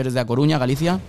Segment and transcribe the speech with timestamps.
[0.00, 1.00] eres de A Coruña, Galicia,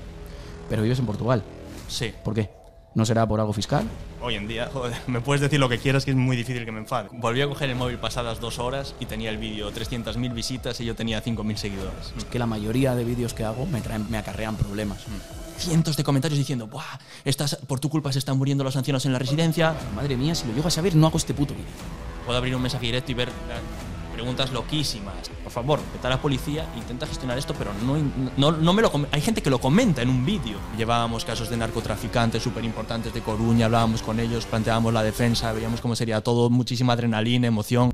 [0.70, 1.44] pero vives en Portugal.
[1.88, 2.14] Sí.
[2.24, 2.50] ¿Por qué?
[2.96, 3.88] ¿No será por algo fiscal?
[4.22, 6.72] Hoy en día, joder, me puedes decir lo que quieras, que es muy difícil que
[6.72, 7.10] me enfade.
[7.12, 10.86] Volví a coger el móvil pasadas dos horas y tenía el vídeo 300.000 visitas y
[10.86, 12.14] yo tenía 5.000 seguidores.
[12.18, 15.06] Es que la mayoría de vídeos que hago me, traen, me acarrean problemas.
[15.58, 19.14] Cientos de comentarios diciendo, Buah, estás, por tu culpa se están muriendo los ancianos en
[19.14, 19.76] la residencia.
[19.96, 21.68] Madre mía, si lo llego a saber, no hago este puto vídeo.
[22.26, 23.30] Puedo abrir un mensaje directo y ver
[24.20, 25.30] preguntas loquísimas.
[25.44, 27.96] Por favor, vete a la policía, intenta gestionar esto, pero no,
[28.36, 30.58] no, no me lo Hay gente que lo comenta en un vídeo.
[30.78, 35.80] Llevábamos casos de narcotraficantes súper importantes de Coruña, hablábamos con ellos, planteábamos la defensa, veíamos
[35.80, 37.94] cómo sería todo, muchísima adrenalina, emoción.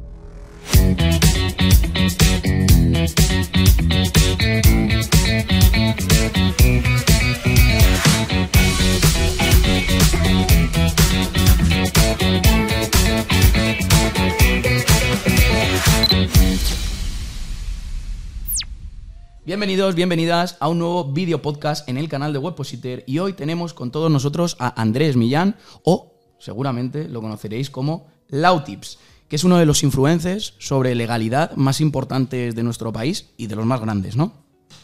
[19.45, 23.75] Bienvenidos, bienvenidas a un nuevo vídeo podcast en el canal de Webpositor y hoy tenemos
[23.75, 28.97] con todos nosotros a Andrés Millán o seguramente lo conoceréis como Lautips,
[29.30, 33.55] que es uno de los influencers sobre legalidad más importantes de nuestro país y de
[33.55, 34.33] los más grandes, ¿no?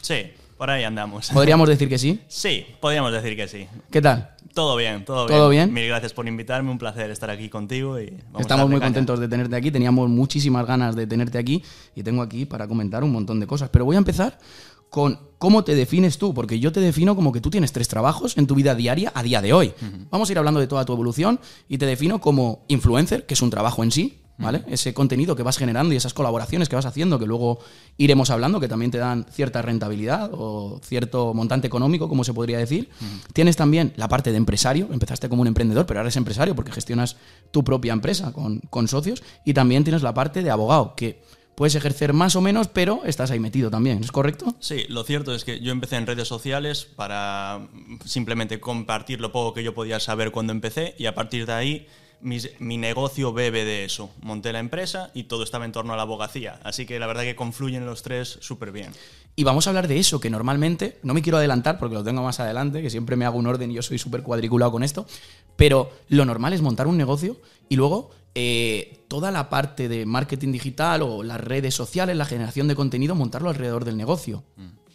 [0.02, 1.32] Sí, por ahí andamos.
[1.32, 2.20] Podríamos decir que sí.
[2.28, 3.68] Sí, podríamos decir que sí.
[3.90, 4.36] ¿Qué tal?
[4.54, 5.40] Todo bien, todo bien.
[5.40, 5.74] ¿Todo bien?
[5.74, 8.88] Mil gracias por invitarme, un placer estar aquí contigo y vamos Estamos muy caña.
[8.88, 11.64] contentos de tenerte aquí, teníamos muchísimas ganas de tenerte aquí
[11.96, 13.70] y tengo aquí para comentar un montón de cosas.
[13.70, 14.38] Pero voy a empezar
[14.90, 18.38] con cómo te defines tú, porque yo te defino como que tú tienes tres trabajos
[18.38, 19.74] en tu vida diaria a día de hoy.
[20.10, 23.42] Vamos a ir hablando de toda tu evolución y te defino como influencer, que es
[23.42, 24.64] un trabajo en sí, ¿vale?
[24.68, 27.60] Ese contenido que vas generando y esas colaboraciones que vas haciendo, que luego
[27.98, 32.58] iremos hablando, que también te dan cierta rentabilidad o cierto montante económico, como se podría
[32.58, 32.90] decir.
[33.34, 36.72] Tienes también la parte de empresario, empezaste como un emprendedor, pero ahora eres empresario porque
[36.72, 37.18] gestionas
[37.52, 39.24] tu propia empresa con, con socios.
[39.46, 41.22] Y también tienes la parte de abogado, que
[41.56, 44.56] puedes ejercer más o menos, pero estás ahí metido también, ¿es correcto?
[44.60, 47.68] Sí, lo cierto es que yo empecé en redes sociales para
[48.06, 51.88] simplemente compartir lo poco que yo podía saber cuando empecé y a partir de ahí
[52.22, 54.12] mi negocio bebe de eso.
[54.22, 57.24] Monté la empresa y todo estaba en torno a la abogacía, así que la verdad
[57.24, 58.92] que confluyen los tres súper bien.
[59.36, 62.22] Y vamos a hablar de eso, que normalmente, no me quiero adelantar porque lo tengo
[62.22, 65.06] más adelante, que siempre me hago un orden y yo soy súper cuadriculado con esto,
[65.56, 67.38] pero lo normal es montar un negocio
[67.70, 72.68] y luego eh, toda la parte de marketing digital o las redes sociales, la generación
[72.68, 74.44] de contenido, montarlo alrededor del negocio.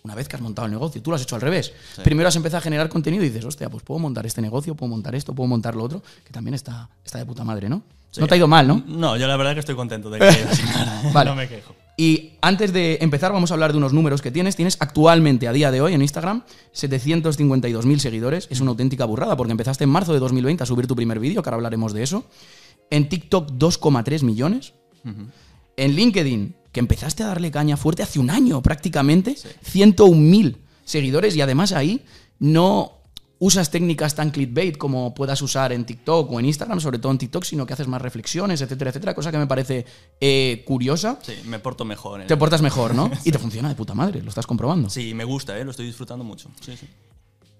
[0.06, 1.72] Una vez que has montado el negocio, tú lo has hecho al revés.
[2.04, 4.88] Primero has empezado a generar contenido y dices, hostia, pues puedo montar este negocio, puedo
[4.88, 7.82] montar esto, puedo montar lo otro, que también está, está de puta madre, ¿no?
[8.16, 8.84] No te ha ido mal, ¿no?
[8.86, 11.08] No, yo la verdad que estoy contento de que haya sido así.
[11.12, 11.30] Vale.
[11.30, 11.74] no me quejo.
[11.96, 14.54] Y antes de empezar, vamos a hablar de unos números que tienes.
[14.54, 18.46] Tienes actualmente, a día de hoy, en Instagram, 752.000 seguidores.
[18.48, 21.42] Es una auténtica burrada porque empezaste en marzo de 2020 a subir tu primer vídeo,
[21.42, 22.26] que ahora hablaremos de eso.
[22.90, 24.72] En TikTok, 2,3 millones.
[25.76, 31.40] En LinkedIn, que empezaste a darle caña fuerte hace un año prácticamente, 101.000 seguidores y
[31.40, 32.04] además ahí
[32.38, 32.98] no
[33.38, 37.16] usas técnicas tan clickbait como puedas usar en TikTok o en Instagram, sobre todo en
[37.16, 39.86] TikTok, sino que haces más reflexiones, etcétera, etcétera, cosa que me parece
[40.20, 41.18] eh, curiosa.
[41.22, 42.26] Sí, me porto mejor.
[42.26, 43.10] Te portas mejor, ¿no?
[43.24, 44.90] Y te funciona de puta madre, lo estás comprobando.
[44.90, 45.64] Sí, me gusta, ¿eh?
[45.64, 46.50] lo estoy disfrutando mucho.
[46.60, 46.86] Sí, sí.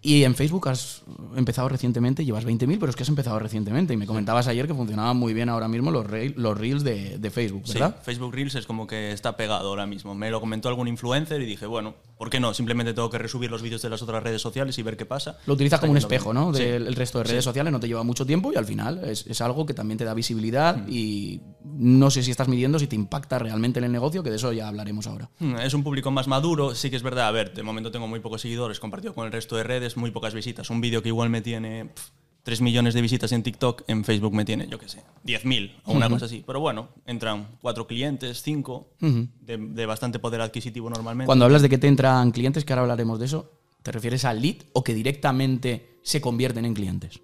[0.02, 1.02] Y en Facebook has
[1.34, 3.92] empezado recientemente, llevas 20.000, pero es que has empezado recientemente.
[3.94, 7.30] Y me comentabas ayer que funcionaban muy bien ahora mismo los, los reels de, de
[7.30, 7.96] Facebook, Sí, ¿verdad?
[8.02, 10.14] Facebook Reels es como que está pegado ahora mismo.
[10.14, 12.54] Me lo comentó algún influencer y dije, bueno, ¿por qué no?
[12.54, 15.38] Simplemente tengo que resubir los vídeos de las otras redes sociales y ver qué pasa.
[15.46, 16.32] Lo utilizas como un espejo.
[16.32, 16.54] ¿no?
[16.54, 16.62] Sí.
[16.62, 17.48] Del el resto de redes Sí.
[17.48, 20.04] sociales, no te lleva mucho tiempo y al final es, es algo que también te
[20.04, 20.84] da visibilidad Mm.
[20.88, 24.36] y no sé si estás midiendo si te impacta realmente en el negocio, que de
[24.36, 25.28] eso ya hablaremos ahora.
[25.40, 27.26] Mm, Es un público más maduro, sí que es verdad.
[27.28, 30.10] A ver, de momento tengo muy pocos seguidores compartido con el resto de redes, muy
[30.10, 30.70] pocas visitas.
[30.70, 32.10] Un vídeo que igual me tiene pf,
[32.46, 35.92] 3 millones de visitas en TikTok, en Facebook me tiene, yo qué sé, 10.000 o
[35.92, 36.44] una cosa así.
[36.46, 41.26] Pero bueno, entran cuatro clientes, cinco, de, de bastante poder adquisitivo normalmente.
[41.26, 43.50] Cuando hablas de que te entran clientes, que ahora hablaremos de eso,
[43.82, 47.20] ¿te refieres al lead o que directamente se convierten en clientes?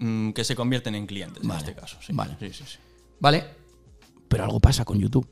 [0.00, 1.62] Mm, que se convierten en clientes Vale.
[1.62, 1.96] en este caso.
[2.00, 2.12] Sí.
[2.12, 2.36] Vale.
[2.40, 2.78] Sí, sí, sí.
[3.20, 3.44] ¿Vale?
[4.26, 5.28] Pero algo pasa con YouTube.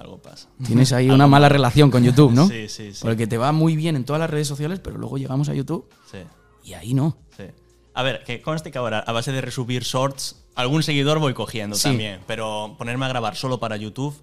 [0.00, 0.48] Algo pasa.
[0.66, 2.46] Tienes ahí una mala relación con YouTube, ¿no?
[2.48, 3.00] Sí, sí, sí.
[3.02, 5.88] Porque te va muy bien en todas las redes sociales, pero luego llegamos a YouTube
[6.10, 6.18] Sí,
[6.64, 7.16] y ahí no.
[7.36, 7.44] sí.
[7.92, 11.76] A ver, que conste que ahora, a base de resubir shorts, algún seguidor voy cogiendo
[11.76, 11.82] Sí.
[11.84, 12.20] también.
[12.26, 14.14] Pero ponerme a grabar solo para YouTube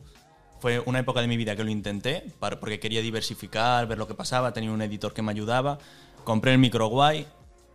[0.62, 4.08] fue una época de mi vida que lo intenté, para- porque quería diversificar, ver lo
[4.08, 5.78] que pasaba, tenía un editor que me ayudaba.
[6.24, 7.28] Compré el micro guay,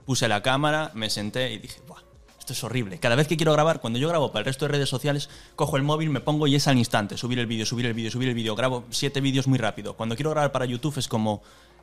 [0.06, 2.00] puse la cámara, me senté y dije, Buah,
[2.42, 2.98] esto es horrible.
[2.98, 5.76] Cada vez que quiero grabar, cuando yo grabo para el resto de redes sociales, cojo
[5.76, 8.28] el móvil, me pongo y es al instante, subir el vídeo, subir el vídeo, subir
[8.28, 8.56] el vídeo.
[8.56, 9.94] Grabo siete vídeos muy rápido.
[9.96, 11.40] Cuando quiero grabar para YouTube es como,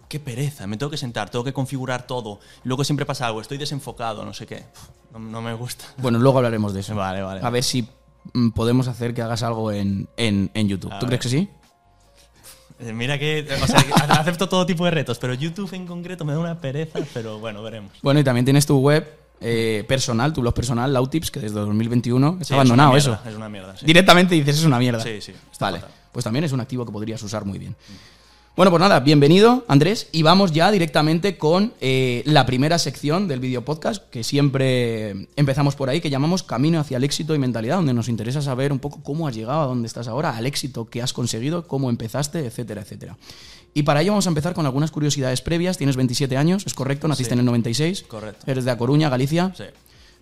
[0.09, 2.41] qué pereza, me tengo que sentar, tengo que configurar todo.
[2.65, 4.65] Luego siempre pasa algo, estoy desenfocado, no sé qué.
[5.13, 5.85] No, no me gusta.
[5.97, 6.94] Bueno, luego hablaremos de eso.
[6.94, 7.39] Vale, vale.
[7.41, 7.88] A ver si
[8.33, 10.91] mm, podemos hacer que hagas algo en, en- en YouTube.
[10.91, 11.19] A ¿Tú ver.
[11.19, 11.50] crees que sí?
[12.81, 16.23] Eh, Mira que, o sea, que acepto todo tipo de retos, pero YouTube en concreto
[16.25, 17.91] me da una pereza, pero bueno, veremos.
[18.01, 22.38] Bueno, y también tienes tu web eh, personal, tu blog personal, Lautips, que desde 2021
[22.41, 23.21] está Sí, abandonado es una eso.
[23.24, 23.86] mierda, Es una mierda, sí.
[23.86, 25.00] Directamente dices es una mierda.
[25.01, 25.95] Sí, sí, Vale, fatal.
[26.12, 27.75] pues también es un activo que podrías usar muy bien.
[28.56, 33.39] Bueno, pues nada, bienvenido Andrés y vamos ya directamente con eh, la primera sección del
[33.39, 37.77] video podcast que siempre empezamos por ahí, que llamamos Camino hacia el éxito y mentalidad,
[37.77, 40.89] donde nos interesa saber un poco cómo has llegado a donde estás ahora, al éxito
[40.89, 43.15] que has conseguido, cómo empezaste, etcétera, etcétera.
[43.74, 45.77] Y para ello vamos a empezar con algunas curiosidades previas.
[45.77, 47.07] Tienes 27 años, ¿es correcto?
[47.07, 47.33] Naciste Sí.
[47.33, 48.04] en el 96.
[48.04, 48.44] Correcto.
[48.50, 49.66] Eres de A Coruña, Galicia, Sí.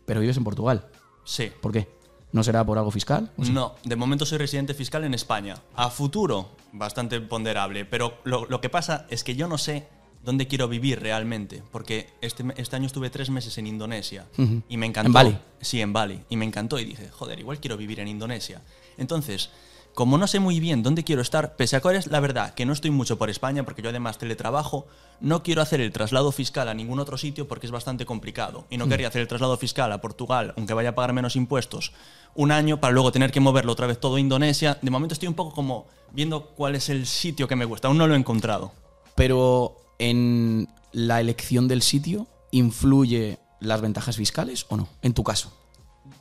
[0.06, 0.86] pero vives en Portugal.
[1.24, 1.52] Sí.
[1.62, 1.88] ¿Por qué?
[2.34, 3.32] ¿No será por algo fiscal?
[3.38, 5.56] No, de momento soy residente fiscal en España.
[5.76, 7.86] A futuro, bastante ponderable.
[7.86, 9.88] Pero lo, lo que pasa es que yo no sé
[10.24, 11.64] dónde quiero vivir realmente.
[11.72, 14.26] Porque este, este año estuve tres meses en Indonesia.
[14.68, 15.08] Y me encantó.
[15.08, 15.38] ¿En Bali?
[15.62, 16.20] Sí, en Bali.
[16.30, 16.78] Y me encantó.
[16.80, 18.62] Y dije, joder, igual quiero vivir en Indonesia.
[18.98, 19.50] Entonces,
[19.98, 22.68] como no sé muy bien dónde quiero estar, pese a que es la verdad que
[22.68, 24.86] no estoy mucho por España, porque yo además teletrabajo,
[25.22, 28.68] no quiero hacer el traslado fiscal a ningún otro sitio porque es bastante complicado.
[28.70, 31.94] Y no quería hacer el traslado fiscal a Portugal, aunque vaya a pagar menos impuestos,
[32.36, 34.78] un año para luego tener que moverlo otra vez todo a Indonesia.
[34.84, 37.88] De momento estoy un poco como viendo cuál es el sitio que me gusta.
[37.88, 38.74] Aún no lo he encontrado.
[39.16, 45.52] Pero en la elección del sitio influye las ventajas fiscales o no, en tu caso.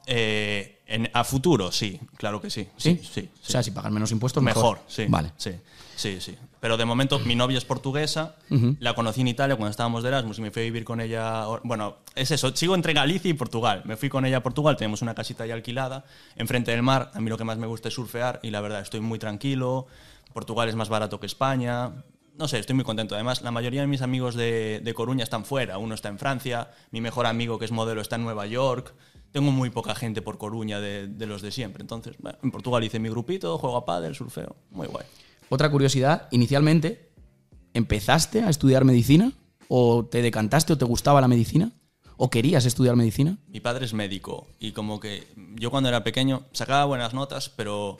[0.06, 2.68] Eh, en- a futuro, sí, claro que sí.
[2.76, 2.98] ¿Sí?
[3.02, 3.30] Sí, sí.
[3.46, 4.62] O sea, si pagas menos impuestos, mejor.
[4.78, 5.06] Mejor, sí.
[5.08, 5.32] Vale.
[5.36, 5.52] Sí,
[5.96, 6.36] sí, sí.
[6.60, 8.76] Pero de momento mi novia es portuguesa, Ujú.
[8.80, 11.44] la conocí en Italia cuando estábamos de Erasmus y me fui a vivir con ella.
[11.62, 13.82] Bueno, es eso, sigo entre Galicia y Portugal.
[13.84, 16.04] Me fui con ella a Portugal, tenemos una casita ya alquilada,
[16.34, 17.10] enfrente del mar.
[17.14, 19.86] A mí lo que más me gusta es surfear y la verdad estoy muy tranquilo.
[20.32, 21.92] Portugal es más barato que España.
[22.36, 23.14] No sé, estoy muy contento.
[23.14, 25.78] Además, la mayoría de mis amigos de, de Coruña están fuera.
[25.78, 28.92] Uno está en Francia, mi mejor amigo que es modelo está en Nueva York.
[29.36, 31.82] Tengo muy poca gente por Coruña de, de los de siempre.
[31.82, 34.56] Entonces, bueno, en Portugal hice mi grupito, juego a pádel, surfeo.
[34.70, 35.04] Muy guay.
[35.50, 37.10] Otra curiosidad, inicialmente,
[37.74, 39.34] ¿empezaste a estudiar medicina?
[39.68, 41.72] ¿O te decantaste o te gustaba la medicina?
[42.16, 43.36] ¿O querías estudiar medicina?
[43.48, 47.98] Mi padre es médico y como que yo cuando era pequeño sacaba buenas notas, pero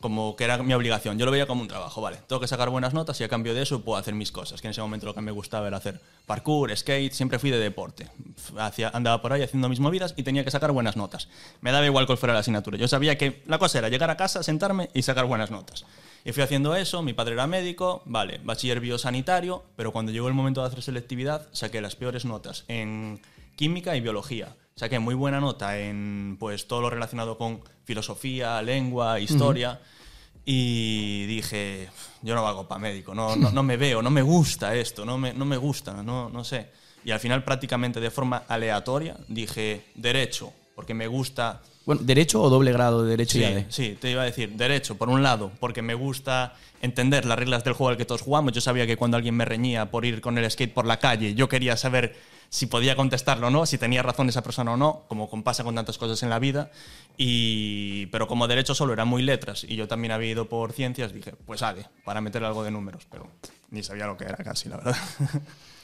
[0.00, 1.18] como que era mi obligación.
[1.18, 2.18] Yo lo veía como un trabajo, vale.
[2.26, 4.60] Tengo que sacar buenas notas y a cambio de eso puedo hacer mis cosas.
[4.60, 7.58] Que en ese momento lo que me gustaba era hacer parkour, skate, siempre fui de
[7.58, 8.08] deporte.
[8.58, 11.28] Hacía, andaba por ahí haciendo mis movidas y tenía que sacar buenas notas.
[11.60, 12.78] Me daba igual cuál fuera la asignatura.
[12.78, 15.84] Yo sabía que la cosa era llegar a casa, sentarme y sacar buenas notas.
[16.24, 20.34] Y fui haciendo eso, mi padre era médico, vale, bachiller biosanitario, pero cuando llegó el
[20.34, 23.20] momento de hacer selectividad saqué las peores notas en
[23.56, 24.54] química y biología.
[24.78, 29.80] Saqué muy buena nota en pues todo lo relacionado con filosofía, lengua, historia.
[30.44, 31.88] Y dije,
[32.22, 35.18] yo no valgo para médico, no, no, no me veo, no me gusta esto, no
[35.18, 36.70] me, no me gusta, no, no sé.
[37.04, 42.48] Y al final prácticamente de forma aleatoria dije derecho, porque me gusta Bueno, ¿derecho o
[42.48, 43.64] doble grado de derecho Sí, y AD?
[43.68, 47.64] sí, te iba a decir, derecho, por un lado, porque me gusta entender las reglas
[47.64, 48.52] del juego al que todos jugamos.
[48.52, 51.34] Yo sabía que cuando alguien me reñía por ir con el skate por la calle,
[51.34, 55.04] yo quería saber si podía contestarlo o no, si tenía razón esa persona o no,
[55.08, 56.70] como pasa con tantas cosas en la vida.
[57.16, 61.12] Y, pero como derecho solo era muy letras y yo también había ido por ciencias,
[61.12, 63.28] dije, pues ADE, para meter algo de números, pero
[63.70, 64.96] ni sabía lo que era casi, la verdad.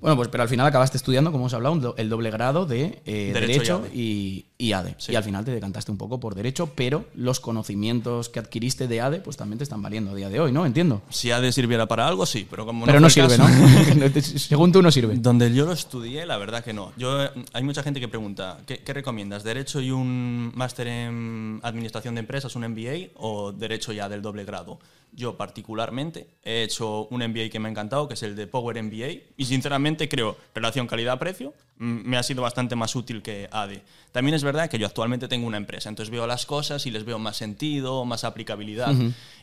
[0.00, 3.30] Bueno, pues pero al final acabaste estudiando, como hemos hablado, el doble grado de eh,
[3.32, 4.96] Derecho Derecho, y y, y ADE.
[4.98, 5.12] Sí.
[5.12, 9.00] Y al final te decantaste un poco por Derecho, pero los conocimientos que adquiriste de
[9.00, 10.66] ADE pues también te están valiendo a día de hoy, ¿no?
[10.66, 11.00] Entiendo.
[11.08, 13.94] si ADE sirviera para algo, sí, pero como pero no, no fue el sirve, caso-
[13.94, 14.04] ¿no?
[14.14, 15.14] No Según tú no sirve.
[15.16, 16.92] Donde yo lo estudié, la verdad que no.
[16.98, 19.42] Yo, eh, hay mucha gente que pregunta, ¿qué, qué recomiendas?
[19.44, 24.44] ¿Derecho y un máster en Administración de Empresas, un MBA, o Derecho ya del doble
[24.44, 24.78] grado?
[25.16, 28.82] Yo particularmente he hecho un MBA que me ha encantado, que es el de Power
[28.82, 33.82] MBA, y sinceramente creo, relación calidad-precio, mm, me ha sido bastante más útil que ADE.
[34.10, 37.04] También es verdad que yo actualmente tengo una empresa, entonces veo las cosas y les
[37.04, 38.92] veo más sentido, más aplicabilidad.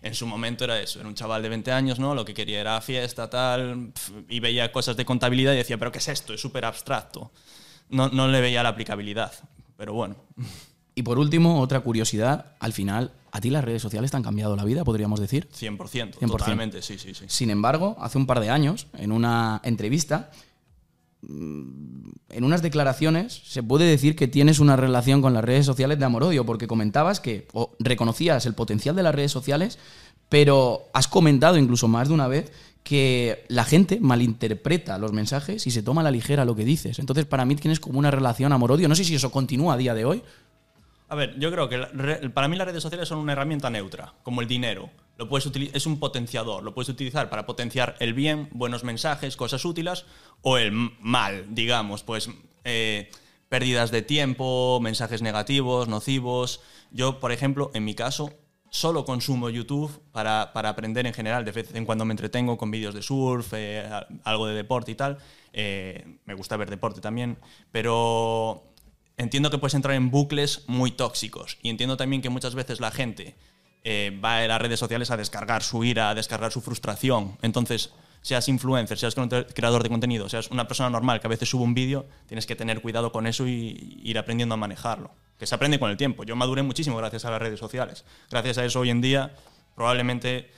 [0.02, 2.16] En su momento era eso, era un chaval de 20 años, ¿no?
[2.16, 3.94] Lo que quería era fiesta, tal,
[4.28, 6.34] y veía cosas de contabilidad y decía, pero ¿qué es esto?
[6.34, 7.32] Es súper abstracto.
[7.90, 9.32] No, no le veía la aplicabilidad,
[9.78, 10.18] pero bueno.
[10.96, 14.56] Y por último, otra curiosidad, al final, ¿a ti las redes sociales te han cambiado
[14.56, 15.48] la vida, podríamos decir?
[15.50, 16.28] 100%, 100%.
[16.28, 17.26] totalmente, sí, sí, sí.
[17.28, 20.32] Sin embargo, hace un par de años, en una entrevista,
[21.22, 26.00] mm, en unas declaraciones, se puede decir que tienes una relación con las redes sociales
[26.00, 29.80] de amor-odio, porque comentabas que o reconocías el potencial de las redes sociales,
[30.30, 32.52] pero has comentado incluso más de una vez
[32.84, 37.00] que la gente malinterpreta los mensajes y se toma a la ligera lo que dices.
[37.00, 38.88] Entonces, para mí tienes como una relación amor-odio.
[38.88, 40.24] No sé si eso continúa a día de hoy.
[41.12, 41.90] A ver, yo creo que la
[42.34, 44.90] para mí las redes sociales son una herramienta neutra, como el dinero.
[45.18, 49.66] Lo puedes es un potenciador, lo puedes utilizar para potenciar el bien, buenos mensajes, cosas
[49.66, 50.06] útiles,
[50.42, 52.30] o el mal, digamos, pues
[52.64, 53.12] eh,
[53.50, 56.62] pérdidas de tiempo, mensajes negativos, nocivos.
[56.92, 58.32] Yo, por ejemplo, en mi caso,
[58.70, 61.44] solo consumo YouTube para, para, aprender en general.
[61.44, 63.84] De vez en cuando me entretengo con vídeos de surf, eh,
[64.24, 65.18] algo de deporte y tal.
[65.52, 67.38] Eh, me gusta ver deporte también,
[67.70, 68.71] pero
[69.22, 71.58] entiendo que puedes entrar en bucles muy tóxicos.
[71.62, 73.36] Y entiendo también que muchas veces la gente
[73.84, 77.38] eh, va a las redes sociales a descargar su ira, a descargar su frustración.
[77.42, 79.16] Entonces, seas influencer, seas
[79.54, 82.56] creador de contenido, seas una persona normal que a veces sube un vídeo, tienes que
[82.56, 85.12] tener cuidado con eso y ir aprendiendo a manejarlo.
[85.38, 86.24] Que se aprende con el tiempo.
[86.24, 88.06] Yo maduré muchísimo gracias a las redes sociales.
[88.30, 89.34] Gracias a eso hoy en día
[89.76, 90.52] probablemente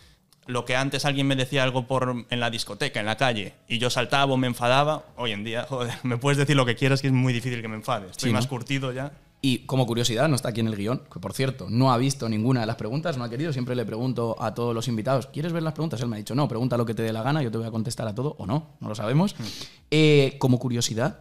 [0.45, 3.77] lo que antes alguien me decía algo por, en la discoteca, en la calle, y
[3.77, 7.01] yo saltaba o me enfadaba, hoy en día, joder, me puedes decir lo que quieras,
[7.01, 8.09] que es muy difícil que me enfade.
[8.09, 9.12] Estoy más curtido ya.
[9.45, 12.29] Y como curiosidad, no está aquí en el guion, que por cierto, no ha visto
[12.29, 13.51] ninguna de las preguntas, no ha querido.
[13.51, 16.00] Siempre le pregunto a todos los invitados, ¿quieres ver las preguntas?
[16.00, 17.67] Él me ha dicho, no, pregunta lo que te dé la gana, yo te voy
[17.67, 19.35] a contestar a todo, o no, no lo sabemos.
[19.38, 19.43] Mm.
[19.91, 21.19] Eh, como curiosidad,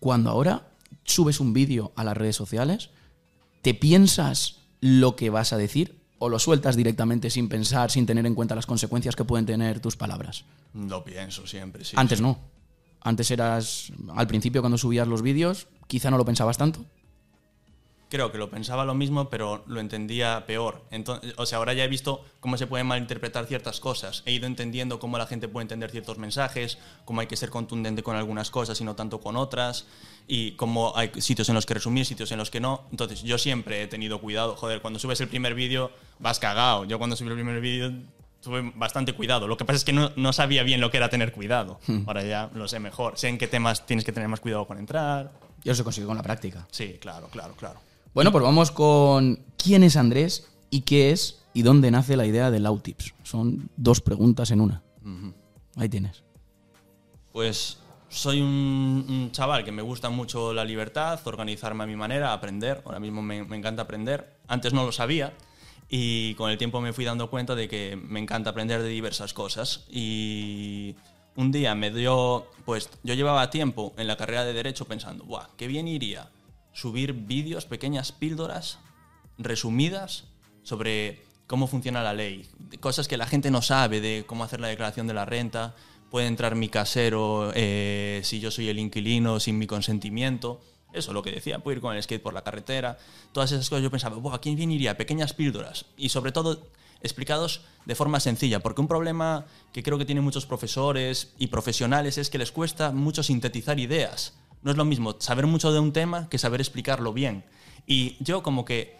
[0.00, 0.66] cuando ahora
[1.04, 2.90] subes un vídeo a las redes sociales,
[3.62, 8.24] ¿te piensas lo que vas a decir o lo sueltas directamente sin pensar, sin tener
[8.24, 10.44] en cuenta las consecuencias que pueden tener tus palabras?
[10.72, 11.94] Lo pienso siempre, sí.
[11.98, 12.38] Antes no.
[13.02, 16.86] Antes eras, al principio cuando subías los vídeos, quizá no lo pensabas tanto
[18.14, 20.84] creo que lo pensaba lo mismo, pero lo entendía peor.
[20.92, 24.22] Entonces, o sea, ahora ya he visto cómo se pueden malinterpretar ciertas cosas.
[24.24, 28.04] He ido entendiendo cómo la gente puede entender ciertos mensajes, cómo hay que ser contundente
[28.04, 29.86] con algunas cosas y no tanto con otras,
[30.28, 32.84] y cómo hay sitios en los que resumir, sitios en los que no.
[32.92, 34.54] Entonces, yo siempre he tenido cuidado.
[34.54, 35.90] Joder, cuando subes el primer vídeo
[36.20, 36.84] vas cagado.
[36.84, 37.92] Yo cuando subí el primer vídeo
[38.42, 39.48] tuve bastante cuidado.
[39.48, 41.80] Lo que pasa es que no, no, sabía bien lo que era tener cuidado.
[41.88, 42.04] Hmm.
[42.06, 43.18] Ahora ya lo sé mejor.
[43.18, 45.32] Sé en qué temas tienes que tener más cuidado con entrar.
[45.64, 46.68] Y eso se consigue con la práctica.
[46.70, 47.80] Sí, claro, claro, claro.
[48.14, 52.52] Bueno, pues vamos con quién es Andrés y qué es y dónde nace la idea
[52.52, 53.12] de Lautips.
[53.24, 54.82] Son dos preguntas en una.
[55.74, 56.22] Ahí tienes.
[57.32, 57.78] Pues
[58.08, 62.82] soy un, chaval que me gusta mucho la libertad, organizarme a mi manera, aprender.
[62.84, 64.36] Ahora mismo me, encanta aprender.
[64.46, 65.32] Antes no lo sabía
[65.88, 69.34] y con el tiempo me fui dando cuenta de que me encanta aprender de diversas
[69.34, 69.86] cosas.
[69.90, 70.94] Y
[71.34, 75.48] un día me dio, pues yo llevaba tiempo en la carrera de Derecho pensando, ¡buah,
[75.56, 76.30] qué bien iría!
[76.74, 78.78] Subir vídeos, pequeñas píldoras
[79.38, 80.24] resumidas
[80.62, 82.46] sobre cómo funciona la ley,
[82.80, 85.74] cosas que la gente no sabe de cómo hacer la declaración de la renta,
[86.10, 90.60] puede entrar mi casero eh, si yo soy el inquilino sin mi consentimiento.
[90.92, 92.98] Eso es lo que decía, puedo ir con el skate por la carretera.
[93.32, 94.96] Todas esas cosas yo pensaba, ¿a quién bien iría?
[94.96, 95.86] Pequeñas píldoras.
[95.96, 96.68] Y sobre todo
[97.02, 102.16] explicados de forma sencilla, porque un problema que creo que tienen muchos profesores y profesionales
[102.16, 105.92] es que les cuesta mucho sintetizar ideas no es lo mismo saber mucho de un
[105.92, 107.44] tema que saber explicarlo bien.
[107.86, 108.96] Y yo como que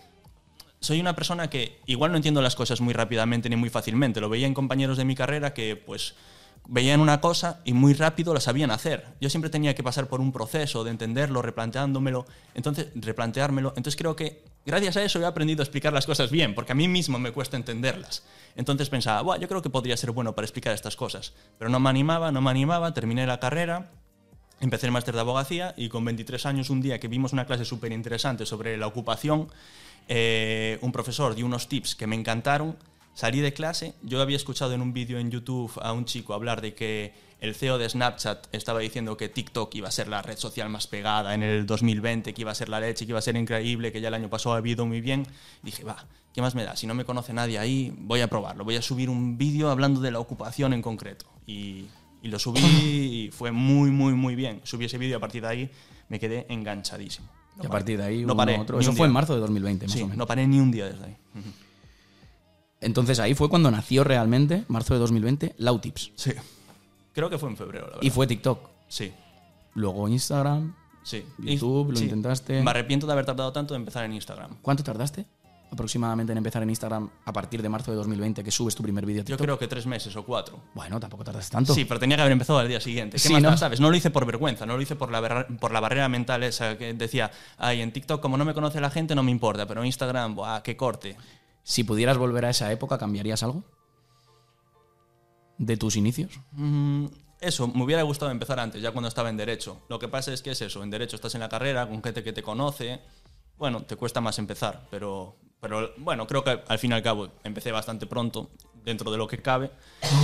[0.79, 4.21] soy una persona que igual no entiendo las cosas muy rápidamente ni muy fácilmente.
[4.21, 6.15] Lo veía en compañeros de mi carrera que pues
[6.69, 9.07] veían una cosa y muy rápido la sabían hacer.
[9.23, 13.71] Yo siempre tenía que pasar por un proceso de entenderlo, replanteándomelo, entonces replanteármelo.
[13.71, 16.75] Entonces creo que gracias a eso he aprendido a explicar las cosas bien, porque a
[16.75, 18.23] mí mismo me cuesta entenderlas.
[18.55, 21.81] Entonces pensaba, Buah, yo creo que podría ser bueno para explicar estas cosas, pero no
[21.81, 23.91] me animaba, no me animaba, terminé la carrera
[24.61, 27.65] Empecé el máster de abogacía y con 23 años, un día que vimos una clase
[27.65, 29.49] súper interesante sobre la ocupación,
[30.09, 32.77] eh, un profesor dio unos tips que me encantaron.
[33.15, 36.61] Salí de clase, yo había escuchado en un vídeo en YouTube a un chico hablar
[36.61, 40.39] de que el CEO de Snapchat estaba diciendo que TikTok iba a ser la red
[40.39, 43.23] social más pegada en el 2020, que iba a ser la leche, que iba a
[43.23, 45.27] ser increíble, que ya el año pasado ha ido muy bien.
[45.63, 46.75] dije, va, ¿qué más me da?
[46.75, 48.65] Si no me conoce nadie ahí, voy a probarlo.
[48.65, 51.27] Voy a subir un vídeo hablando de la ocupación en concreto.
[51.47, 51.87] Y
[52.25, 54.63] y lo subí y fue muy, muy, muy bien.
[54.65, 55.71] Subí ese vídeo y a partir de ahí
[56.09, 57.29] me quedé enganchadísimo.
[57.63, 58.81] y a partir de ahí, no paré, otro.
[58.81, 60.17] Eso fue en marzo de 2020, más o menos.
[60.17, 61.17] No paré ni un día desde ahí.
[62.81, 66.13] Entonces ahí fue cuando nació realmente, marzo de 2020, Lautips.
[66.17, 66.33] Sí.
[67.13, 68.03] Creo que fue en febrero, la verdad.
[68.03, 68.71] Y fue TikTok.
[68.89, 69.13] Sí.
[69.75, 70.75] Luego Instagram.
[71.03, 71.25] Sí.
[71.39, 72.63] YouTube, lo intentaste.
[72.63, 74.57] Me arrepiento de haber tardado tanto de empezar en Instagram.
[74.63, 75.27] ¿Cuánto tardaste?
[75.75, 79.05] Aproximadamente en empezar en Instagram a partir de marzo de 2020 que subes tu primer
[79.05, 79.25] vídeo?
[79.25, 80.61] Yo creo que tres meses o cuatro.
[80.75, 81.75] Bueno, tampoco tardas tanto.
[81.75, 83.19] Sí, pero tenía que haber empezado al día siguiente.
[83.23, 83.57] ¿Qué más ¿no?
[83.57, 83.81] sabes?
[83.81, 86.79] No lo hice por vergüenza, no lo hice por la, por la barrera mental esa
[86.79, 89.81] que decía, ay, en TikTok como no me conoce la gente no me importa, pero
[89.81, 91.17] en Instagram, ¡buah, qué corte!
[91.63, 93.65] Si pudieras volver a esa época, ¿cambiarías algo?
[95.59, 96.41] ¿De tus inicios?
[96.53, 97.07] Mm,
[97.41, 99.83] eso, me hubiera gustado empezar antes, ya cuando estaba en Derecho.
[99.89, 102.23] Lo que pasa es que es eso, en Derecho estás en la carrera, con gente
[102.23, 103.01] que te conoce,
[103.57, 107.31] bueno, te cuesta más empezar, pero pero bueno, creo que al fin y al cabo
[107.43, 108.51] empecé bastante pronto,
[108.85, 109.71] dentro de lo que cabe,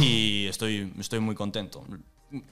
[0.03, 1.83] y estoy, estoy muy contento.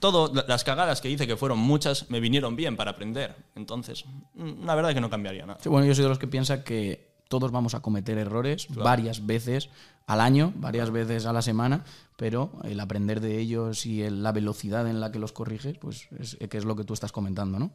[0.00, 3.36] Todo, las cagadas que hice, que fueron muchas, me vinieron bien para aprender.
[3.56, 5.58] Entonces, mm, la verdad es que no cambiaría nada.
[5.66, 9.68] bueno, yo soy de los que piensa que todos vamos a cometer errores varias veces
[10.06, 11.84] al año, varias veces a la semana,
[12.16, 16.38] pero el aprender de ellos y la velocidad en la que los corriges, pues es,
[16.48, 17.70] que es lo que tú estás comentando, ¿no?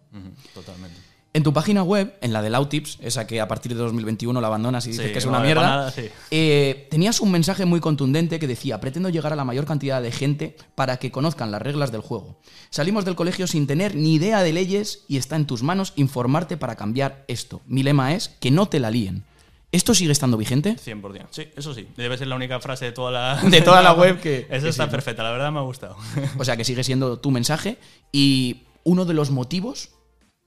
[0.56, 0.98] totalmente.
[1.36, 4.46] En tu página web, en la de Lautips, esa que a partir de 2021 la
[4.48, 6.04] abandonas y dices Sí, que es una mierda, para nada, sí.
[6.30, 10.12] eh, tenías un mensaje muy contundente que decía, pretendo llegar a la mayor cantidad de
[10.12, 12.38] gente para que conozcan las reglas del juego.
[12.70, 16.56] Salimos del colegio sin tener ni idea de leyes y está en tus manos informarte
[16.56, 17.62] para cambiar esto.
[17.66, 19.24] Mi lema es que no te la líen.
[19.72, 20.76] ¿Esto sigue estando vigente?
[20.76, 21.26] 100%.
[21.32, 21.88] Sí, eso sí.
[21.98, 24.70] Debe ser la única frase de toda la, De toda la web que- Eso que
[24.70, 25.98] está perfecta, la verdad me ha gustado.
[26.38, 27.80] O sea, que sigue siendo tu mensaje
[28.12, 29.90] y uno de los motivos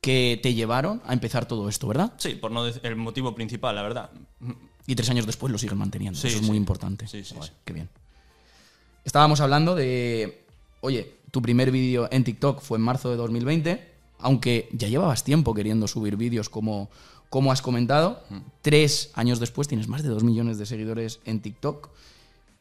[0.07, 2.13] que te llevaron a empezar todo esto, ¿verdad?
[2.19, 4.11] Sí, por no decir el motivo principal, la verdad.
[4.87, 6.17] Y tres años después lo siguen manteniendo.
[6.17, 6.47] Sí, Eso es sí.
[6.47, 7.09] muy importante.
[7.09, 7.57] Sí, sí, Joder, sí.
[7.65, 7.89] Qué bien.
[9.05, 10.45] Estábamos hablando de.
[10.81, 13.95] Oye, tu primer vídeo en TikTok fue en marzo de 2020.
[14.21, 16.89] Aunque ya llevabas tiempo queriendo subir vídeos como,
[17.29, 18.23] como has comentado.
[18.63, 21.89] Tres años después tienes más de dos millones de seguidores en TikTok.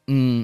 [0.08, 0.42] Mm,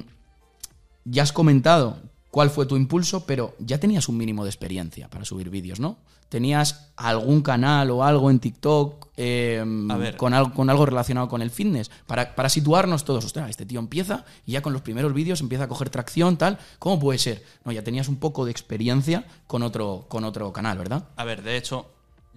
[1.06, 1.96] ya has comentado
[2.32, 5.98] cuál fue tu impulso, pero ya tenías un mínimo de experiencia para subir vídeos, ¿no?
[6.30, 10.16] ¿Tenías algún canal o algo en TikTok eh, A ver.
[10.16, 11.90] con, algo, con algo relacionado con el fitness?
[12.06, 15.64] Para, para situarnos todos, ostras, este tío empieza y ya con los primeros vídeos empieza
[15.64, 16.58] a coger tracción, tal.
[16.78, 17.44] ¿Cómo puede ser?
[17.66, 21.06] No, ya tenías un poco de experiencia con otro, con otro canal, ¿verdad?
[21.16, 21.90] A ver, de hecho,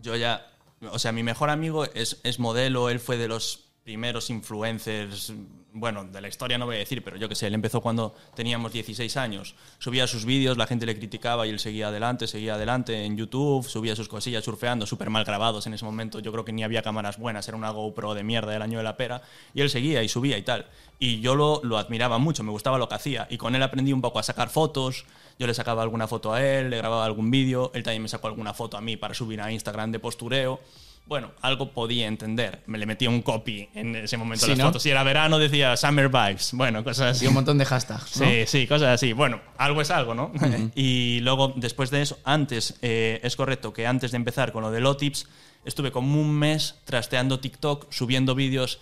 [0.03, 0.45] yo ya.
[0.91, 5.31] O sea, mi mejor amigo es, es modelo, él fue de los primeros influencers.
[5.71, 8.15] Bueno, de la historia no voy a decir, pero yo que sé, él empezó cuando
[8.33, 9.53] teníamos 16 años.
[9.77, 13.63] Subía sus vídeos, la gente le criticaba y él seguía adelante, seguía adelante en YouTube,
[13.67, 16.17] subía sus cosillas surfeando, súper mal grabados en ese momento.
[16.19, 18.83] Yo creo que ni había cámaras buenas, era una GoPro de mierda del año de
[18.83, 19.21] la pera.
[19.53, 20.65] Y él seguía y subía y tal.
[20.97, 23.27] Y yo lo, lo admiraba mucho, me gustaba lo que hacía.
[23.29, 25.05] Y con él aprendí un poco a sacar fotos.
[25.37, 28.29] Yo le sacaba alguna foto a él, le grababa algún vídeo, él también me sacó
[28.29, 30.59] alguna foto a mí para subir a Instagram de postureo.
[31.07, 32.63] Bueno, algo podía entender.
[32.65, 34.65] Me le metía un copy en ese momento a Sí, las ¿no?
[34.65, 34.81] fotos.
[34.83, 36.51] Si era verano decía Summer Vibes.
[36.53, 37.25] Bueno, cosas así.
[37.25, 38.19] Y un montón de hashtags.
[38.19, 38.25] ¿no?
[38.25, 39.13] Sí, sí, cosas así.
[39.13, 40.31] Bueno, algo es algo, ¿no?
[40.75, 44.71] y luego, después de eso, antes, eh, es correcto que antes de empezar con lo
[44.71, 45.27] de Lotips,
[45.63, 48.79] estuve como un mes trasteando TikTok, subiendo vídeos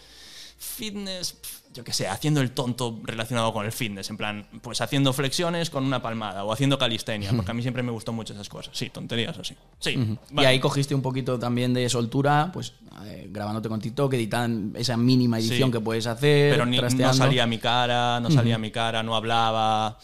[0.57, 1.33] fitness,
[1.73, 5.69] yo qué sé, haciendo el tonto relacionado con el fitness, en plan, pues haciendo flexiones
[5.69, 8.77] con una palmada o haciendo calistenia, porque a mí siempre me gustó mucho esas cosas.
[8.77, 9.55] Sí, tonterías así.
[9.79, 9.91] Sí.
[9.91, 10.47] Y vale.
[10.47, 12.73] ahí cogiste un poquito también de soltura, pues
[13.05, 15.73] eh, grabándote con TikTok, editando esa mínima edición Sí.
[15.73, 16.51] que puedes hacer.
[16.53, 19.97] pero ni- no salía mi cara, no salía mi cara, no hablaba.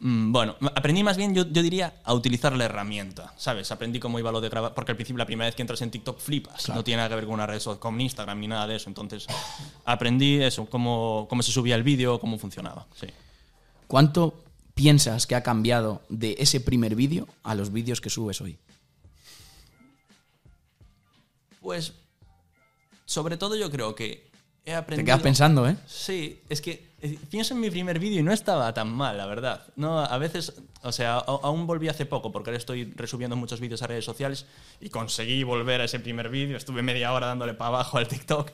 [0.00, 3.70] Mm, Bueno, aprendí más bien, yo, yo diría, a utilizar la herramienta, ¿sabes?
[3.70, 5.90] Aprendí cómo iba lo de grabar, porque al principio la primera vez que entras en
[5.90, 8.66] TikTok flipas, no tiene nada que ver con una red social, con Instagram ni nada
[8.66, 9.26] de eso, entonces
[9.84, 13.08] aprendí eso, cómo, cómo se subía el vídeo, cómo funcionaba, sí.
[13.86, 14.42] ¿Cuánto
[14.74, 18.58] piensas que ha cambiado de ese primer vídeo a los vídeos que subes hoy?
[21.60, 21.92] Pues,
[23.04, 24.29] sobre todo yo creo que
[24.70, 25.04] he aprendido...
[25.04, 25.76] Te quedas pensando, ¿eh?
[25.86, 29.26] Sí, es que eh, pienso en mi primer vídeo y no estaba tan mal, la
[29.26, 29.62] verdad.
[29.76, 33.82] No, a veces, o sea, aún volví hace poco porque ahora estoy resubiendo muchos vídeos
[33.82, 34.46] a redes sociales
[34.80, 36.56] y conseguí volver a ese primer vídeo.
[36.56, 38.50] Estuve media hora dándole para abajo al TikTok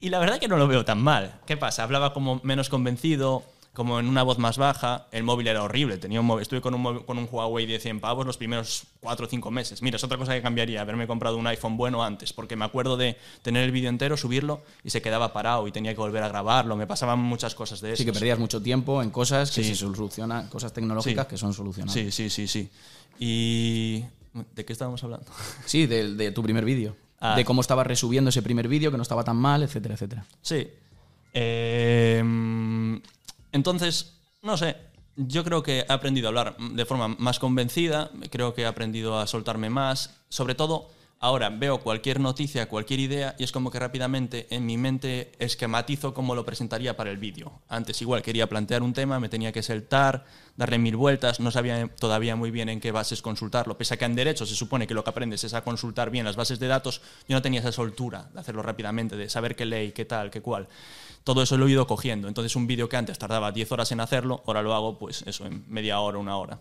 [0.00, 1.34] y la verdad que no lo veo tan mal.
[1.46, 1.82] ¿Qué pasa?
[1.82, 5.06] Hablaba como menos convencido, como en una voz más baja.
[5.12, 5.96] El móvil era horrible.
[5.98, 8.84] Tenía un móvil, estuve con un, móvil- con un Huawei de 100 pavos los primeros
[9.00, 9.80] 4 o 5 meses.
[9.82, 12.96] Mira, es otra cosa que cambiaría, haberme comprado un iPhone bueno antes, porque me acuerdo
[12.96, 16.28] de tener el vídeo entero, subirlo y se quedaba parado y tenía que volver a
[16.28, 16.76] grabarlo.
[16.76, 17.98] Me pasaban muchas cosas de eso.
[17.98, 19.70] Sí que perdías mucho tiempo en cosas que Sí.
[19.70, 21.30] se solucionan, cosas tecnológicas Sí.
[21.30, 22.12] que son solucionables.
[22.14, 22.70] Sí, sí, sí, sí.
[23.18, 24.04] Y...
[24.54, 25.26] ¿De qué estábamos hablando?
[25.66, 26.96] Sí, de, de tu primer vídeo.
[27.20, 27.36] Ah.
[27.36, 30.24] De cómo estabas resubiendo ese primer vídeo, que no estaba tan mal, etcétera, etcétera.
[30.40, 30.68] Sí.
[31.34, 32.22] Eh,
[33.52, 34.76] entonces, no sé.
[35.16, 39.18] Yo creo que he aprendido a hablar de forma más convencida, creo que he aprendido
[39.18, 40.18] a soltarme más.
[40.28, 40.88] Sobre todo,
[41.20, 46.14] ahora veo cualquier noticia, cualquier idea y es como que rápidamente en mi mente esquematizo
[46.14, 47.60] cómo lo presentaría para el vídeo.
[47.68, 50.24] Antes igual quería plantear un tema, me tenía que saltar,
[50.56, 53.76] darle mil vueltas, no sabía todavía muy bien en qué bases consultarlo.
[53.76, 56.24] Pese a que en derecho se supone que lo que aprendes es a consultar bien
[56.24, 59.66] las bases de datos, yo no tenía esa soltura de hacerlo rápidamente, de saber qué
[59.66, 60.68] ley, qué tal, qué cual.
[61.22, 62.28] Todo eso lo he ido cogiendo.
[62.28, 65.44] Entonces un vídeo que antes tardaba 10 horas en hacerlo, ahora lo hago pues eso,
[65.44, 66.60] en media hora, una hora.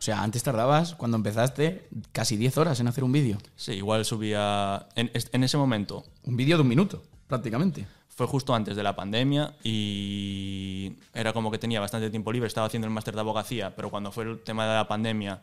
[0.00, 3.36] O sea, antes tardabas, cuando empezaste, casi 10 horas en hacer un vídeo.
[3.54, 4.86] Sí, igual subía...
[4.96, 7.86] En, en ese momento Un vídeo de un minuto, prácticamente.
[8.08, 12.66] fue justo antes de la pandemia y era como que tenía bastante tiempo libre, estaba
[12.66, 15.40] haciendo el máster de abogacía, pero cuando fue el tema de la pandemia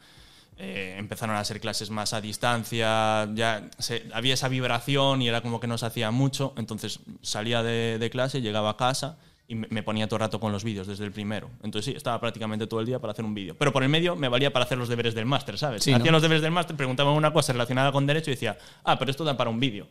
[0.57, 5.41] eh, empezaron a ser clases más a distancia, ya se- había esa vibración y era
[5.41, 9.55] como que no se hacía mucho, entonces salía de, de clase, llegaba a casa y
[9.55, 11.49] me, ponía todo el rato con los vídeos desde el primero.
[11.63, 13.55] Entonces sí, estaba prácticamente todo el día para hacer un vídeo.
[13.57, 15.83] Pero por el medio me valía para hacer los deberes del máster, ¿sabes?
[15.83, 15.97] Sí, ¿no?
[15.97, 19.09] Hacía los deberes del máster, preguntaba una cosa relacionada con derecho y decía, ah, pero
[19.09, 19.87] esto da para un vídeo.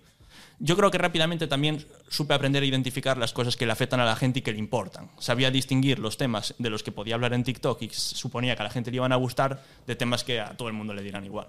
[0.58, 4.04] Yo creo que rápidamente también supe aprender a identificar las cosas que le afectan a
[4.04, 5.10] la gente y que le importan.
[5.18, 8.64] Sabía distinguir los temas de los que podía hablar en TikTok y suponía que a
[8.64, 11.24] la gente le iban a gustar de temas que a todo el mundo le dirán
[11.24, 11.48] igual.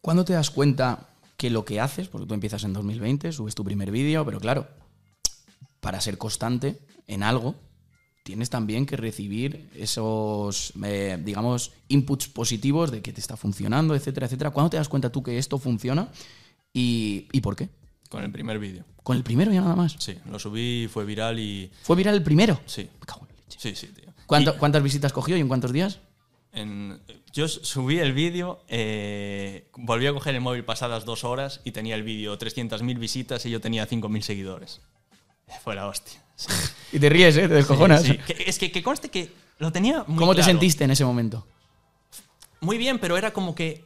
[0.00, 3.64] ¿Cuándo te das cuenta que lo que haces, porque tú empiezas en 2020, subes tu
[3.64, 4.68] primer vídeo, pero claro,
[5.80, 7.54] para ser constante en algo,
[8.22, 14.26] tienes también que recibir esos, eh, digamos, inputs positivos de que te está funcionando, etcétera,
[14.26, 14.50] etcétera.
[14.50, 16.08] ¿Cuándo te das cuenta tú que esto funciona
[16.72, 17.68] y, y por qué?
[18.08, 18.84] Con el primer vídeo.
[19.02, 19.96] ¿Con el primero ya nada más?
[19.98, 21.70] Sí, lo subí, fue viral y.
[21.82, 22.60] ¿Fue viral el primero?
[22.66, 22.82] Sí.
[23.00, 23.58] Me cago en la leche.
[23.60, 24.12] Sí, sí, tío.
[24.26, 26.00] ¿Cuánto- ¿Cuántas visitas cogió y en cuántos días?
[26.52, 27.00] En-
[27.32, 31.94] yo subí el vídeo, eh, volví a coger el móvil pasadas dos horas y tenía
[31.94, 34.80] el vídeo 300.000 visitas y yo tenía 5.000 seguidores.
[35.62, 36.20] Fue la hostia.
[36.36, 36.48] Sí.
[36.92, 37.46] Y te ríes, ¿eh?
[37.46, 38.02] Te descojonas.
[38.02, 41.46] Sí, es que, que conste que lo tenía muy ¿Cómo te sentiste en ese momento?
[42.60, 43.84] Muy bien, pero era como que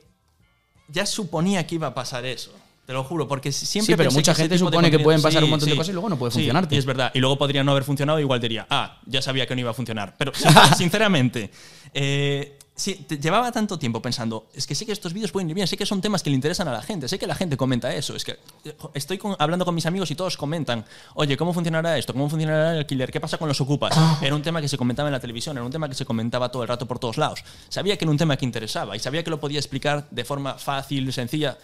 [0.88, 2.53] ya suponía que iba a pasar eso.
[2.87, 5.50] Te lo juro, porque siempre Sí, pero mucha gente supone que pueden pasar Sí, un
[5.50, 5.77] montón de sí.
[5.79, 6.74] cosas y luego no puede Sí, funcionarte.
[6.74, 7.11] y es verdad.
[7.14, 9.74] Y luego podría no haber funcionado, igual diría, ah, ya sabía que no iba a
[9.74, 10.14] funcionar.
[10.18, 11.50] Pero sin- sinceramente,
[11.92, 15.54] eh, sí, te- llevaba tanto tiempo pensando, es que sé que estos vídeos pueden ir
[15.54, 17.56] bien, sé que son temas que le interesan a la gente, sé que la gente
[17.56, 18.14] comenta eso.
[18.16, 18.32] Es que
[18.64, 20.84] eh, estoy con- hablando con mis amigos y todos comentan,
[21.14, 22.12] oye, ¿cómo funcionará esto?
[22.12, 23.10] ¿Cómo funcionará el alquiler?
[23.12, 23.94] ¿Qué pasa con los ocupas?
[24.22, 26.50] Era un tema que se comentaba en la televisión, era un tema que se comentaba
[26.50, 27.44] todo el rato por todos lados.
[27.68, 30.54] Sabía que era un tema que interesaba y sabía que lo podía explicar de forma
[30.54, 31.56] fácil, sencilla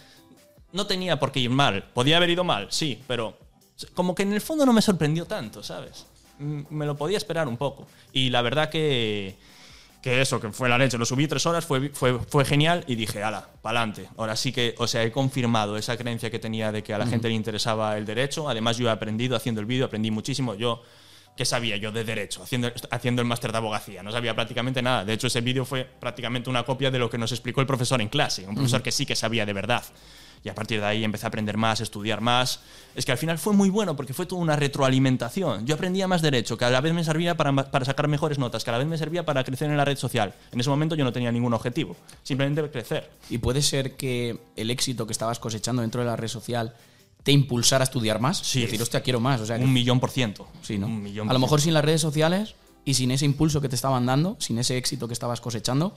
[0.73, 1.83] no tenía por qué ir mal.
[1.93, 3.37] Podía haber ido mal, sí, pero
[3.93, 6.05] como que en el fondo no me sorprendió tanto, ¿sabes?
[6.39, 7.85] Me lo podía esperar un poco.
[8.13, 9.35] Y la verdad que,
[10.01, 10.97] que eso, que fue la leche.
[10.97, 14.09] Lo subí tres horas, fue, fue, fue genial y dije, ala, pa'lante.
[14.17, 17.05] Ahora sí que, o sea, he confirmado esa creencia que tenía de que a la
[17.05, 18.49] gente le interesaba el derecho.
[18.49, 20.55] Además, yo he aprendido haciendo el vídeo, aprendí muchísimo.
[20.55, 20.81] Yo
[21.35, 24.03] ¿Qué sabía yo de derecho haciendo, haciendo el máster de abogacía?
[24.03, 25.05] No sabía prácticamente nada.
[25.05, 28.01] De hecho, ese vídeo fue prácticamente una copia de lo que nos explicó el profesor
[28.01, 28.45] en clase.
[28.47, 29.83] Un profesor que sí que sabía de verdad.
[30.43, 32.61] Y a partir de ahí empecé a aprender más, estudiar más.
[32.95, 35.65] Es que al final fue muy bueno porque fue toda una retroalimentación.
[35.65, 38.63] Yo aprendía más derecho, que a la vez me servía para, para sacar mejores notas,
[38.63, 40.33] que a la vez me servía para crecer en la red social.
[40.51, 43.09] En ese momento yo no tenía ningún objetivo, simplemente crecer.
[43.29, 46.73] ¿Y puede ser que el éxito que estabas cosechando dentro de la red social
[47.23, 48.39] te impulsara a estudiar más?
[48.39, 48.61] Sí.
[48.61, 49.41] Decir, hostia, quiero más.
[49.41, 50.47] O sea, que- Un millón por ciento.
[50.63, 50.87] sí, ¿no?
[50.87, 53.75] Un millón a lo mejor sin las redes sociales y sin ese impulso que te
[53.75, 55.95] estaban dando, sin ese éxito que estabas cosechando,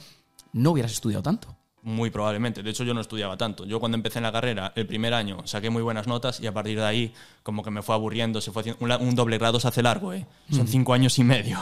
[0.52, 1.56] no hubieras estudiado tanto.
[1.84, 2.62] Muy probablemente.
[2.62, 3.66] De hecho, yo no estudiaba tanto.
[3.66, 6.52] Yo cuando empecé en la carrera, el primer año, saqué muy buenas notas y a
[6.52, 9.68] partir de ahí, como que me fue aburriendo, se fue haciendo- un, doble grado se
[9.68, 10.26] hace largo, ¿eh?
[10.50, 11.58] Son cinco años y medio.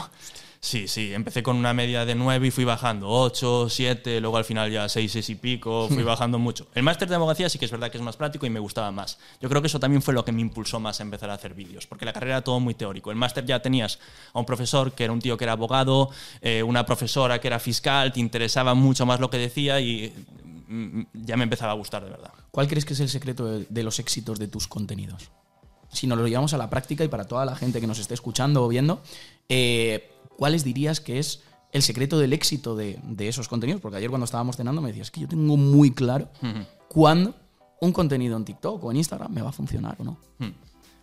[0.63, 4.45] Sí, sí, empecé con una media de nueve y fui bajando, ocho, siete, luego al
[4.45, 6.67] final ya seis, seis y pico, fui bajando mucho.
[6.73, 8.89] El máster de abogacía sí que es verdad que es más práctico y me gustaba
[8.89, 9.19] más.
[9.41, 11.53] Yo creo que eso también fue lo que me impulsó más a empezar a hacer
[11.53, 13.11] vídeos, porque la carrera era todo muy teórico.
[13.11, 13.99] El máster ya tenías
[14.31, 17.59] a un profesor que era un tío que era abogado, eh, una profesora que era
[17.59, 20.13] fiscal, te interesaba mucho más lo que decía y
[20.69, 22.31] mm, ya me empezaba a gustar de verdad.
[22.51, 25.29] ¿Cuál crees que es el secreto de, de los éxitos de tus contenidos?
[25.91, 28.13] Si nos lo llevamos a la práctica y para toda la gente que nos esté
[28.13, 29.03] escuchando o viendo,
[29.49, 31.41] eh, ¿cuáles dirías que es
[31.71, 33.81] el secreto del éxito de, de esos contenidos?
[33.81, 36.29] Porque ayer cuando estábamos cenando me decías que yo tengo muy claro
[36.89, 37.35] cuándo
[37.81, 40.17] un contenido en TikTok o en Instagram me va a funcionar o no.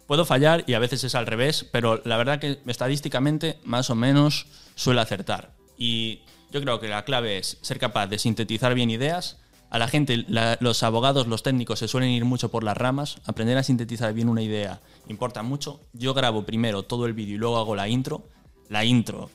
[0.07, 3.95] Puedo fallar y a veces es al revés, pero la verdad que estadísticamente más o
[3.95, 5.55] menos suele acertar.
[5.79, 9.39] Y yo creo que la clave es ser capaz de sintetizar bien ideas.
[9.71, 13.19] A la gente, la- los abogados, los técnicos se suelen ir mucho por las ramas.
[13.25, 15.81] Aprender a sintetizar bien una idea importa mucho.
[15.93, 18.25] Yo grabo primero todo el vídeo y luego hago la intro.
[18.71, 19.31] La intro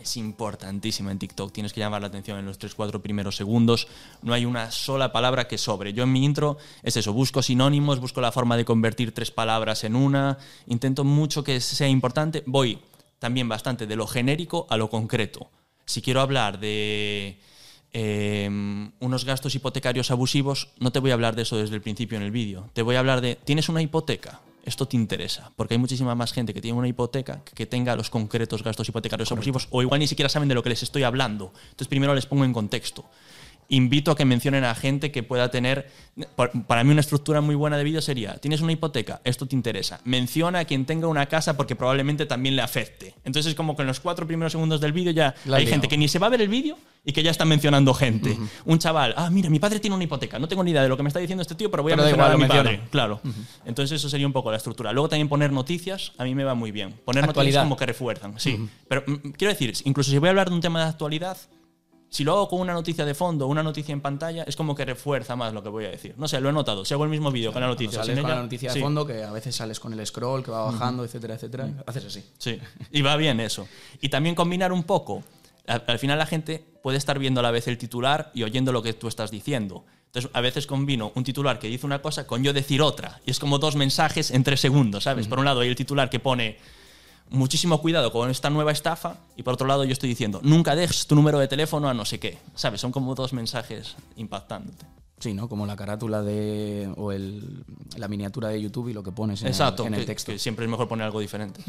[0.00, 1.52] es importantísima en TikTok.
[1.52, 3.86] Tienes que llamar la atención en los 3-4 primeros segundos.
[4.22, 5.92] No hay una sola palabra que sobre.
[5.92, 7.12] Yo en mi intro es eso.
[7.12, 10.38] Busco sinónimos, busco la forma de convertir tres palabras en una.
[10.66, 12.42] Intento mucho que sea importante.
[12.46, 12.78] Voy
[13.18, 15.50] también bastante de lo genérico a lo concreto.
[15.84, 17.40] Si quiero hablar de
[17.92, 18.48] eh,
[19.00, 22.24] unos gastos hipotecarios abusivos, no te voy a hablar de eso desde el principio en
[22.24, 22.70] el vídeo.
[22.72, 24.40] Te voy a hablar de, ¿tienes una hipoteca?
[24.68, 27.96] Esto te interesa, porque hay muchísima más gente que tiene una hipoteca que, que tenga
[27.96, 31.04] los concretos gastos hipotecarios abusivos, o igual ni siquiera saben de lo que les estoy
[31.04, 31.52] hablando.
[31.70, 33.06] Entonces primero les pongo en contexto.
[33.70, 35.90] Invito a que mencionen a gente que pueda tener,
[36.66, 40.00] para mí una estructura muy buena de vídeo sería, tienes una hipoteca, esto te interesa.
[40.04, 43.14] Menciona a quien tenga una casa porque probablemente también le afecte.
[43.24, 45.86] Entonces es como que en los cuatro primeros segundos del vídeo ya La hay gente
[45.86, 48.38] que ni se va a ver el vídeo y que ya está mencionando gente.
[48.64, 50.38] Un chaval, ah, mira, mi padre tiene una hipoteca.
[50.38, 52.02] No tengo ni idea de lo que me está diciendo este tío, pero voy Pero
[52.02, 52.88] a mencionar igual, a mi padre.
[52.90, 53.20] Claro.
[53.66, 54.92] Entonces eso sería un poco la estructura.
[54.94, 56.94] Luego también poner noticias, a mí me va muy bien.
[57.04, 57.60] Poner Actualidad.
[57.60, 58.66] noticias como que refuerzan, sí.
[58.88, 61.36] Pero mm, quiero decir, incluso si voy a hablar de un tema de actualidad,
[62.10, 64.84] si lo hago con una noticia de fondo, una noticia en pantalla, es como que
[64.84, 66.14] refuerza más lo que voy a decir.
[66.16, 66.84] No sé, lo he notado.
[66.84, 68.80] Si hago el mismo vídeo con la noticia, sales con ella- la noticia de sí.
[68.80, 71.68] fondo, que a veces sales con el scroll que va bajando, etcétera, etcétera.
[71.86, 72.24] Haces así.
[72.38, 72.58] Sí,
[72.92, 73.68] y va bien eso.
[74.00, 75.22] Y también combinar un poco.
[75.66, 78.72] Al, al final la gente puede estar viendo a la vez el titular y oyendo
[78.72, 79.84] lo que tú estás diciendo.
[80.06, 83.20] Entonces, a veces combino un titular que dice una cosa con yo decir otra.
[83.26, 85.28] Y es como dos mensajes en tres segundos, ¿sabes?
[85.28, 86.56] Por un lado hay el titular que pone
[87.30, 91.06] muchísimo cuidado con esta nueva estafa y por otro lado yo estoy diciendo nunca dejes
[91.06, 92.38] tu número de teléfono a no sé qué.
[92.54, 92.80] ¿Sabes?
[92.80, 94.86] Son como dos mensajes impactándote.
[95.20, 95.48] Sí, ¿no?
[95.48, 96.92] Como la carátula de.
[96.96, 97.64] o el,
[97.96, 100.30] la miniatura de YouTube y lo que pones en, Exacto, el, en el que- texto.
[100.32, 101.60] que siempre es mejor poner algo diferente.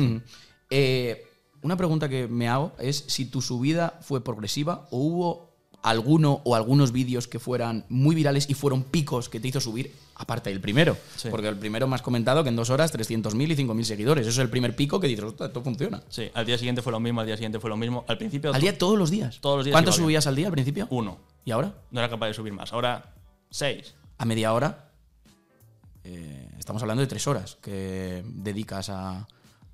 [0.69, 1.25] Eh,
[1.63, 5.48] una pregunta que me hago es si tu subida fue progresiva o hubo
[5.81, 9.93] alguno o algunos vídeos que fueran muy virales y fueron picos que te hizo subir,
[10.15, 10.97] aparte del primero.
[11.15, 11.29] Sí.
[11.31, 14.27] Porque el primero me has comentado que en dos horas 300.000 y 5.000 seguidores.
[14.27, 16.03] Eso es el primer pico que dices, "Ostras, esto funciona.
[16.09, 18.03] Sí, al día siguiente fue lo mismo, al día siguiente fue lo mismo.
[18.07, 19.39] Al principio, ¿Al día todos los días?
[19.39, 20.87] Todos los días ¿Cuántos subías al día al principio?
[20.89, 21.17] uno.
[21.45, 21.73] ¿Y ahora?
[21.91, 22.73] No era capaz de subir más.
[22.73, 23.13] Ahora,
[23.49, 23.93] seis.
[24.17, 24.85] A media hora.
[26.03, 29.27] eh, estamos hablando de tres horas que dedicas a,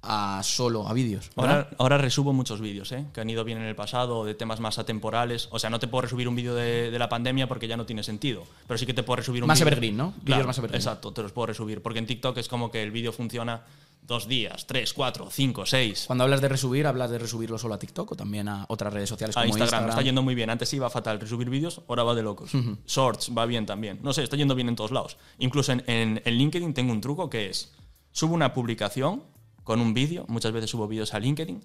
[0.07, 1.29] a solo a vídeos.
[1.35, 3.05] Ahora, ahora resubo muchos vídeos, ¿eh?
[3.13, 5.47] que han ido bien en el pasado, de temas más atemporales.
[5.51, 7.85] O sea, no te puedo resubir un vídeo de, de la pandemia porque ya no
[7.85, 8.43] tiene sentido.
[8.67, 10.07] Pero sí que te puedo resubir un Más vídeo- evergreen, ¿no?
[10.11, 10.81] Vídeos Claro, más evergreen.
[10.81, 11.81] Exacto, te los puedo resubir.
[11.81, 13.63] Porque en TikTok es como que el vídeo funciona
[14.01, 16.03] dos días, tres, cuatro, cinco, seis.
[16.05, 19.09] Cuando hablas de resubir, ¿hablas de resubirlo solo a TikTok o también a otras redes
[19.09, 19.89] sociales A como Instagram, Instagram?
[19.89, 20.51] está yendo muy bien.
[20.51, 22.51] Antes iba fatal resubir vídeos, ahora va de locos.
[22.85, 23.99] Shorts va bien también.
[24.03, 25.17] No sé, está yendo bien en todos lados.
[25.39, 27.73] Incluso en, en- en LinkedIn tengo un truco que es,
[28.11, 29.23] subo una publicación
[29.65, 31.61] con un vídeo, muchas veces subo vídeos a LinkedIn,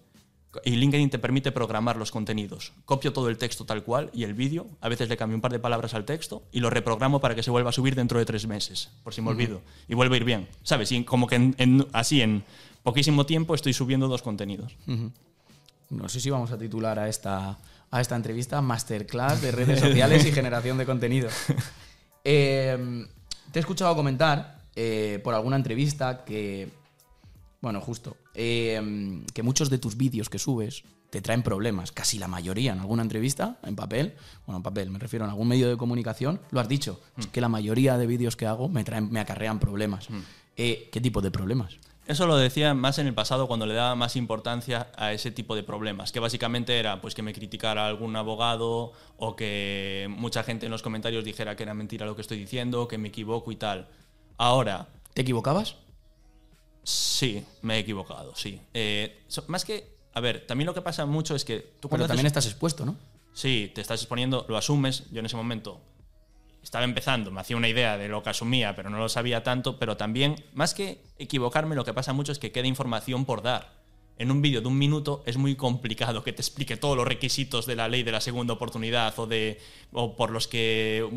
[0.65, 2.73] y LinkedIn te permite programar los contenidos.
[2.85, 5.53] Copio todo el texto tal cual y el vídeo, a veces le cambio un par
[5.53, 8.25] de palabras al texto y lo reprogramo para que se vuelva a subir dentro de
[8.25, 9.61] tres meses, por si me olvido.
[9.87, 10.49] Y vuelve a ir bien.
[10.65, 10.91] ¿Sabes?
[10.91, 12.43] Y como que en- en- así en
[12.83, 14.75] poquísimo tiempo estoy subiendo dos contenidos.
[15.91, 17.59] No sé si vamos a titular a esta,
[17.93, 21.29] a esta entrevista Masterclass de redes sociales y generación de contenido.
[22.25, 23.07] Eh,
[23.53, 26.69] te he escuchado comentar eh, por alguna entrevista que,
[27.61, 32.29] bueno, justo, eh, que muchos de tus vídeos que subes te traen problemas, casi la
[32.29, 34.15] mayoría, en alguna entrevista, en papel,
[34.47, 37.41] bueno, en papel, me refiero en algún medio de comunicación, lo has dicho, es que
[37.41, 40.09] la mayoría de vídeos que hago me, traen, me acarrean problemas.
[40.57, 41.79] Eh, ¿Qué tipo de problemas?
[42.07, 45.55] Eso lo decía más en el pasado cuando le daba más importancia a ese tipo
[45.55, 50.67] de problemas, que básicamente era pues que me criticara algún abogado o que mucha gente
[50.67, 53.57] en los comentarios dijera que era mentira lo que estoy diciendo, que me equivoco y
[53.57, 53.89] tal.
[54.39, 55.77] Ahora, ¿Te equivocabas?
[56.83, 58.61] Sí, me he equivocado, sí.
[58.75, 62.05] Eh, so- más que, a ver, también lo que pasa mucho es que tú cuando
[62.05, 62.97] Pero también haces- estás expuesto, ¿no?
[63.33, 65.05] Sí, te estás exponiendo, lo asumes.
[65.13, 65.81] Yo en ese momento
[66.63, 69.79] estaba empezando, me hacía una idea de lo que asumía, pero no lo sabía tanto.
[69.79, 73.79] Pero también, más que equivocarme, lo que pasa mucho es que queda información por dar.
[74.19, 77.65] En un vídeo de un minuto es muy complicado que te explique todos los requisitos
[77.65, 79.59] de la ley de la segunda oportunidad o, de,
[79.93, 81.09] o por los que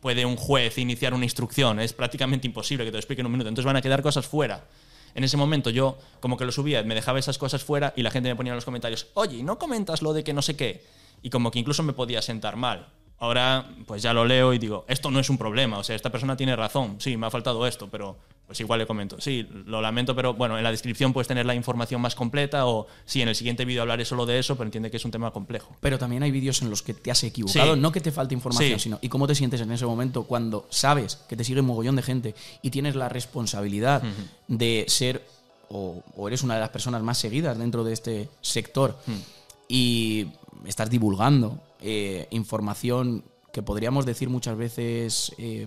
[0.00, 1.80] puede un juez iniciar una instrucción.
[1.80, 3.48] Es prácticamente imposible que te lo explique en un minuto.
[3.48, 4.68] Entonces van a quedar cosas fuera.
[5.14, 8.10] En ese momento yo como que lo subía, me dejaba esas cosas fuera y la
[8.10, 10.56] gente me ponía en los comentarios, oye, ¿y ¿no comentas lo de que no sé
[10.56, 10.84] qué?
[11.22, 12.88] Y como que incluso me podía sentar mal.
[13.18, 16.10] Ahora pues ya lo leo y digo, esto no es un problema, o sea, esta
[16.10, 19.80] persona tiene razón, sí, me ha faltado esto, pero pues igual le comento, sí, lo
[19.80, 23.28] lamento, pero bueno, en la descripción puedes tener la información más completa o sí, en
[23.28, 25.74] el siguiente vídeo hablaré solo de eso, pero entiende que es un tema complejo.
[25.80, 27.80] Pero también hay vídeos en los que te has equivocado, Sí.
[27.80, 28.82] no que te falte información, Sí.
[28.84, 31.96] sino y cómo te sientes en ese momento cuando sabes que te sigue un mogollón
[31.96, 34.02] de gente y tienes la responsabilidad
[34.48, 35.24] de ser
[35.70, 38.98] o, o eres una de las personas más seguidas dentro de este sector
[39.68, 40.26] y
[40.66, 45.66] estás divulgando eh, información que podríamos decir muchas veces eh,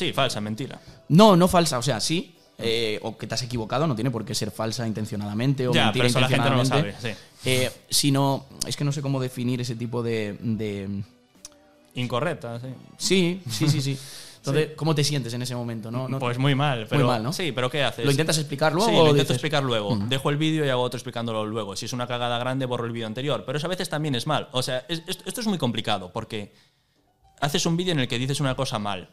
[0.00, 0.80] Sí, falsa, mentira.
[1.08, 2.34] no, no falsa, o sea, sí.
[2.62, 5.84] eh, o que te has equivocado, no tiene por qué ser falsa intencionadamente o Ya,
[5.84, 7.00] mentir pero eso la gente no lo intencionadamente.
[7.00, 11.02] sabe, Eh, sino, es que no sé cómo definir ese tipo de- de
[11.94, 12.68] Incorrecta, sí.
[12.98, 13.98] Sí, sí, sí, sí.
[14.40, 15.90] Entonces, ¿cómo te sientes en ese momento?
[15.90, 17.32] No, No- Pues muy mal, pero mal, ¿no?
[17.32, 18.04] Sí, pero ¿qué haces?
[18.06, 19.96] ¿Lo intentas explicar luego Sí, lo intento dices- explicar luego.
[20.08, 21.76] Dejo el vídeo y hago otro explicándolo luego.
[21.76, 23.42] Si es una cagada grande, borro el vídeo anterior.
[23.44, 24.48] Pero eso a veces también es mal.
[24.52, 26.54] O sea, es- esto, esto es muy complicado porque
[27.40, 29.10] haces un vídeo en el que dices una cosa mal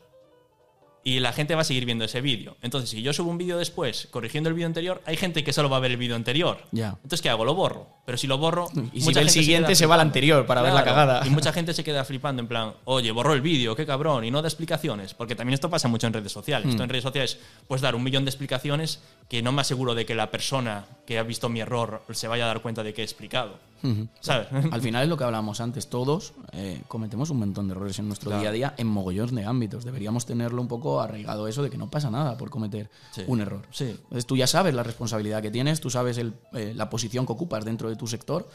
[1.07, 2.57] y la gente va a seguir viendo ese vídeo.
[2.61, 5.69] Entonces, si yo subo un vídeo después corrigiendo el vídeo anterior, hay gente que solo
[5.69, 6.57] va a ver el vídeo anterior.
[6.73, 7.45] Entonces, ¿qué hago?
[7.45, 7.87] Lo borro.
[8.05, 8.67] Pero si lo borro.
[8.91, 11.25] Y si ve el siguiente, se va al anterior para ver la cagada.
[11.25, 14.31] Y mucha gente se queda flipando en plan, oye, borró el vídeo, qué cabrón, y
[14.31, 15.13] no da explicaciones.
[15.13, 16.67] Porque también esto pasa mucho en redes sociales.
[16.67, 17.39] Esto en redes sociales
[17.69, 21.19] puedes dar un millón de explicaciones que no me aseguro de que la persona que
[21.19, 23.59] ha visto mi error se vaya a dar cuenta de que he explicado.
[24.19, 24.47] ¿Sabes?
[24.71, 28.07] Al final es lo que hablábamos antes, todos eh, cometemos un montón de errores en
[28.07, 28.41] nuestro Claro.
[28.41, 29.85] día a día en mogollón de ámbitos.
[29.85, 33.23] Deberíamos tenerlo un poco arraigado eso de que no pasa nada por cometer Sí.
[33.27, 33.61] un error.
[33.71, 33.85] Sí.
[33.89, 37.33] Entonces tú ya sabes la responsabilidad que tienes, tú sabes el, eh, la posición que
[37.33, 38.47] ocupas dentro de tu sector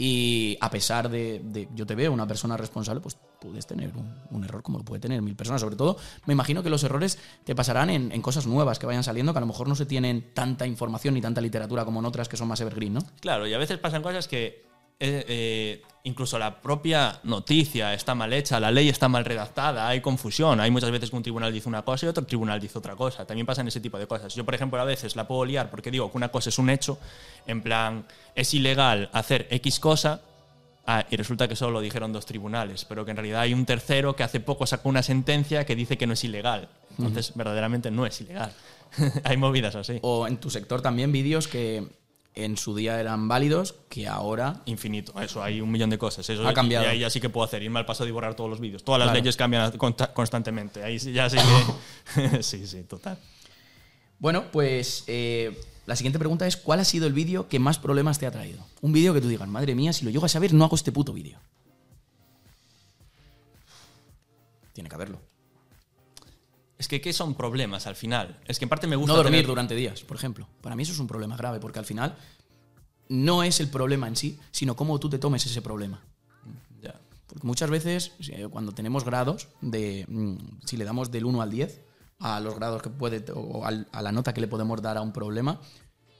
[0.00, 4.14] y a pesar de, de- yo te veo una persona responsable, pues puedes tener un,
[4.30, 5.60] un error como lo puede tener mil personas.
[5.60, 9.02] Sobre todo, me imagino que los errores te pasarán en, en cosas nuevas que vayan
[9.02, 12.06] saliendo, que a lo mejor no se tienen tanta información ni tanta literatura como en
[12.06, 13.00] otras que son más evergreen, ¿no?
[13.20, 14.67] Claro, y a veces pasan cosas que
[15.00, 20.00] eh, eh, incluso la propia noticia está mal hecha, la ley está mal redactada, hay
[20.00, 20.60] confusión.
[20.60, 23.26] Hay muchas veces que un tribunal dice una cosa y otro tribunal dice otra cosa.
[23.26, 24.34] También pasan ese tipo de cosas.
[24.34, 26.70] Yo, por ejemplo, a veces la puedo liar porque digo que una cosa es un
[26.70, 26.98] hecho,
[27.46, 30.22] en plan, es ilegal hacer X cosa,
[30.90, 33.66] Ah, y resulta que solo lo dijeron dos tribunales, pero que en realidad hay un
[33.66, 36.70] tercero que hace poco sacó una sentencia que dice que no es ilegal.
[36.96, 38.54] Entonces, verdaderamente no es ilegal.
[39.24, 39.98] hay movidas así.
[40.00, 41.86] O en tu sector también vídeos que
[42.44, 44.62] en su día eran válidos, que ahora...
[44.66, 46.28] Infinito, eso, hay un millón de cosas.
[46.28, 46.84] Eso, Ha cambiado.
[46.86, 48.84] Y ahí ya sí que puedo hacer, irme al pasado y borrar todos los vídeos.
[48.84, 49.18] Todas las Claro.
[49.20, 50.82] leyes cambian consta- constantemente.
[50.84, 51.36] Ahí sí- ya sí
[52.14, 52.42] que...
[52.42, 53.18] sí, sí, total.
[54.18, 58.18] Bueno, pues eh, la siguiente pregunta es, ¿cuál ha sido el vídeo que más problemas
[58.18, 58.64] te ha traído?
[58.80, 60.92] Un vídeo que tú digas, madre mía, si lo llego a saber, no hago este
[60.92, 61.38] puto vídeo.
[64.72, 65.20] Tiene que haberlo.
[66.78, 68.38] Es que, ¿qué son problemas al final?
[68.46, 70.46] Es que en parte me gusta No dormir tener- durante días, por ejemplo.
[70.60, 72.16] Para mí eso es un problema grave, porque al final
[73.08, 76.00] no es el problema en sí, sino cómo tú te tomes ese problema.
[76.80, 76.94] Ya.
[77.26, 80.36] Porque muchas veces, eh, cuando tenemos grados, de mm,
[80.66, 81.80] si le damos del 1 al 10,
[82.20, 85.12] a los grados que puede, o a la nota que le podemos dar a un
[85.12, 85.60] problema,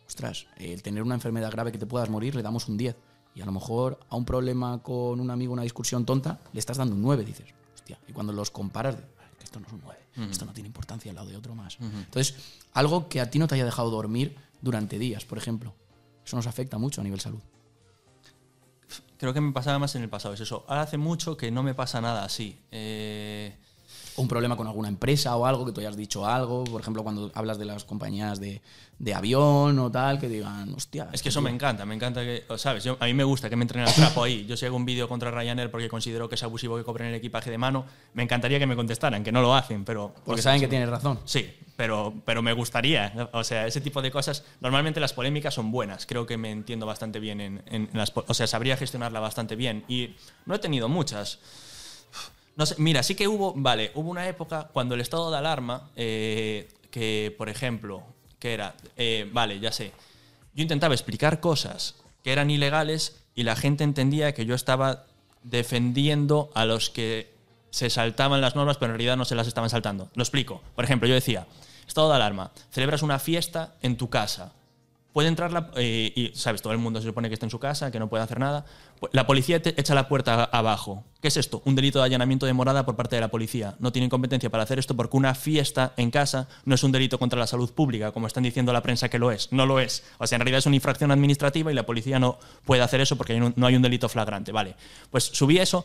[0.07, 2.97] ostras, el tener una enfermedad grave que te puedas morir, le damos un 10.
[3.35, 6.79] Y a lo mejor a un problema con un amigo, una discusión tonta, le estás
[6.79, 7.47] dando un 9, dices.
[7.75, 7.99] Hostia.
[8.09, 9.99] Y cuando los comparas, de, "Ah, que esto no es un 9,
[10.31, 11.79] esto no tiene importancia al lado de otro más.
[11.81, 12.35] Entonces,
[12.73, 15.75] algo que a ti no te haya dejado dormir durante días, por ejemplo.
[16.25, 17.41] Eso nos afecta mucho a nivel salud.
[19.19, 20.65] Creo que me pasaba más en el pasado, es eso.
[20.69, 22.61] Ahora hace mucho que no me pasa nada así.
[22.71, 23.57] Eh,
[24.19, 27.31] un problema con alguna empresa o algo, que tú hayas dicho algo, por ejemplo, cuando
[27.35, 28.61] hablas de las compañías de,
[28.99, 31.09] de avión o tal, que digan, hostia.
[31.13, 32.85] Es que eso me encanta, me encanta que, ¿sabes?
[32.85, 34.45] Yo- a mí me gusta que me entren al trapo ahí.
[34.47, 37.15] Yo si hago un vídeo contra Ryanair porque considero que es abusivo que cobren el
[37.15, 40.15] equipaje de mano, me encantaría que me contestaran, que no lo hacen, pero...
[40.25, 41.21] Porque saben que tienes razón.
[41.25, 43.31] Sí, pero, pero me gustaría.
[43.33, 44.45] O sea, ese tipo de cosas.
[44.61, 46.07] Normalmente las polémicas son buenas.
[46.07, 48.11] Creo que me entiendo bastante bien en, en las.
[48.11, 49.85] po- O sea, sabría gestionarla bastante bien.
[49.87, 51.39] Y no he tenido muchas.
[52.59, 53.55] No sé, mira, sí que hubo.
[53.57, 58.03] Vale, hubo una época cuando el estado de alarma, eh, que por ejemplo,
[58.41, 58.75] que era.
[58.97, 59.93] eh, vale, ya sé.
[60.55, 61.95] Yo intentaba explicar cosas
[62.25, 65.07] que eran ilegales y la gente entendía que yo estaba
[65.45, 67.33] defendiendo a los que
[67.71, 70.11] se saltaban las normas, pero en realidad no se las estaban saltando.
[70.15, 70.61] Lo explico.
[70.75, 71.47] Por ejemplo, yo decía,
[71.87, 74.53] estado de alarma, celebras una fiesta en tu casa.
[75.13, 75.71] Puede entrar la...
[75.77, 76.63] eh, y, ¿sabes?
[76.63, 78.65] Todo el mundo se supone que está en su casa, que no puede hacer nada.
[79.01, 81.05] Pu- La policía echa la puerta abajo.
[81.23, 81.63] ¿Qué es esto?
[81.65, 83.75] Un delito de allanamiento de morada por parte de la policía.
[83.81, 87.19] No tienen competencia para hacer esto porque una fiesta en casa no es un delito
[87.19, 89.51] contra la salud pública, como están diciendo la prensa que lo es.
[89.51, 90.05] No lo es.
[90.19, 93.17] O sea, en realidad es una infracción administrativa y la policía no puede hacer eso
[93.17, 94.53] porque no hay un delito flagrante.
[94.53, 94.77] Vale.
[95.11, 95.85] Pues subí eso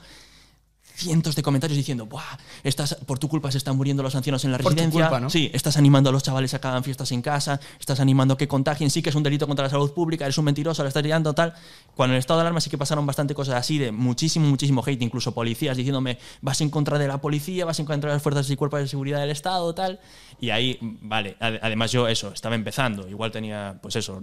[0.95, 4.51] cientos de comentarios diciendo, Buah, estás, por tu culpa se están muriendo los ancianos en
[4.51, 5.05] la Por tu residencia.
[5.05, 5.29] culpa, ¿no?
[5.29, 8.37] Sí, estás animando a los chavales a que hagan fiestas en casa, estás animando a
[8.37, 10.87] que contagien, sí que es un delito contra la salud pública, eres un mentiroso, lo
[10.87, 11.53] estás liando, tal.
[11.95, 14.83] Cuando en el estado de alarma sí que pasaron bastante cosas así, de muchísimo, muchísimo
[14.85, 18.23] hate, incluso policías diciéndome, vas en contra de la policía, vas en contra de las
[18.23, 19.99] fuerzas y cuerpos de seguridad del Estado, tal.
[20.39, 24.21] Y ahí, vale, ade- además yo eso, estaba empezando, igual tenía, pues eso,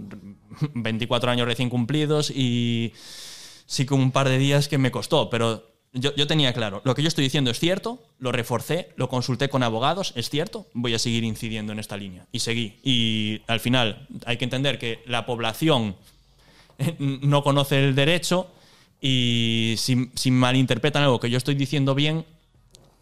[0.73, 2.93] 24 años recién cumplidos y
[3.65, 7.01] sí que un par de días que me costó, pero yo, tenía claro, lo que
[7.01, 10.99] yo estoy diciendo es cierto, lo reforcé, lo consulté con abogados, es cierto, voy a
[10.99, 12.27] seguir incidiendo en esta línea.
[12.31, 12.79] Y seguí.
[12.81, 15.95] Y al final hay que entender que la población
[16.77, 18.47] eh, no conoce el derecho
[19.01, 22.25] y si, si malinterpretan algo que yo estoy diciendo bien,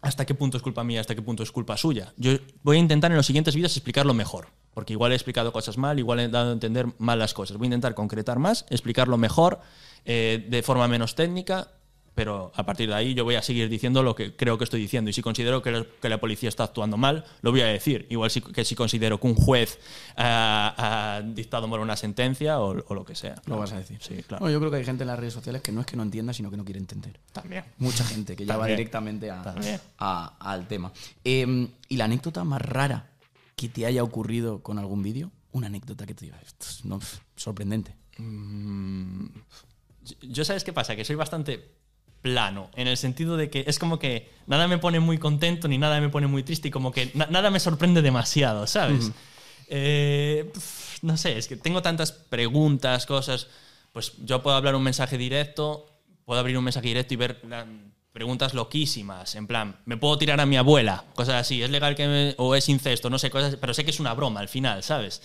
[0.02, 1.00] ¿hasta qué punto es culpa mía?
[1.00, 2.12] ¿Hasta qué punto es culpa suya?
[2.16, 4.48] Yo voy a intentar en los siguientes vídeos explicarlo mejor.
[4.74, 7.56] Porque igual he explicado cosas mal, igual he dado a entender mal las cosas.
[7.56, 9.60] Voy a intentar concretar más, explicarlo mejor,
[10.04, 11.68] eh, de forma menos técnica,
[12.14, 14.80] pero a partir de ahí yo voy a seguir diciendo lo que creo que estoy
[14.80, 15.08] diciendo.
[15.10, 18.06] Y si considero que, la- que la policía está actuando mal, lo voy a decir.
[18.10, 19.78] Igual si- que si considero que un juez
[20.16, 23.36] ha, ha dictado mal una sentencia o, o lo que sea.
[23.46, 23.98] Lo vas a decir.
[24.02, 24.40] Sí, claro.
[24.40, 26.02] Bueno, yo creo que hay gente en las redes sociales que no es que no
[26.02, 27.18] entienda, sino que no quiere entender.
[27.32, 27.64] También.
[27.78, 29.80] Mucha gente que ya va directamente a- También.
[29.98, 30.92] a- al tema.
[31.24, 33.10] Eh, ¿Y la anécdota más rara
[33.56, 35.30] que te haya ocurrido con algún vídeo?
[35.52, 37.96] Una anécdota que te diga, esto es no, pf, sorprendente.
[40.22, 41.79] Yo sabes qué pasa, que soy bastante
[42.22, 45.78] plano, en el sentido de que es como que nada me pone muy contento ni
[45.78, 49.10] nada me pone muy triste y como que na- nada me sorprende demasiado, ¿sabes?
[49.68, 53.46] Eh, pf, no sé, es que tengo tantas preguntas, cosas,
[53.92, 55.86] pues yo puedo hablar un mensaje directo,
[56.24, 57.40] puedo abrir un mensaje directo y ver
[58.12, 62.06] preguntas loquísimas, en plan, me puedo tirar a mi abuela, cosas así, es legal que
[62.08, 64.82] me- o es incesto, no sé, cosas, pero sé que es una broma al final,
[64.82, 65.22] ¿sabes?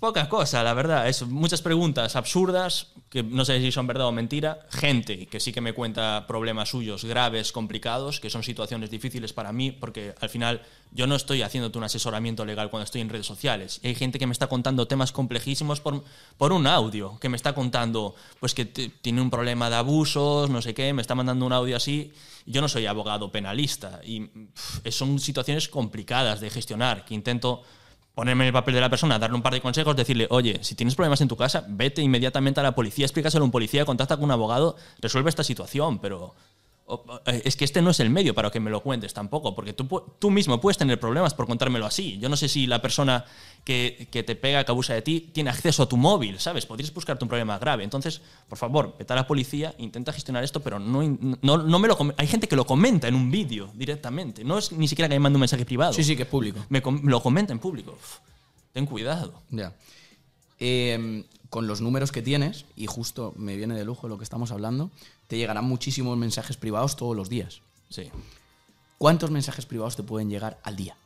[0.00, 1.08] Poca cosa, la verdad.
[1.08, 4.60] Eso, muchas preguntas absurdas, que no sé si son verdad o mentira.
[4.70, 9.52] Gente que sí que me cuenta problemas suyos graves, complicados, que son situaciones difíciles para
[9.52, 13.26] mí, porque al final yo no estoy haciéndote un asesoramiento legal cuando estoy en redes
[13.26, 13.80] sociales.
[13.82, 16.04] Y hay gente que me está contando temas complejísimos por,
[16.36, 20.62] por un audio, que me está contando pues que tiene un problema de abusos, no
[20.62, 22.12] sé qué, me está mandando un audio así.
[22.46, 24.30] Yo no soy abogado penalista y
[24.90, 27.64] son situaciones complicadas de gestionar, que intento
[28.18, 30.74] ponerme en el papel de la persona, darle un par de consejos, decirle, oye, si
[30.74, 34.16] tienes problemas en tu casa, vete inmediatamente a la policía, explícaselo a un policía, contacta
[34.16, 36.34] con un abogado, resuelve esta situación, pero
[37.26, 39.86] es que este no es el medio para que me lo cuentes tampoco, porque tú,
[40.18, 42.18] tú mismo puedes tener problemas por contármelo así.
[42.18, 43.24] Yo no sé si la persona
[43.64, 46.64] que, que, te pega, que abusa de ti, tiene acceso a tu móvil, ¿sabes?
[46.64, 47.84] Podrías buscarte un problema grave.
[47.84, 51.02] Entonces, por favor, vete a la policía, intenta gestionar esto, pero no,
[51.42, 54.42] no, no me lo Hay gente que lo comenta en un vídeo directamente.
[54.42, 55.92] No es ni siquiera que me mande un mensaje privado.
[55.92, 56.64] Sí, sí, que es público.
[56.70, 57.98] Me, lo comenta en público.
[58.72, 59.42] ten cuidado.
[59.50, 59.74] Ya.
[60.58, 64.52] Eh, con los números que tienes, y justo me viene de lujo lo que estamos
[64.52, 64.90] hablando,
[65.28, 67.60] te llegarán muchísimos mensajes privados todos los días.
[67.90, 68.10] Sí.
[68.96, 70.96] ¿Cuántos mensajes privados te pueden llegar al día?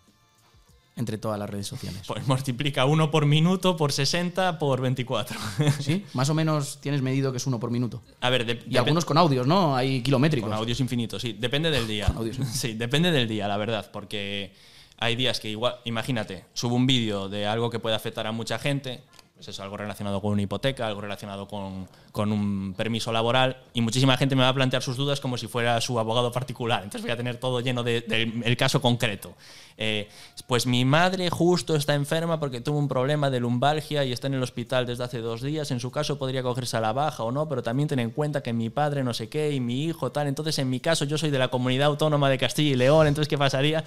[0.95, 2.03] Entre todas las redes sociales.
[2.07, 5.39] Pues multiplica uno por minuto, por 60, por 24.
[5.81, 6.05] ¿Sí?
[6.15, 8.03] Más o menos tienes medido que es uno por minuto.
[8.21, 9.75] A ver, y algunos con audios, ¿no?
[9.75, 10.49] Hay kilométricos.
[10.49, 11.33] Con audios infinitos, sí.
[11.33, 12.13] Depende del día.
[12.53, 14.53] Sí, depende del día, la verdad, porque
[14.99, 18.59] hay días que igual, imagínate, subo un vídeo de algo que puede afectar a mucha
[18.59, 19.03] gente,
[19.45, 24.17] pues algo relacionado con una hipoteca, algo relacionado con, con, un permiso laboral, y muchísima
[24.17, 26.83] gente me va a plantear sus dudas como si fuera su abogado particular.
[26.83, 29.35] Entonces voy a tener todo lleno del de, caso concreto.
[29.77, 30.09] Eh,
[30.47, 34.35] pues mi madre justo está enferma porque tuvo un problema de lumbalgia y está en
[34.35, 35.71] el hospital desde hace dos días.
[35.71, 38.43] En su caso podría cogerse a la baja o no, pero también ten en cuenta
[38.43, 40.29] que mi padre no sé qué y mi hijo tal.
[40.29, 43.29] Entonces en mi caso yo soy de la comunidad autónoma de Castilla y León, entonces
[43.29, 43.85] ¿qué pasaría?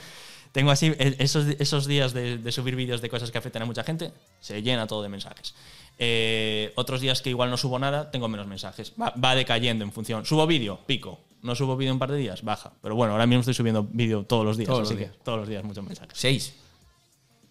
[0.56, 3.84] Tengo así e, esos, esos días de, subir vídeos de cosas que afectan a mucha
[3.84, 5.54] gente, se llena todo de mensajes.
[6.00, 8.94] Eh, otros días que igual no subo nada, tengo menos mensajes.
[8.98, 10.26] Va, decayendo en función.
[10.26, 11.20] Subo vídeo, pico.
[11.42, 12.72] No subo vídeo un par de días, baja.
[12.82, 14.70] Pero bueno, ahora mismo estoy subiendo vídeo todos los días.
[14.70, 15.12] Todos los días.
[15.26, 16.18] todos los días, muchos mensajes.
[16.18, 16.56] ¿Seis?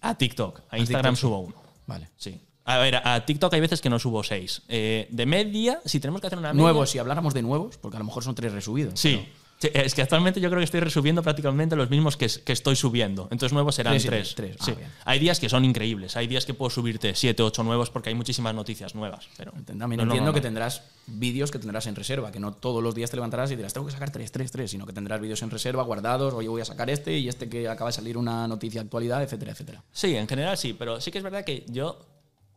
[0.01, 0.63] A TikTok.
[0.71, 1.57] A, Instagram subo uno.
[1.87, 2.09] Vale.
[2.17, 2.41] Sí.
[2.65, 4.63] A ver, a TikTok hay veces que no subo seis.
[4.69, 6.63] Eh, de media, si tenemos que hacer una media...
[6.63, 8.99] Nuevos, si habláramos de nuevos, porque a lo mejor son tres resubidos.
[8.99, 9.29] Sí
[9.61, 13.29] es que actualmente yo creo que estoy resubiendo prácticamente los mismos que, que estoy subiendo.
[13.31, 14.37] Entonces nuevos serán tres.
[14.61, 14.73] Ah,
[15.05, 16.17] hay días que son increíbles.
[16.17, 19.29] Hay días que puedo subirte siete, ocho nuevos porque hay muchísimas noticias nuevas.
[19.37, 23.11] Pero También entiendo que tendrás vídeos que tendrás en reserva, que no todos los días
[23.11, 25.51] te levantarás y dirás, tengo que sacar tres, tres, tres, sino que tendrás vídeos en
[25.51, 28.81] reserva guardados, oye, voy a sacar este y este que acaba de salir una noticia
[28.81, 29.83] actualidad, etcétera, etcétera.
[29.93, 31.99] Sí, en general sí, pero sí que es verdad que yo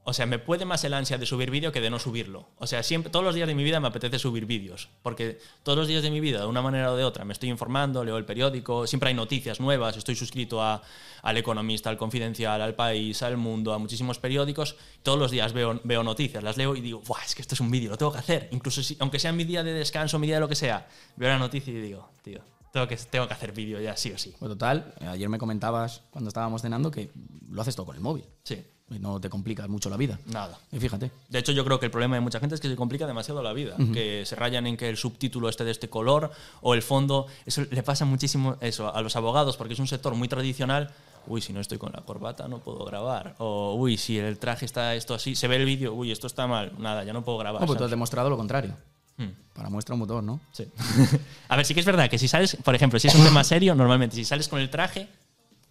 [0.10, 2.48] o sea, me puede más el ansia de subir vídeo que de no subirlo.
[2.60, 5.78] O sea, siempre, todos los días de mi vida me apetece subir vídeos, porque todos
[5.78, 8.16] los días de mi vida, de una manera o de otra, me estoy informando, leo
[8.16, 10.82] el periódico, siempre hay noticias nuevas, estoy suscrito a,
[11.24, 15.82] al Economista, al Confidencial, al País, al Mundo, a muchísimos periódicos, todos los días veo,
[15.84, 18.14] veo noticias, las leo y digo, Buah, es que esto es un vídeo, lo tengo
[18.14, 18.48] que hacer.
[18.54, 20.88] Incluso si, aunque sea mi día de descanso, mi día de lo que sea,
[21.18, 22.40] veo la noticia y digo, tío,
[22.72, 24.34] tengo que, tengo que hacer vídeo ya, sí o sí.
[24.40, 27.12] Pues total, ayer me comentabas cuando estábamos cenando que
[27.50, 28.24] lo haces todo con el móvil.
[28.44, 30.20] Sí no te complicas mucho la vida.
[30.28, 30.58] Nada.
[30.72, 31.12] Y fíjate.
[31.30, 33.44] De hecho, yo creo que el problema de mucha gente es que se complica demasiado
[33.44, 33.76] la vida.
[33.94, 36.32] Que se rayan en que el subtítulo esté de este color
[36.62, 37.28] o el fondo.
[37.46, 40.94] Eso le pasa muchísimo eso a los abogados porque es un sector muy tradicional.
[41.28, 43.36] Uy, si no estoy con la corbata no puedo grabar.
[43.40, 46.48] O, uy, si el traje está esto así, se ve el vídeo, uy, esto está
[46.48, 47.60] mal, nada, ya no puedo grabar.
[47.60, 48.74] No, pues tú has demostrado lo contrario.
[49.18, 49.32] Hmm.
[49.54, 50.40] Para muestra un motor, ¿no?
[50.54, 50.66] Sí.
[51.50, 53.44] a ver, sí que es verdad que si sales, por ejemplo, si es un tema
[53.44, 55.10] serio, normalmente si sales con el traje,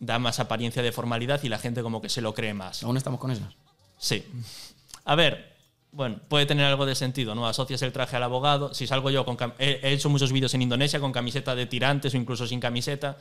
[0.00, 2.82] da más apariencia de formalidad y la gente como que se lo cree más.
[2.82, 3.54] ¿Aún estamos con esas?
[3.98, 4.24] Sí.
[5.04, 5.56] A ver,
[5.92, 7.46] bueno, puede tener algo de sentido, ¿no?
[7.46, 8.74] Asocias el traje al abogado.
[8.74, 9.38] Si salgo yo con.
[9.58, 13.16] He, hecho muchos vídeos en Indonesia con camiseta de tirantes o incluso sin camiseta.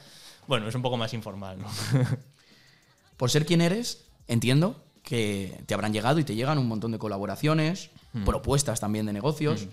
[0.47, 1.67] Bueno, es un poco más informal, ¿no?
[3.17, 6.97] Por ser quien eres, entiendo que te habrán llegado y te llegan un montón de
[6.97, 8.25] colaboraciones, mm.
[8.25, 9.65] propuestas también de negocios.
[9.65, 9.69] Mm.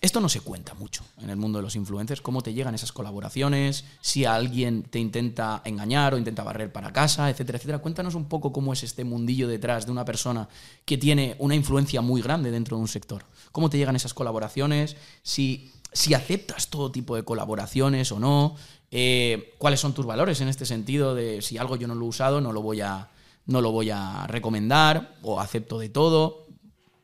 [0.00, 2.92] Esto no se cuenta mucho en el mundo de los influencers, cómo te llegan esas
[2.92, 7.80] colaboraciones, si alguien te intenta engañar o intenta barrer para casa, etcétera, etcétera.
[7.80, 10.48] Cuéntanos un poco cómo es este mundillo detrás de una persona
[10.84, 13.24] que tiene una influencia muy grande dentro de un sector.
[13.50, 14.96] ¿Cómo te llegan esas colaboraciones?
[15.24, 18.54] Si, si aceptas todo tipo de colaboraciones o no.
[18.92, 22.08] Eh, ¿Cuáles son tus valores en este sentido de si algo yo no lo he
[22.08, 23.10] usado, no lo voy a,
[23.46, 26.46] no lo voy a recomendar o acepto de todo?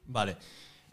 [0.06, 0.36] Vale.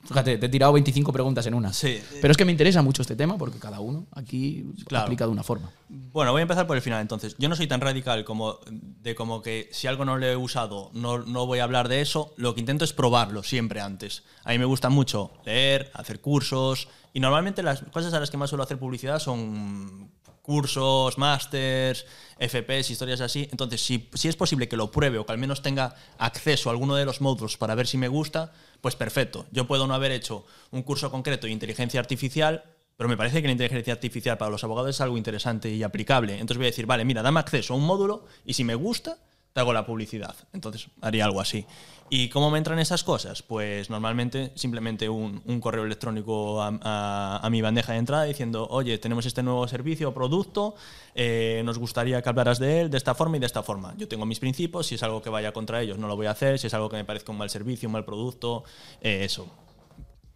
[0.04, 1.74] Fíjate, te he tirado 25 preguntas en una.
[1.74, 2.02] Sí.
[2.22, 5.44] Pero es que me interesa mucho este tema porque cada uno aquí aplica de una
[5.44, 5.72] forma.
[5.90, 7.36] Bueno, voy a empezar por el final entonces.
[7.38, 10.90] Yo no soy tan radical como de como que si algo no lo he usado
[10.94, 12.34] no, no voy a hablar de eso.
[12.38, 14.24] Lo que intento es probarlo siempre antes.
[14.44, 18.38] A mí me gusta mucho leer, hacer cursos y normalmente las cosas a las que
[18.38, 20.10] más suelo hacer publicidad son
[20.42, 22.06] cursos, másters,
[22.40, 23.48] FPs, historias así.
[23.52, 26.74] Entonces, si, si es posible que lo pruebe o que al menos tenga acceso a
[26.74, 28.52] alguno de los módulos para ver si me gusta,
[28.82, 29.46] pues perfecto.
[29.52, 32.64] Yo puedo no haber hecho un curso concreto de inteligencia artificial,
[32.98, 36.34] pero me parece que la inteligencia artificial para los abogados es algo interesante y aplicable.
[36.34, 39.18] Entonces voy a decir, vale, mira, dame acceso a un módulo y si me gusta,
[39.54, 40.36] te hago la publicidad.
[40.54, 41.66] Entonces haría algo así.
[42.14, 43.42] ¿Y cómo me entran esas cosas?
[43.42, 48.98] Pues normalmente simplemente un, correo electrónico a, a- a mi bandeja de entrada diciendo, oye,
[48.98, 50.76] tenemos este nuevo servicio o producto,
[51.16, 53.94] eh, nos gustaría que hablaras de él de esta forma y de esta forma.
[53.98, 56.32] Yo tengo mis principios, si es algo que vaya contra ellos no lo voy a
[56.32, 58.66] hacer, si es algo que me parezca un mal servicio, un mal producto,
[59.00, 59.48] eh, eso.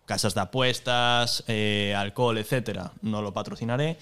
[0.05, 3.97] Casas de apuestas, eh, alcohol, etcétera, no lo patrocinaré.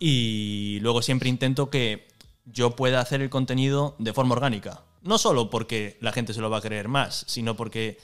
[0.00, 2.08] Y luego siempre intento que
[2.46, 4.82] yo pueda hacer el contenido de forma orgánica.
[5.02, 7.98] No solo porque la gente se lo va a creer más, sino porque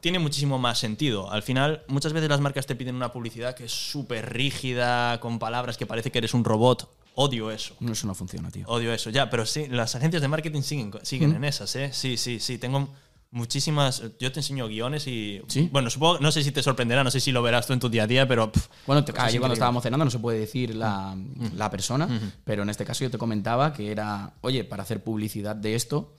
[0.00, 1.30] tiene muchísimo más sentido.
[1.30, 5.38] Al final, muchas veces las marcas te piden una publicidad que es súper rígida, con
[5.38, 6.88] palabras que parece que eres un robot.
[7.14, 7.74] Odio eso.
[7.80, 8.64] No, eso no funciona, tío.
[8.68, 11.90] Odio eso, ya, pero sí, las agencias de marketing siguen, siguen en esas, ¿eh?
[11.92, 12.58] Sí, sí, sí.
[12.58, 12.88] Tengo
[13.32, 14.02] muchísimas.
[14.18, 15.42] Yo te enseño guiones y.
[15.48, 15.68] ¿Sí?
[15.72, 17.88] Bueno, supongo, no sé si te sorprenderá, no sé si lo verás tú en tu
[17.88, 18.52] día a día, pero.
[18.52, 21.56] pff, Bueno, te, cosas ayer cuando estábamos cenando no se puede decir la, Mm.
[21.56, 22.08] la persona,
[22.44, 26.14] pero en este caso yo te comentaba que era, oye, para hacer publicidad de esto,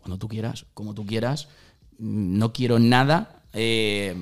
[0.00, 1.48] cuando tú quieras, como tú quieras,
[1.98, 4.14] no quiero nada eh,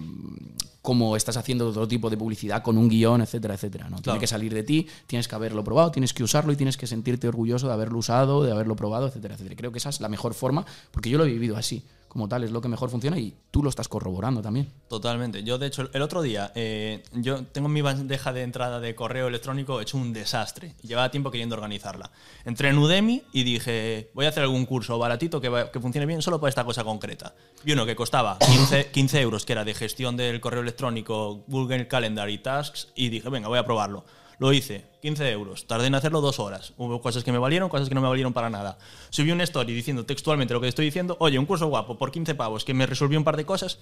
[0.83, 3.89] como estás haciendo otro tipo de publicidad con un guion, etcétera, etcétera.
[3.89, 3.99] ¿no?
[3.99, 6.87] Tiene que salir de ti, tienes que haberlo probado, tienes que usarlo y tienes que
[6.87, 9.57] sentirte orgulloso de haberlo usado, de haberlo probado, etcétera, etcétera.
[9.57, 11.83] Creo que esa es la mejor forma, porque yo lo he vivido así,
[12.17, 14.73] como tal, es lo que mejor funciona y tú lo estás corroborando también.
[14.89, 15.45] Totalmente.
[15.45, 18.95] Yo, de hecho, el otro día, eh, yo tengo en mi bandeja de entrada de
[18.95, 20.75] correo electrónico hecho un desastre.
[20.81, 22.11] Llevaba tiempo queriendo organizarla.
[22.47, 26.41] Entré en Udemy y dije, voy a hacer algún curso baratito que, funcione bien solo
[26.41, 27.35] para esta cosa concreta.
[27.63, 31.87] Vi uno que costaba 15, 15 euros, que era de gestión del correo electrónico, Google
[31.87, 34.07] Calendar y Tasks, y dije, venga, voy a probarlo.
[34.39, 35.67] Lo hice, 15 euros.
[35.67, 36.75] Tardé en hacerlo dos horas.
[36.77, 38.79] Hubo cosas que me valieron, cosas que no me valieron para nada.
[39.11, 41.17] Subí una story diciendo textualmente lo que estoy diciendo.
[41.21, 43.79] Oye, un curso guapo por 15 pavos que me resolvió un par de cosas.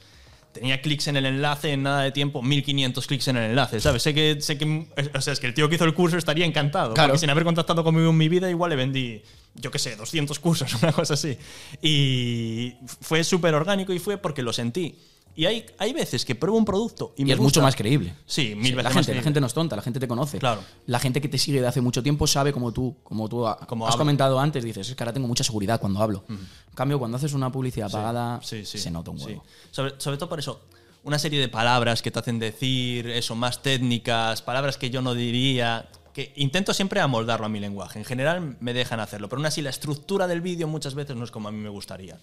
[0.52, 4.04] Tenía clics en el enlace en nada de tiempo, 1500 clics en el enlace, ¿sabes?
[4.04, 6.46] Sé que, sé que, o sea, es que el tío que hizo el curso estaría
[6.46, 6.94] encantado.
[6.94, 7.08] Claro.
[7.08, 9.20] Porque sin haber contactado conmigo en mi vida, igual le vendí,
[9.56, 11.36] yo qué sé, 200 cursos, una cosa así.
[11.82, 14.96] Y fue súper orgánico y fue porque lo sentí.
[15.36, 17.62] Y hay, hay veces que pruebo un producto y, Y, me es mucho gusta.
[17.62, 18.14] más creíble.
[18.24, 19.22] Sí, mil Sí, veces la más gente, la creíble.
[19.24, 20.38] gente no es tonta, la gente te conoce.
[20.38, 20.62] Claro.
[20.86, 23.86] La gente que te sigue de hace mucho tiempo sabe como tú, como tú Como
[23.86, 24.02] has hablo.
[24.04, 26.24] comentado antes, dices, es que ahora tengo mucha seguridad cuando hablo.
[26.28, 26.38] En
[26.74, 29.44] cambio, cuando haces una publicidad pagada, Sí, sí, se nota un huevo.
[29.72, 30.60] Sobre, sobre todo por eso,
[31.02, 35.14] una serie de palabras que te hacen decir, eso, más técnicas, palabras que yo no
[35.14, 37.98] diría, que intento siempre amoldarlo a mi lenguaje.
[37.98, 41.24] En general me dejan hacerlo, pero aún así la estructura del vídeo muchas veces no
[41.24, 42.18] es como a mí me gustaría.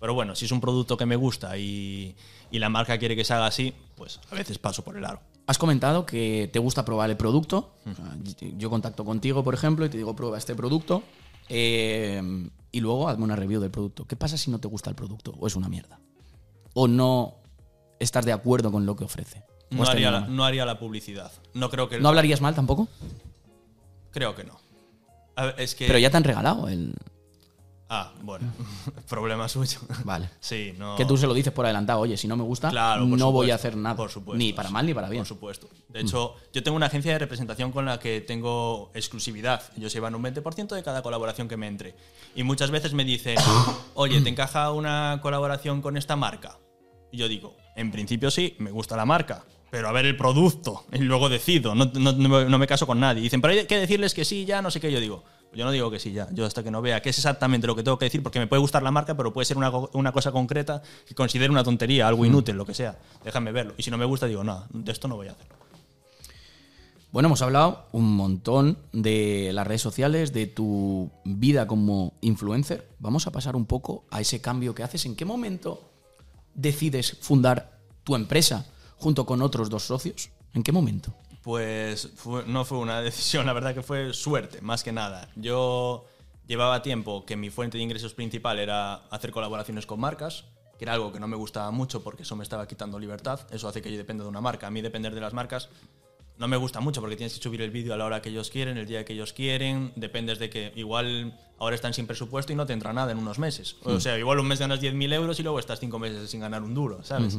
[0.00, 2.14] Pero bueno, si es un producto que me gusta y,
[2.50, 5.20] y la marca quiere que se haga así, pues a veces paso por el aro.
[5.46, 7.74] Has comentado que te gusta probar el producto.
[7.86, 8.16] O sea,
[8.56, 11.02] yo contacto contigo, por ejemplo, y te digo, prueba este producto.
[11.48, 14.04] eh, y luego hazme una review del producto.
[14.06, 15.32] ¿Qué pasa si no te gusta el producto?
[15.38, 15.98] ¿O es una mierda?
[16.74, 17.36] ¿O no
[17.98, 19.44] estás de acuerdo con lo que ofrece?
[19.72, 21.32] ¿O No haría, la, no haría la publicidad.
[21.54, 21.98] No creo que...
[22.00, 22.88] ¿No hablarías mal tampoco?
[24.10, 24.58] Creo que no.
[25.36, 25.86] A ver, es que...
[25.86, 26.92] Pero ya te han regalado el...
[27.88, 28.52] Ah, bueno.
[29.08, 29.78] Problema suyo.
[30.04, 30.28] Vale.
[30.40, 30.96] Sí, no...
[30.96, 33.50] Que tú se lo dices por adelantado, oye, si no me gusta, Claro, no voy
[33.52, 33.94] a hacer nada.
[33.94, 34.38] Por supuesto.
[34.38, 35.20] Ni para mal ni para bien.
[35.22, 35.68] Por supuesto.
[35.88, 39.62] De hecho, yo tengo una agencia de representación con la que tengo exclusividad.
[39.76, 41.94] Ellos llevan un 20% de cada colaboración que me entre.
[42.34, 43.36] Y muchas veces me dicen,
[43.94, 46.58] oye, ¿te encaja una colaboración con esta marca?
[47.12, 49.44] Y yo digo, en principio sí, me gusta la marca.
[49.70, 50.84] Pero a ver el producto.
[50.92, 51.74] Y luego decido.
[51.74, 52.12] No, no-
[52.44, 53.22] no me caso con nadie.
[53.22, 54.90] Dicen, pero hay que decirles que sí, ya, no sé qué.
[54.90, 55.24] Yo digo,
[55.56, 56.28] yo no digo que sí, ya.
[56.32, 58.46] Yo hasta que no vea qué es exactamente lo que tengo que decir, porque me
[58.46, 62.06] puede gustar la marca, pero puede ser una, una cosa concreta que considere una tontería,
[62.06, 62.98] algo inútil, lo que sea.
[63.24, 63.74] Déjame verlo.
[63.76, 65.56] Y si no me gusta, digo, no, de esto no voy a hacerlo.
[67.12, 72.90] Bueno, hemos hablado un montón de las redes sociales, de tu vida como influencer.
[72.98, 75.06] Vamos a pasar un poco a ese cambio que haces.
[75.06, 75.90] ¿En qué momento
[76.54, 78.66] decides fundar tu empresa
[78.98, 80.28] junto con otros dos socios?
[80.52, 81.14] ¿En qué momento?
[81.46, 85.28] Pues fue- no fue una decisión, la verdad que fue suerte, más que nada.
[85.36, 86.04] Yo
[86.48, 90.94] llevaba tiempo que mi fuente de ingresos principal era hacer colaboraciones con marcas, que era
[90.94, 93.38] algo que no me gustaba mucho porque eso me estaba quitando libertad.
[93.52, 94.66] Eso hace que yo dependa de una marca.
[94.66, 95.68] A mí depender de las marcas
[96.36, 98.50] no me gusta mucho porque tienes que subir el vídeo a la hora que ellos
[98.50, 99.92] quieren, el día que ellos quieren.
[99.94, 103.38] Dependes de que igual ahora están sin presupuesto y no te entra nada en unos
[103.38, 103.76] meses.
[103.84, 106.64] O sea, igual un mes ganas 10.000 euros y luego estás cinco meses sin ganar
[106.64, 107.38] un duro, ¿sabes?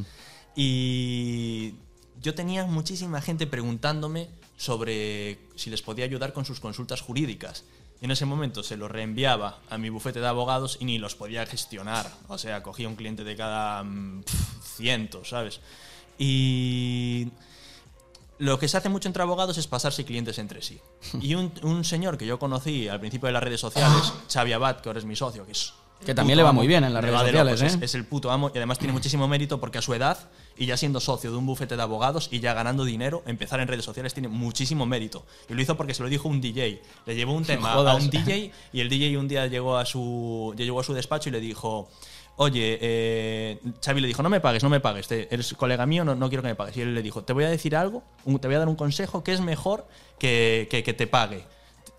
[0.56, 1.76] Y
[2.22, 7.64] yo tenía muchísima gente preguntándome sobre si les podía ayudar con sus consultas jurídicas.
[8.02, 11.16] Y en ese momento se los reenviaba a mi bufete de abogados y ni los
[11.16, 12.12] podía gestionar.
[12.28, 14.24] O sea, cogía un cliente de cada mm,
[14.76, 15.62] ciento, ¿sabes?
[16.20, 17.30] Y
[18.40, 20.80] lo que se hace mucho entre abogados es pasarse clientes entre sí.
[21.22, 24.82] Y un, un señor que yo conocí al principio de las redes sociales, Xavi Abad,
[24.82, 25.74] que ahora es mi socio, que es
[26.06, 26.60] Que también le va amo.
[26.62, 27.78] muy bien en las Le redes sociales, locos, ¿eh?
[27.78, 30.18] Es, es el puto amo y además tiene muchísimo mérito porque a su edad
[30.56, 33.68] y ya siendo socio de un bufete de abogados y ya ganando dinero, empezar en
[33.68, 35.26] redes sociales tiene muchísimo mérito.
[35.50, 36.82] Y lo hizo porque se lo dijo un DJ.
[37.06, 40.54] Le llevó un tema a un DJ y el DJ un día llegó a su,
[40.56, 41.90] llegó a su despacho y le dijo.
[42.40, 46.06] Oye, eh, Xavi le dijo, no me pagues, no me pagues, te- eres colega mío,
[46.06, 46.78] no, no quiero que me pagues.
[46.78, 48.76] Y él le dijo, te voy a decir algo, un- te voy a dar un
[48.76, 49.88] consejo que es mejor
[50.20, 51.46] que, que, que te pague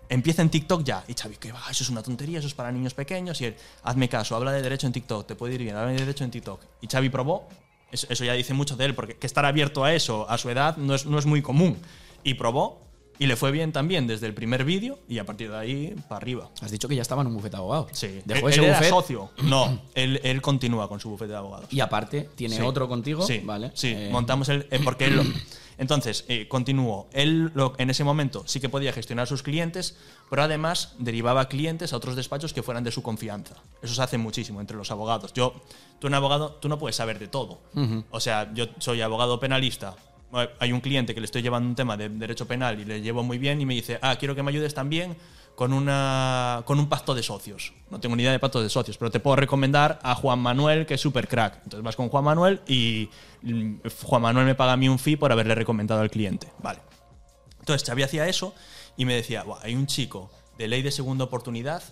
[0.09, 1.03] empieza en TikTok ya.
[1.07, 3.39] Y Xavi, que va, eso es una tontería, eso es para niños pequeños.
[3.41, 5.99] Y él, hazme caso, habla de derecho en TikTok, te puede ir bien, habla de
[5.99, 6.59] derecho en TikTok.
[6.81, 7.47] Y Xavi probó,
[7.91, 10.49] eso, eso ya dice mucho de él, porque que estar abierto a eso a su
[10.49, 11.77] edad no es, no es muy común.
[12.23, 12.81] Y probó,
[13.17, 16.17] y le fue bien también desde el primer vídeo, y a partir de ahí, para
[16.17, 16.49] arriba.
[16.61, 17.89] Has dicho que ya estaba en un bufete de abogados.
[17.93, 18.21] Sí.
[18.25, 19.31] Dejó él, ese él era socio.
[19.43, 21.65] No, él, él continúa con su bufete de abogados.
[21.71, 22.61] y aparte tiene Sí.
[22.61, 23.25] otro contigo.
[23.27, 23.71] Sí, vale.
[23.73, 24.67] Sí, Eh, montamos el.
[24.71, 25.21] eh, porque él.
[25.79, 27.07] Entonces, eh, continuó.
[27.13, 29.97] Él lo- en ese momento sí que podía gestionar sus clientes,
[30.29, 33.55] pero además derivaba clientes a otros despachos que fueran de su confianza.
[33.81, 35.33] Eso se hace muchísimo entre los abogados.
[35.33, 35.53] Yo,
[35.99, 37.59] tú, un abogado, tú no puedes saber de todo.
[38.11, 39.95] O sea, yo soy abogado penalista.
[40.59, 43.23] Hay un cliente que le estoy llevando un tema de derecho penal y le llevo
[43.23, 45.17] muy bien y me dice, ah, quiero que me ayudes también
[45.59, 47.73] con, una, con un pacto de socios.
[47.89, 50.85] No tengo ni idea de pacto de socios, pero te puedo recomendar a Juan Manuel,
[50.85, 51.55] que es súper crack.
[51.65, 53.09] Entonces vas con Juan Manuel y
[53.41, 56.47] mm, Juan Manuel me paga a mí un fee por haberle recomendado al cliente.
[56.63, 56.79] Vale.
[57.59, 58.55] Entonces Xavi hacía eso
[58.95, 61.83] y me decía, "Buah, hay un chico de ley de segunda oportunidad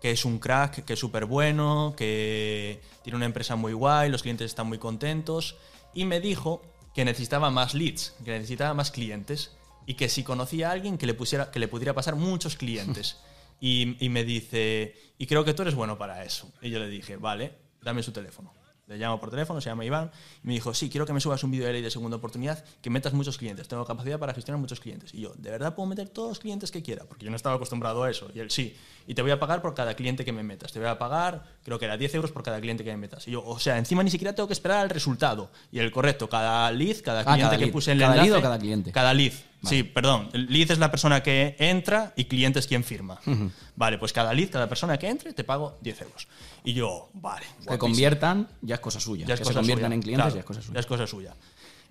[0.00, 4.22] que es un crack, que es súper bueno, que tiene una empresa muy guay, los
[4.22, 5.56] clientes están muy contentos.
[5.92, 6.62] Y me dijo
[6.94, 9.50] que necesitaba más leads, que necesitaba más clientes
[9.86, 13.16] y que si conocía a alguien que le, pusiera, que le pudiera pasar muchos clientes.
[13.64, 16.50] Y, y me dice, y creo que tú eres bueno para eso.
[16.62, 18.52] Y yo le dije, vale, dame su teléfono.
[18.88, 20.10] Le llamo por teléfono, se llama Iván,
[20.42, 22.64] y me dijo, sí, quiero que me subas un vídeo de ley de segunda oportunidad,
[22.80, 23.68] que metas muchos clientes.
[23.68, 25.14] Tengo capacidad para gestionar muchos clientes.
[25.14, 27.04] Y yo, ¿de verdad puedo meter todos los clientes que quiera?
[27.04, 28.28] Porque yo no estaba acostumbrado a eso.
[28.34, 28.76] Y él, sí.
[29.06, 30.72] Y te voy a pagar por cada cliente que me metas.
[30.72, 33.28] Te voy a pagar, creo que era 10 euros por cada cliente que me metas.
[33.28, 35.52] Y yo, o sea, encima ni siquiera tengo que esperar al resultado.
[35.70, 37.72] Y el correcto, cada lead, cada Ah, cliente cada que lead.
[37.72, 38.90] puse en el ¿Cada lead enlace- o cada cliente?
[38.90, 39.32] Cada lead.
[39.62, 40.28] Sí, perdón.
[40.32, 43.20] Lead es la persona que entra y cliente es quien firma.
[43.76, 46.28] Vale, pues cada lead, cada persona que entre, te pago 10 euros.
[46.64, 47.46] Y yo, vale.
[47.68, 49.26] Que conviertan, ya es cosa suya.
[49.26, 49.94] Ya es que cosa se conviertan suya.
[49.94, 50.74] en clientes, Claro, ya es cosa suya.
[50.74, 51.34] Ya es cosa suya.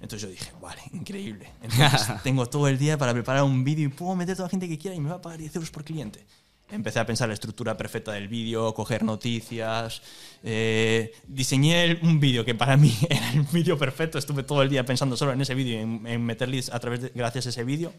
[0.02, 1.50] Entonces yo dije, vale, increíble.
[1.62, 4.68] Entonces tengo todo el día para preparar un vídeo y puedo meter toda la gente
[4.68, 6.26] que quiera y me va a pagar 10 euros por cliente.
[6.72, 10.02] Empecé a pensar la estructura perfecta del vídeo, coger noticias.
[10.44, 14.18] eh, diseñé un vídeo que para mí era el vídeo perfecto.
[14.18, 16.80] Estuve todo el día pensando solo en ese vídeo y en, en meter leads a
[16.80, 17.94] través de, gracias a ese vídeo.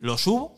[0.00, 0.56] Lo subo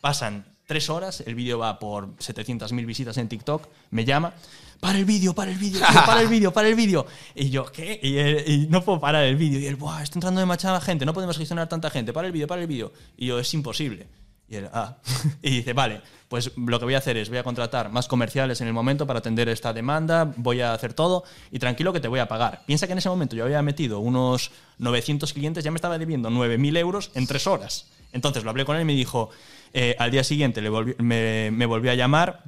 [0.00, 4.32] Pasan tres horas, el vídeo va por 700.000 visitas en TikTok, me llama,
[4.80, 7.06] para el vídeo, para el vídeo, para el vídeo, para el vídeo.
[7.34, 8.00] Y yo, ¿qué?
[8.02, 9.58] Y, él- y no puedo parar el vídeo.
[9.60, 12.46] Y él, Buah, está entrando demasiada gente, no podemos gestionar tanta gente, para el vídeo,
[12.46, 12.92] para el vídeo.
[13.16, 14.06] Y yo, es imposible.
[14.48, 14.96] Y él, ah.
[15.42, 18.60] Y dice, vale, pues lo que voy a hacer es, voy a contratar más comerciales
[18.60, 22.08] en el momento para atender esta demanda, voy a hacer todo y tranquilo que te
[22.08, 22.62] voy a pagar.
[22.66, 26.30] Piensa que en ese momento yo había metido unos 900 clientes, ya me estaba debiendo
[26.30, 27.86] 9.000 euros en tres horas.
[28.12, 29.30] Entonces lo hablé con él y me dijo,
[29.72, 32.44] eh, al día siguiente le me, me volvió a llamar.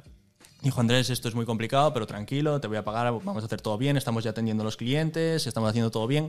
[0.61, 3.61] Dijo Andrés, esto es muy complicado, pero tranquilo, te voy a pagar, vamos a hacer
[3.61, 6.27] todo bien, estamos ya atendiendo a los clientes, estamos haciendo todo bien.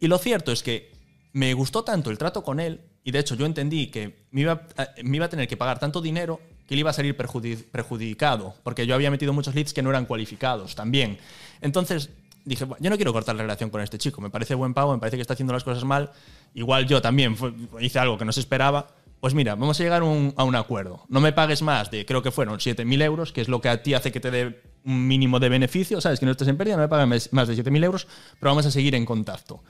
[0.00, 0.95] Y lo cierto es que
[1.36, 4.62] me gustó tanto el trato con él, y de hecho yo entendí que me iba,
[5.04, 8.86] iba a tener que pagar tanto dinero que él iba a salir perjudi- perjudicado, porque
[8.86, 11.18] yo había metido muchos leads que no eran cualificados también.
[11.60, 12.08] Entonces
[12.46, 14.94] dije, "Buah, yo no quiero cortar la relación con este chico, me parece buen pavo,
[14.94, 16.10] me parece que está haciendo las cosas mal,
[16.54, 17.36] igual yo también
[17.80, 18.86] hice algo que no se esperaba,
[19.20, 21.04] pues mira, vamos a llegar a un acuerdo.
[21.10, 23.82] No me pagues más de, creo que fueron 7.000 euros, que es lo que a
[23.82, 26.18] ti hace que te dé un mínimo de beneficio, ¿sabes?
[26.18, 28.06] Que no estés en pérdida, no me pagues más de 7.000 euros,
[28.40, 29.62] pero vamos a seguir en contacto.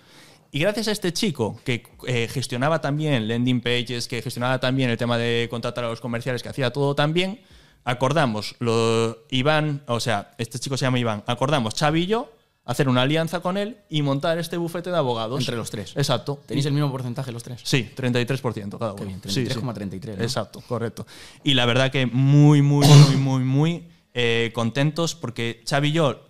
[0.53, 4.97] Y gracias a este chico que eh, gestionaba también landing pages, que gestionaba también el
[4.97, 7.40] tema de contratar a los comerciales, que hacía todo también,
[7.84, 12.32] acordamos, lo, Iván, o sea, este chico se llama Iván, acordamos Xavi y yo
[12.66, 15.38] hacer una alianza con él y montar este bufete de abogados.
[15.40, 15.92] Entre los tres.
[15.97, 16.42] Exacto.
[16.47, 17.61] ¿Tenéis el mismo porcentaje los tres?
[17.62, 18.97] Sí, 33% cada uno.
[18.97, 19.55] Qué bien, Sí, sí.
[19.55, 20.22] 33,33, ¿no?
[20.22, 21.07] Exacto, correcto.
[21.44, 26.26] Y la verdad que muy, muy, muy, muy, muy eh, contentos porque Xavi y yo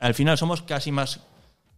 [0.00, 1.20] al final somos casi más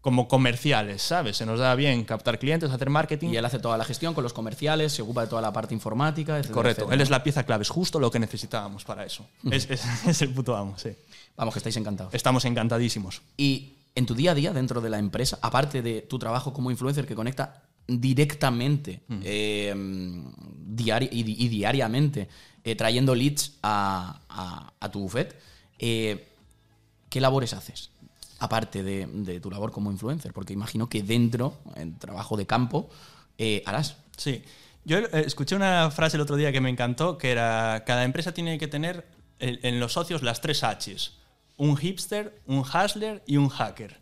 [0.00, 1.36] como comerciales, ¿sabes?
[1.36, 3.30] Se nos da bien captar clientes, hacer marketing.
[3.30, 5.74] Y él hace toda la gestión con los comerciales, se ocupa de toda la parte
[5.74, 6.94] informática, etcétera, Correcto, etcétera.
[6.94, 9.26] él es la pieza clave, es justo lo que necesitábamos para eso.
[9.50, 10.90] es, es- es el puto amo, sí.
[11.36, 12.14] Vamos, que estáis encantados.
[12.14, 13.22] Estamos encantadísimos.
[13.36, 16.70] Y en tu día a día dentro de la empresa, aparte de tu trabajo como
[16.70, 22.28] influencer que conecta directamente eh, diari- y, di- y diariamente
[22.64, 25.34] eh, trayendo leads a, a- a tu buffet,
[25.78, 26.28] eh,
[27.08, 27.90] ¿qué labores haces?
[28.38, 32.88] Aparte de, tu labor como influencer, porque imagino que dentro, en trabajo de campo,
[33.36, 33.96] eh, harás.
[34.16, 34.42] Sí.
[34.84, 38.32] Yo eh, escuché una frase el otro día que me encantó, que era, cada empresa
[38.32, 39.06] tiene que tener
[39.40, 41.12] en los socios las tres Hs.
[41.56, 44.00] un hipster, un hustler y un hacker.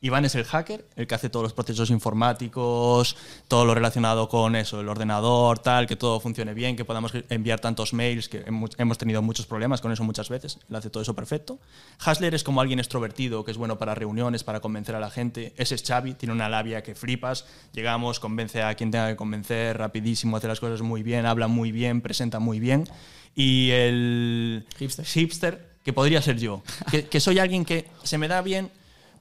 [0.00, 3.16] Iván es el hacker, el que hace todos los procesos informáticos,
[3.48, 7.58] todo lo relacionado con eso, el ordenador, tal, que todo funcione bien, que podamos enviar
[7.58, 11.14] tantos mails, que hemos tenido muchos problemas con eso muchas veces, él hace todo eso
[11.14, 11.58] perfecto.
[11.98, 15.52] Hasler es como alguien extrovertido, que es bueno para reuniones, para convencer a la gente.
[15.56, 19.78] Ese es Xavi, tiene una labia que flipas, llegamos, convence a quien tenga que convencer,
[19.78, 22.88] rapidísimo, hace las cosas muy bien, habla muy bien, presenta muy bien.
[23.34, 26.62] Y el hipster, hipster que podría ser yo,
[27.10, 28.70] que, soy alguien que se me da bien...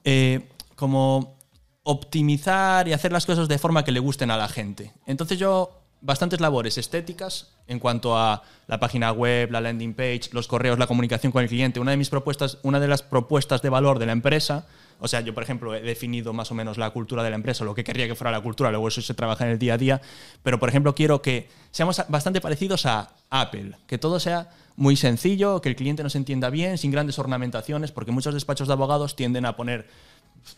[0.04, 0.48] Eh,
[0.78, 1.36] como
[1.84, 4.94] optimizar y hacer las cosas de forma que le gusten a la gente.
[5.06, 10.48] Entonces yo bastantes labores estéticas en cuanto a la página web, la landing page, los
[10.48, 11.80] correos, la comunicación con el cliente.
[11.80, 14.68] Una de mis propuestas, una de las propuestas de valor de la empresa,
[15.00, 17.66] o sea, yo por ejemplo he definido más o menos la cultura de la empresa,
[17.66, 19.78] lo que querría que fuera la cultura, luego eso se trabaja en el día a
[19.78, 20.02] día,
[20.44, 25.60] pero por ejemplo quiero que seamos bastante parecidos a Apple, que todo sea muy sencillo,
[25.60, 29.46] que el cliente nos entienda bien, sin grandes ornamentaciones, porque muchos despachos de abogados tienden
[29.46, 29.88] a poner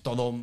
[0.01, 0.36] todo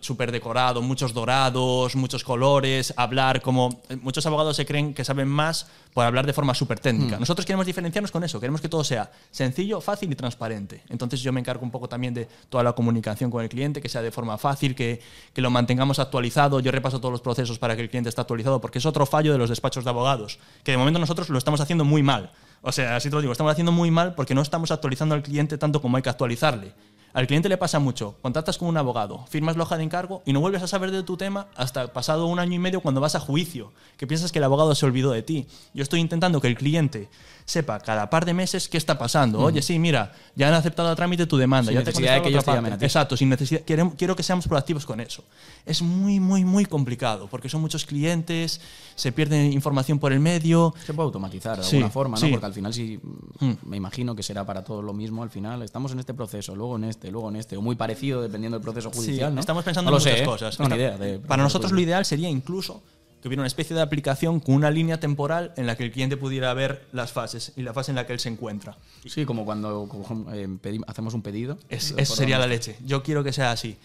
[0.00, 3.82] súper decorado, muchos dorados, muchos colores, hablar como...
[4.00, 7.16] Muchos abogados se creen que saben más por hablar de forma súper técnica.
[7.16, 7.20] Hmm.
[7.20, 10.82] Nosotros queremos diferenciarnos con eso, queremos que todo sea sencillo, fácil y transparente.
[10.88, 13.88] Entonces yo me encargo un poco también de toda la comunicación con el cliente, que
[13.88, 15.00] sea de forma fácil, que,
[15.32, 16.60] que lo mantengamos actualizado.
[16.60, 19.32] Yo repaso todos los procesos para que el cliente esté actualizado, porque es otro fallo
[19.32, 22.32] de los despachos de abogados, que de momento nosotros lo estamos haciendo muy mal.
[22.62, 25.22] O sea, así te lo digo, estamos haciendo muy mal porque no estamos actualizando al
[25.22, 26.72] cliente tanto como hay que actualizarle.
[27.14, 28.16] Al cliente le pasa mucho.
[28.22, 31.02] Contactas con un abogado, firmas la hoja de encargo y no vuelves a saber de
[31.02, 34.38] tu tema hasta pasado un año y medio cuando vas a juicio, que piensas que
[34.38, 35.46] el abogado se olvidó de ti.
[35.74, 37.08] Yo estoy intentando que el cliente
[37.44, 39.40] sepa cada par de meses qué está pasando.
[39.40, 41.70] Oye, sí, mira, ya han aceptado a trámite tu demanda.
[41.70, 43.62] Sin ya necesidad de que ellos te llamen Exacto, sin necesidad.
[43.66, 45.24] Quiero, quiero que seamos proactivos con eso.
[45.66, 48.60] Es muy, muy, muy complicado porque son muchos clientes,
[48.94, 50.74] se pierde información por el medio.
[50.84, 52.30] Se puede automatizar de alguna forma, ¿no?
[52.30, 53.00] Porque al final sí,
[53.40, 53.52] mm.
[53.64, 55.22] me imagino que será para todos lo mismo.
[55.22, 58.22] Al final estamos en este proceso, luego en este, luego en este, o muy parecido
[58.22, 59.34] dependiendo del proceso judicial.
[59.34, 59.40] ¿no?
[59.40, 60.24] Estamos pensando en muchas ¿eh?
[60.24, 60.58] cosas.
[60.60, 62.82] idea para nosotros lo ideal sería incluso
[63.20, 66.16] que hubiera una especie de aplicación con una línea temporal en la que el cliente
[66.16, 68.76] pudiera ver las fases y la fase en la que él se encuentra.
[69.06, 69.88] Sí, como cuando
[70.32, 70.48] eh,
[70.88, 71.56] hacemos un pedido.
[71.68, 72.76] eso sería la leche.
[72.84, 73.78] Yo quiero que sea así.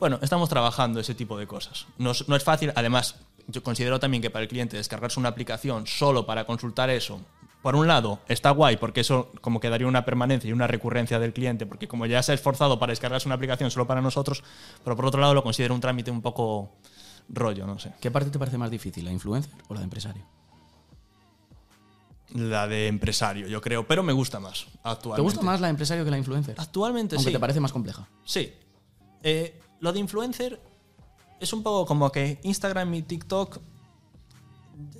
[0.00, 1.86] Bueno, estamos trabajando ese tipo de cosas.
[1.98, 5.86] No, no es fácil, además, yo considero también que para el cliente descargarse una aplicación
[5.86, 7.20] solo para consultar eso,
[7.62, 11.18] por un lado, está guay porque eso como que daría una permanencia y una recurrencia
[11.18, 14.42] del cliente, porque como ya se ha esforzado para descargarse una aplicación solo para nosotros,
[14.84, 16.72] pero por otro lado lo considero un trámite un poco
[17.28, 17.92] rollo, no sé.
[18.00, 20.24] ¿Qué parte te parece más difícil, la influencer o la de empresario?
[22.34, 25.16] La de empresario, yo creo, pero me gusta más actualmente.
[25.16, 26.56] ¿Te gusta más la de empresario que la influencer?
[26.58, 27.34] Actualmente Aunque sí.
[27.34, 28.08] te parece más compleja.
[28.24, 28.52] Sí.
[29.22, 30.60] Eh, lo de influencer
[31.38, 33.60] es un poco como que Instagram y TikTok,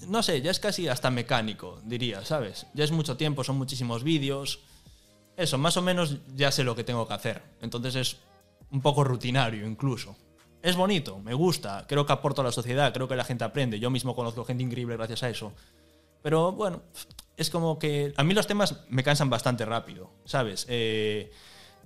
[0.08, 2.66] no sé, ya es casi hasta mecánico, diría, ¿sabes?
[2.74, 4.60] Ya es mucho tiempo, son muchísimos vídeos.
[5.36, 7.42] Eso, más o menos ya sé lo que tengo que hacer.
[7.60, 8.16] Entonces es
[8.70, 10.16] un poco rutinario incluso
[10.62, 13.80] es bonito, me gusta, creo que aporto a la sociedad, creo que la gente aprende.
[13.80, 15.52] Yo mismo conozco gente increíble gracias a eso.
[16.22, 16.82] Pero bueno,
[17.36, 20.66] es como que a mí los temas me cansan bastante rápido, ¿sabes?
[20.68, 21.32] Eh,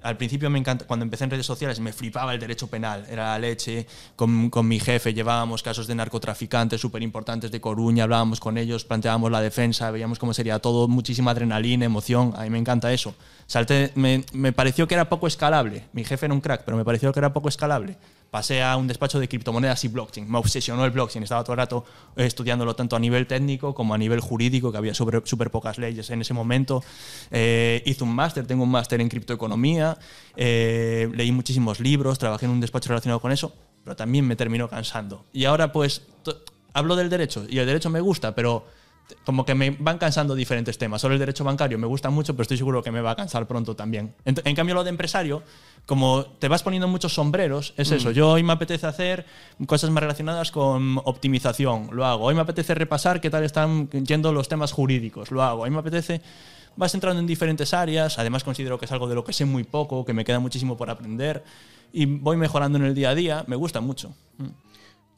[0.02, 3.24] al principio me encanta, cuando empecé en redes sociales me flipaba el derecho penal, era
[3.32, 8.40] la leche, con, con mi jefe llevábamos casos de narcotraficantes súper importantes de Coruña, hablábamos
[8.40, 12.58] con ellos, planteábamos la defensa, veíamos cómo sería todo, muchísima adrenalina, emoción, a mí me
[12.58, 13.14] encanta eso.
[13.94, 17.12] Me, me pareció que era poco escalable, mi jefe era un crack, pero me pareció
[17.12, 17.96] que era poco escalable
[18.30, 20.30] pasé a un despacho de criptomonedas y blockchain.
[20.30, 21.22] Me obsesionó el blockchain.
[21.22, 21.84] Estaba todo el rato
[22.16, 26.20] estudiándolo tanto a nivel técnico como a nivel jurídico, que había súper pocas leyes en
[26.20, 26.82] ese momento.
[27.30, 29.98] Eh, hice un máster, tengo un máster en criptoeconomía,
[30.36, 33.52] eh, leí muchísimos libros, trabajé en un despacho relacionado con eso,
[33.84, 35.24] pero también me terminó cansando.
[35.32, 36.02] Y ahora pues
[36.72, 38.66] hablo del derecho y el derecho me gusta, pero
[39.24, 41.00] como que me van cansando diferentes temas.
[41.00, 43.46] Solo el derecho bancario me gusta mucho, pero estoy seguro que me va a cansar
[43.46, 44.14] pronto también.
[44.24, 45.42] En, cambio, lo de empresario,
[45.84, 48.10] como te vas poniendo muchos sombreros, es eso.
[48.10, 48.12] Mm.
[48.12, 49.26] Yo hoy me apetece hacer
[49.66, 52.24] cosas más relacionadas con optimización, lo hago.
[52.24, 55.62] Hoy me apetece repasar qué tal están yendo los temas jurídicos, lo hago.
[55.62, 56.20] Hoy me apetece...
[56.78, 59.64] Vas entrando en diferentes áreas, además considero que es algo de lo que sé muy
[59.64, 61.42] poco, que me queda muchísimo por aprender
[61.90, 64.14] y voy mejorando en el día a día, me gusta mucho.
[64.36, 64.48] Mm.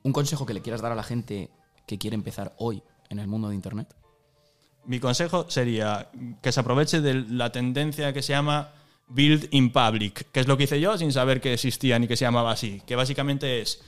[0.05, 1.51] Un consejo que le quieras dar a la gente
[1.85, 2.81] que quiere empezar hoy
[3.11, 3.95] en el mundo de Internet?
[4.87, 8.71] Mi consejo sería que se aproveche de la tendencia que se llama
[9.09, 12.17] Build in Public, que es lo que hice yo sin saber que existía ni que
[12.17, 13.83] se llamaba así, que básicamente es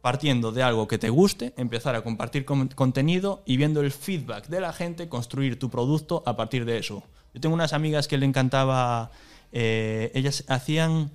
[0.00, 4.60] partiendo de algo que te guste, empezar a compartir contenido y viendo el feedback de
[4.60, 7.02] la gente, construir tu producto a partir de eso.
[7.32, 9.10] Yo tengo unas amigas que le encantaba,
[9.50, 11.10] eh, ellas hacían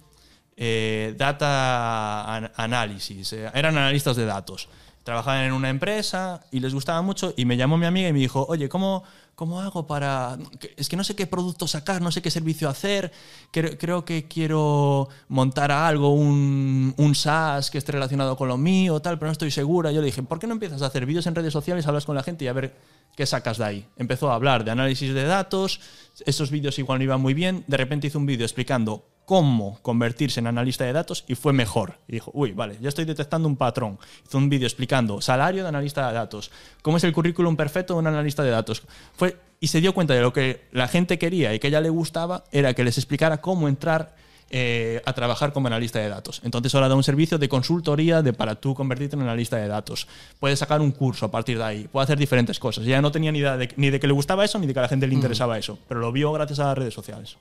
[0.57, 4.69] eh, data análisis, eh, eran analistas de datos
[5.09, 8.19] trabajaban en una empresa y les gustaba mucho y me llamó mi amiga y me
[8.19, 9.03] dijo, oye, ¿cómo,
[9.39, 10.37] cómo hago para...?
[10.75, 13.13] Es que no sé qué producto sacar, no sé qué servicio hacer,
[13.51, 18.99] creo, creo que quiero montar algo, un, un SaaS que esté relacionado con lo mío,
[18.99, 19.93] tal, pero no estoy segura.
[19.93, 22.15] Yo le dije, ¿por qué no empiezas a hacer vídeos en redes sociales, hablas con
[22.15, 22.75] la gente y a ver
[23.15, 23.85] qué sacas de ahí?
[23.95, 25.79] Empezó a hablar de análisis de datos,
[26.25, 30.39] esos vídeos igual no iban muy bien, de repente hizo un vídeo explicando cómo convertirse
[30.39, 31.99] en analista de datos y fue mejor.
[32.07, 33.99] Y dijo, uy, vale, ya estoy detectando un patrón.
[34.27, 36.49] Hizo un vídeo explicando salario de analista de datos,
[36.81, 38.81] cómo es el currículum perfecto de un analista de datos.
[39.15, 39.28] Fue,
[39.59, 41.89] y se dio cuenta de lo que la gente quería y que a ella le
[41.89, 44.15] gustaba era que les explicara cómo entrar
[44.51, 46.41] eh, a trabajar como analista de datos.
[46.43, 50.07] Entonces ahora da un servicio de consultoría de para tú convertirte en analista de datos.
[50.39, 52.85] Puedes sacar un curso a partir de ahí, puede hacer diferentes cosas.
[52.85, 54.79] Ya no tenía ni idea de, ni de que le gustaba eso ni de que
[54.79, 57.37] a la gente le interesaba eso, pero lo vio gracias a las redes sociales.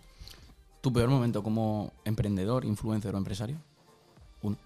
[0.83, 3.57] ¿Tu peor momento como emprendedor, influencer o empresario?
[4.43, 4.57] Uno.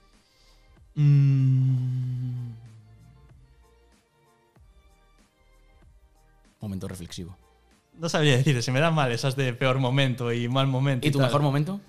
[0.97, 2.62] Mm.
[6.63, 7.37] Momento reflexivo.
[7.99, 11.07] No sabría decir, se me dan mal esas de peor momento y mal momento.
[11.07, 11.27] ¿Y tu tal.
[11.27, 11.81] mejor momento?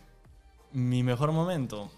[0.73, 1.89] Mi mejor momento.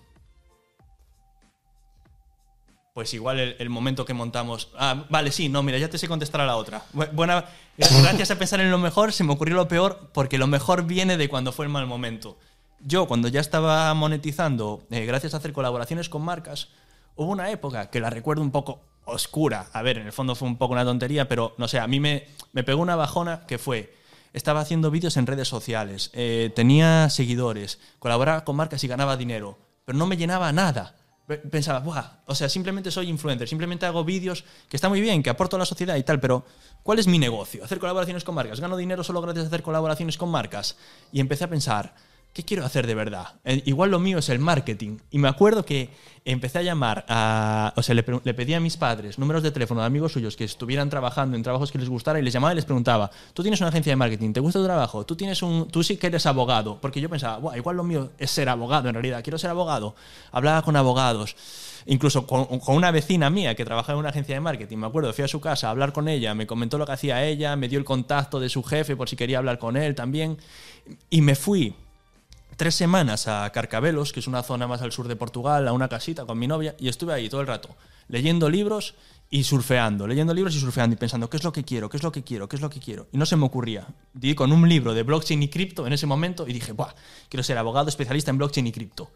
[2.94, 4.70] Pues igual el, el momento que montamos.
[4.78, 6.84] Ah, vale, sí, no, mira, ya te sé contestar a la otra.
[6.94, 7.46] Bu- Buena,
[7.78, 11.18] gracias a pensar en lo mejor, se me ocurrió lo peor, porque lo mejor viene
[11.18, 12.38] de cuando fue el mal momento.
[12.80, 16.70] Yo, cuando ya estaba monetizando, eh, gracias a hacer colaboraciones con marcas,
[17.16, 19.68] hubo una época que la recuerdo un poco oscura.
[19.74, 22.00] A ver, en el fondo fue un poco una tontería, pero no sé, a mí
[22.00, 23.96] me, me pegó una bajona que fue.
[24.34, 29.58] Estaba haciendo vídeos en redes sociales, eh, tenía seguidores, colaboraba con marcas y ganaba dinero,
[29.86, 30.96] pero no me llenaba nada.
[31.26, 35.24] Pe- Pensaba, Buah, o sea, simplemente soy influencer, simplemente hago vídeos que está muy bien,
[35.24, 36.46] que aporto a la sociedad y tal, pero
[36.84, 37.64] ¿cuál es mi negocio?
[37.64, 38.60] Hacer colaboraciones con marcas.
[38.60, 40.76] ¿Gano dinero solo gracias a hacer colaboraciones con marcas?
[41.14, 41.96] Y empecé a pensar,
[42.36, 43.40] ¿qué quiero hacer de verdad?
[43.46, 44.98] Eh, igual lo mío es el marketing.
[45.10, 45.90] Y me acuerdo que
[46.26, 47.74] empecé a llamar a.
[47.78, 50.44] O sea, le, le pedí a mis padres números de teléfono de amigos suyos que
[50.44, 53.62] estuvieran trabajando en trabajos que les gustara y les llamaba y les preguntaba: ¿Tú tienes
[53.62, 54.34] una agencia de marketing?
[54.34, 55.06] ¿Te gusta tu trabajo?
[55.06, 56.78] ¿Tú, tienes un, tú sí que eres abogado?
[56.82, 59.24] Porque yo pensaba, "Buah, igual lo mío es ser abogado en realidad.
[59.24, 59.96] Quiero ser abogado.
[60.34, 61.38] Hablaba con abogados.
[61.86, 65.14] Incluso con, con una vecina mía que trabajaba en una agencia de marketing, me acuerdo,
[65.14, 67.70] fui a su casa a hablar con ella, me comentó lo que hacía ella, me
[67.70, 70.38] dio el contacto de su jefe por si quería hablar con él también.
[71.12, 71.76] Y me fui
[72.56, 75.88] tres semanas a Carcabelos, que es una zona más al sur de Portugal, a una
[75.88, 77.70] casita con mi novia, y estuve ahí todo el rato,
[78.08, 78.96] leyendo libros
[79.30, 81.90] y surfeando, leyendo libros y surfeando y pensando, ¿qué es lo que quiero?
[81.90, 82.48] ¿Qué es lo que quiero?
[82.48, 83.08] ¿Qué es lo que quiero?
[83.12, 83.88] Y no se me ocurría.
[84.14, 86.94] Di con un libro de blockchain y cripto en ese momento y dije, Buah,
[87.30, 89.10] quiero ser abogado especialista en blockchain y cripto.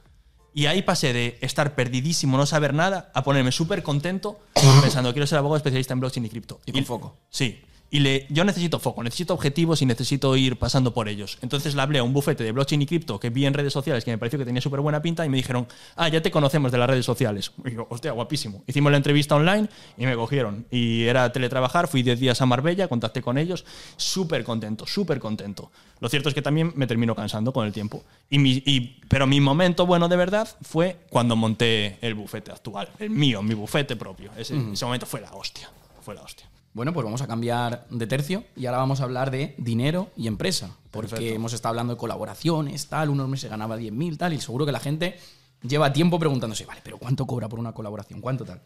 [0.54, 4.40] Y ahí pasé de estar perdidísimo, no saber nada, a ponerme súper contento
[4.82, 6.60] pensando, quiero ser abogado especialista en blockchain y cripto.
[6.66, 7.18] Y con foco.
[7.30, 7.62] Sí.
[7.92, 11.40] Y le, yo necesito foco, necesito objetivos y necesito ir pasando por ellos.
[11.42, 14.06] Entonces le hablé a un bufete de blockchain y cripto que vi en redes sociales
[14.06, 16.72] que me pareció que tenía súper buena pinta y me dijeron, ah, ya te conocemos
[16.72, 17.52] de las redes sociales.
[17.66, 18.64] Y yo, hostia, guapísimo.
[18.68, 20.66] Hicimos la entrevista online y me cogieron.
[20.70, 23.66] Y era teletrabajar, fui 10 días a Marbella, contacté con ellos,
[23.98, 25.72] súper contento, súper contento.
[26.00, 28.04] Lo cierto es que también me terminó cansando con el tiempo.
[28.30, 32.90] Y mi, y- pero mi momento bueno de verdad fue cuando monté el bufete actual,
[33.00, 34.32] el mío, mi bufete propio.
[34.38, 35.70] Ese, ese momento fue la hostia,
[36.02, 36.49] fue la hostia.
[36.80, 40.28] Bueno, pues vamos a cambiar de tercio y ahora vamos a hablar de dinero y
[40.28, 40.78] empresa.
[40.92, 41.36] Porque Perfecto.
[41.36, 44.80] hemos estado hablando de colaboraciones, tal, unos meses ganaba 10.000, tal, y seguro que la
[44.80, 45.20] gente
[45.62, 48.22] lleva tiempo preguntándose, vale, pero ¿cuánto cobra por una colaboración?
[48.22, 48.62] ¿Cuánto tal?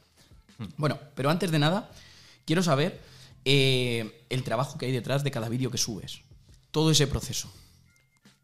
[0.77, 1.89] Bueno, pero antes de nada,
[2.45, 3.01] quiero saber
[3.45, 6.21] eh, el trabajo que hay detrás de cada vídeo que subes.
[6.69, 7.51] Todo ese proceso.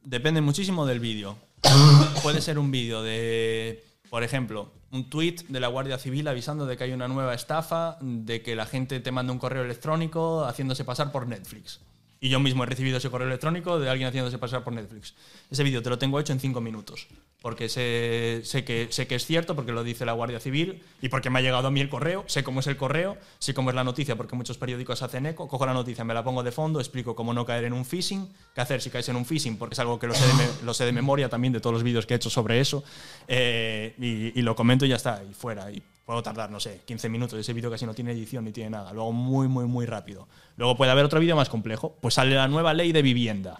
[0.03, 1.37] Depende muchísimo del vídeo.
[2.23, 6.77] Puede ser un vídeo de, por ejemplo, un tweet de la Guardia Civil avisando de
[6.77, 10.83] que hay una nueva estafa, de que la gente te manda un correo electrónico haciéndose
[10.83, 11.79] pasar por Netflix.
[12.19, 15.13] Y yo mismo he recibido ese correo electrónico de alguien haciéndose pasar por Netflix.
[15.49, 17.07] Ese vídeo te lo tengo hecho en cinco minutos.
[17.41, 21.29] Porque sé, que, sé que es cierto, porque lo dice la Guardia Civil y porque
[21.29, 22.25] me ha llegado a mí el correo.
[22.27, 25.47] Sé cómo es el correo, sé cómo es la noticia, porque muchos periódicos hacen eco.
[25.47, 28.27] Cojo la noticia, me la pongo de fondo, explico cómo no caer en un phishing,
[28.53, 31.29] qué hacer si caes en un phishing, porque es algo que lo sé de, memoria
[31.29, 32.83] también de todos los vídeos que he hecho sobre eso.
[33.27, 35.71] Eh, y, y lo comento y ya está, y fuera.
[35.71, 37.39] Y puedo tardar, no sé, 15 minutos.
[37.39, 38.91] Ese vídeo casi no tiene edición ni tiene nada.
[38.91, 40.27] Lo hago muy, muy, muy rápido.
[40.57, 41.95] Luego puede haber otro vídeo más complejo.
[42.01, 43.59] Pues sale la nueva ley de vivienda.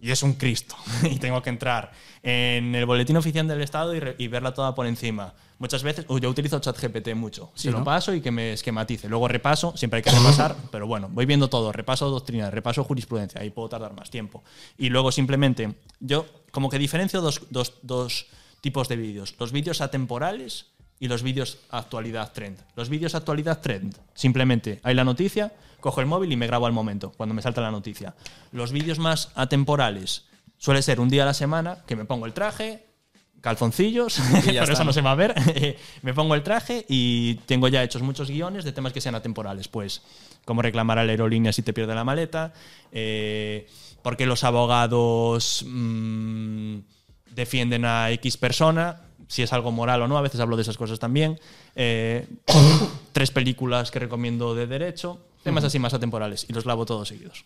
[0.00, 0.76] Y es un Cristo.
[1.10, 1.92] y tengo que entrar
[2.22, 5.34] en el boletín oficial del Estado y, re- y verla toda por encima.
[5.58, 7.50] Muchas veces, yo utilizo ChatGPT mucho.
[7.54, 7.84] Sí, Se lo ¿no?
[7.84, 9.08] paso y que me esquematice.
[9.08, 11.72] Luego repaso, siempre hay que repasar, pero bueno, voy viendo todo.
[11.72, 14.44] Repaso doctrina, repaso jurisprudencia, ahí puedo tardar más tiempo.
[14.76, 18.26] Y luego simplemente, yo como que diferencio dos, dos- dos
[18.60, 19.34] tipos de vídeos.
[19.40, 20.66] Los vídeos atemporales
[21.00, 22.58] y los vídeos actualidad trend.
[22.76, 26.72] Los vídeos actualidad trend, simplemente hay la noticia, cojo el móvil y me grabo al
[26.72, 28.14] momento, cuando me salta la noticia.
[28.52, 30.26] Los vídeos más atemporales
[30.56, 32.84] suele ser un día a la semana que me pongo el traje,
[33.40, 34.86] calzoncillos, pero está, eso ¿no?
[34.86, 35.34] no se va a ver.
[36.02, 39.68] me pongo el traje y tengo ya hechos muchos guiones de temas que sean atemporales.
[39.68, 40.02] Pues,
[40.44, 42.52] cómo reclamar a la aerolínea si te pierde la maleta,
[42.90, 43.68] eh,
[44.02, 46.78] por qué los abogados mm,
[47.34, 50.76] defienden a X persona, si es algo moral o no, a veces hablo de esas
[50.76, 51.38] cosas también.
[51.76, 52.26] Eh,
[53.12, 57.44] tres películas que recomiendo de derecho, temas así más atemporales, y los grabo todos seguidos.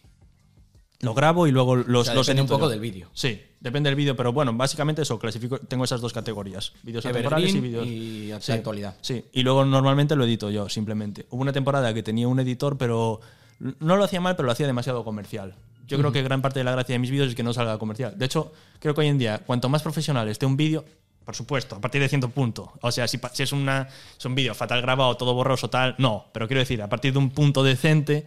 [1.01, 2.71] Lo grabo y luego los, sea, los depende un poco yo.
[2.71, 3.09] del vídeo.
[3.13, 7.53] Sí, depende del vídeo, pero bueno, básicamente eso, clasifico, tengo esas dos categorías, vídeos atemporales
[7.53, 8.97] y vídeos y de Sí, actualidad.
[9.01, 11.27] Sí, y luego normalmente lo edito yo, simplemente.
[11.31, 13.21] Hubo una temporada que tenía un editor, pero
[13.59, 15.57] no lo hacía mal, pero lo hacía demasiado comercial.
[15.89, 17.79] Yo creo que gran parte de la gracia de mis vídeos es que no salga
[17.79, 18.17] comercial.
[18.17, 20.85] De hecho, creo que hoy en día, cuanto más profesional esté un vídeo,
[21.25, 22.73] por supuesto, a partir de cierto punto.
[22.81, 26.27] O sea, si, si es, una, es un vídeo fatal grabado, todo borroso, tal, no.
[26.33, 28.27] Pero quiero decir, a partir de un punto decente,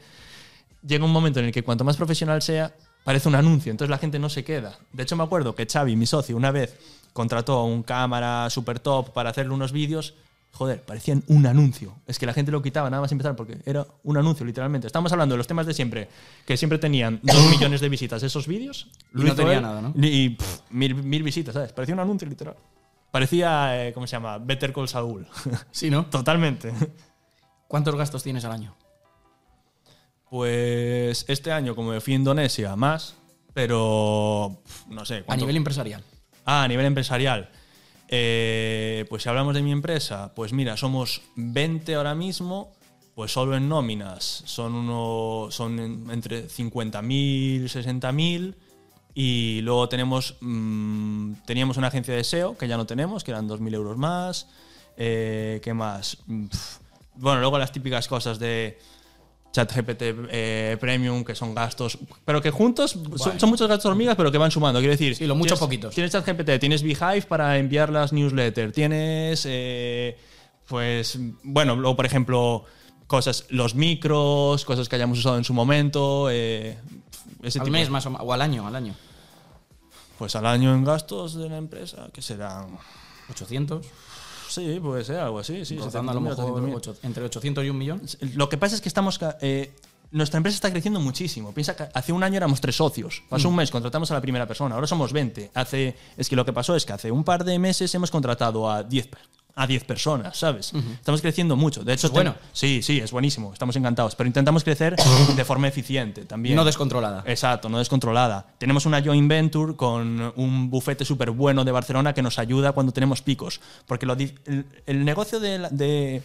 [0.85, 2.73] llega un momento en el que cuanto más profesional sea,
[3.03, 4.77] parece un anuncio, entonces la gente no se queda.
[4.91, 6.77] De hecho, me acuerdo que Xavi, mi socio, una vez
[7.13, 10.15] contrató a un cámara super top para hacerle unos vídeos.
[10.51, 11.95] Joder, parecían un anuncio.
[12.07, 14.87] Es que la gente lo quitaba nada más empezar porque era un anuncio, literalmente.
[14.87, 16.09] Estamos hablando de los temas de siempre,
[16.45, 18.87] que siempre tenían dos millones de visitas esos vídeos.
[19.13, 19.93] Y no tenía él, nada, ¿no?
[19.95, 21.73] Y pff, mil, mil visitas, ¿sabes?
[21.73, 22.55] Parecía un anuncio, literal.
[23.15, 24.39] Parecía, eh, ¿cómo se llama?
[24.39, 25.25] Better Call Saul.
[25.71, 26.05] Sí, ¿no?
[26.07, 26.73] Totalmente.
[27.65, 28.75] ¿Cuántos gastos tienes al año?
[30.29, 33.15] Pues este año, como me fui a Indonesia, más,
[33.53, 35.23] pero no sé.
[35.29, 36.03] A nivel empresarial.
[36.43, 37.49] Ah, a nivel empresarial.
[38.09, 42.73] Eh, pues si hablamos de mi empresa, pues mira, somos 20 ahora mismo,
[43.15, 48.57] pues solo en nóminas son, uno, son en- entre 50.000, 60.000
[49.15, 53.47] y luego tenemos, mm, teníamos una agencia de SEO que ya no tenemos, que eran
[53.47, 54.47] 2.000 euros más.
[54.97, 56.17] Eh, ¿Qué más?
[56.27, 56.45] Mm.
[57.15, 58.77] Bueno, luego las típicas cosas de
[59.53, 64.29] ChatGPT eh, Premium, que son gastos, pero que juntos son, son muchos gastos hormigas, pero
[64.31, 64.79] que van sumando.
[64.79, 65.95] Quiero decir, Sí, lo mucho tienes- poquitos.
[65.95, 70.17] Tienes ChatGPT, tienes Beehive para enviar las newsletters, tienes, eh,
[70.67, 72.65] pues, bueno, luego, por ejemplo,
[73.07, 76.77] cosas, los micros, cosas que hayamos usado en su momento, eh,
[77.45, 77.73] ese Al tipo.
[77.77, 78.93] mes más o, o al año, al año.
[80.17, 82.77] Pues al año en gastos de la empresa, que serán.
[83.29, 83.85] 800.
[84.49, 85.65] Sí, puede ser algo así.
[85.65, 86.75] Sí, a lo 700.000, mejor 800.000.
[86.75, 88.01] ocho- entre 800 y un millón.
[88.35, 89.19] Lo que pasa es que estamos.
[89.41, 89.75] eh,
[90.11, 91.53] nuestra empresa está creciendo muchísimo.
[91.53, 93.23] Piensa que hace un año éramos tres socios.
[93.29, 94.75] Pasó un mes, contratamos a la primera persona.
[94.75, 95.51] Ahora somos 20.
[95.53, 98.69] Hace, es que lo que pasó es que hace un par de meses hemos contratado
[98.71, 99.19] a 10, per-
[99.57, 100.73] a 10 personas, ¿sabes?
[100.73, 101.83] Estamos creciendo mucho.
[101.83, 102.35] De hecho, Es bueno.
[102.51, 103.53] sí, sí, es buenísimo.
[103.53, 104.13] Estamos encantados.
[104.15, 104.95] Pero intentamos crecer
[105.35, 106.55] de forma eficiente también.
[106.57, 107.23] No descontrolada.
[107.25, 108.47] Exacto, no descontrolada.
[108.57, 112.91] Tenemos una joint venture con un bufete súper bueno de Barcelona que nos ayuda cuando
[112.91, 113.61] tenemos picos.
[113.87, 116.21] Porque lo el, el negocio de, la- de-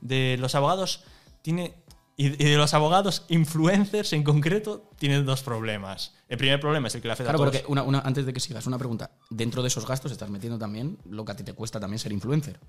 [0.00, 1.02] de los abogados
[1.42, 1.74] tiene.
[2.22, 6.12] Y de los abogados influencers en concreto tiene dos problemas.
[6.28, 7.60] El primer problema es el que le afecta Claro, a todos.
[7.62, 9.12] porque una, una- antes de que sigas, una pregunta.
[9.30, 12.12] Dentro de esos gastos estás metiendo también lo que a ti te cuesta también ser
[12.12, 12.60] influencer.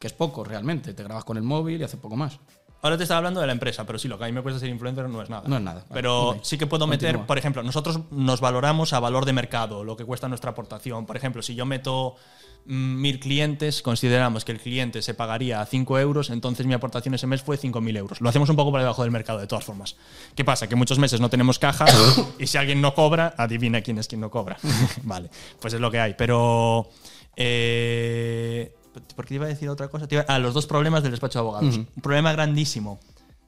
[0.00, 0.94] Que es poco realmente.
[0.94, 2.40] Te grabas con el móvil y haces poco más.
[2.82, 4.58] Ahora te estaba hablando de la empresa, pero sí, lo que a mí me cuesta
[4.58, 5.44] ser influencer no es nada.
[5.46, 5.82] No es nada.
[5.82, 9.84] Vale, Pero sí que puedo meter, por ejemplo, nosotros nos valoramos a valor de mercado,
[9.84, 11.06] lo que cuesta nuestra aportación.
[11.06, 12.16] Por ejemplo, si yo meto
[12.64, 17.26] mil clientes, consideramos que el cliente se pagaría a 5 euros, entonces mi aportación ese
[17.26, 18.20] mes fue 5.000 euros.
[18.20, 19.96] Lo hacemos un poco por debajo del mercado, de todas formas.
[20.36, 20.68] ¿Qué pasa?
[20.68, 21.86] Que muchos meses no tenemos caja
[22.38, 24.56] y si alguien no cobra, adivina quién es quien no cobra.
[25.02, 25.28] vale,
[25.60, 26.14] pues es lo que hay.
[26.16, 26.88] Pero...
[27.36, 28.72] Eh,
[29.16, 30.06] ¿Por qué iba a decir otra cosa?
[30.06, 31.76] Te iba- Ah, los dos problemas del despacho de abogados.
[31.78, 33.00] Un problema grandísimo.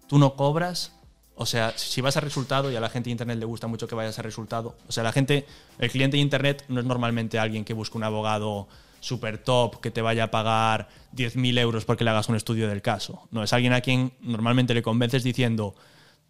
[0.08, 0.92] Tú no cobras.
[1.36, 3.86] O sea, si vas a resultado y a la gente de Internet le gusta mucho
[3.86, 4.76] que vayas a resultado.
[4.88, 5.46] O sea, la gente,
[5.78, 8.68] el cliente de Internet no es normalmente alguien que busca un abogado
[9.04, 12.82] super top que te vaya a pagar 10.000 euros porque le hagas un estudio del
[12.82, 13.28] caso.
[13.30, 15.74] No, es alguien a quien normalmente le convences diciendo,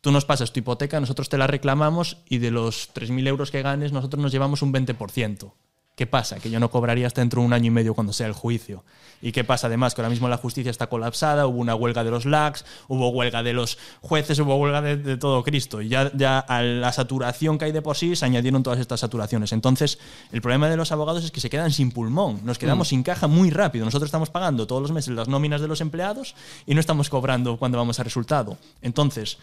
[0.00, 3.62] tú nos pasas tu hipoteca, nosotros te la reclamamos y de los 3.000 euros que
[3.62, 5.52] ganes nosotros nos llevamos un 20%.
[5.94, 6.40] ¿Qué pasa?
[6.40, 8.82] Que yo no cobraría hasta dentro de un año y medio cuando sea el juicio.
[9.22, 9.68] ¿Y qué pasa?
[9.68, 13.10] Además, que ahora mismo la justicia está colapsada, hubo una huelga de los LACs, hubo
[13.10, 15.80] huelga de los jueces, hubo huelga de, de todo Cristo.
[15.80, 19.00] Y ya, ya a la saturación que hay de por sí se añadieron todas estas
[19.00, 19.52] saturaciones.
[19.52, 19.98] Entonces,
[20.32, 23.28] el problema de los abogados es que se quedan sin pulmón, nos quedamos sin caja
[23.28, 23.84] muy rápido.
[23.84, 26.34] Nosotros estamos pagando todos los meses las nóminas de los empleados
[26.66, 28.58] y no estamos cobrando cuando vamos a resultado.
[28.82, 29.38] Entonces,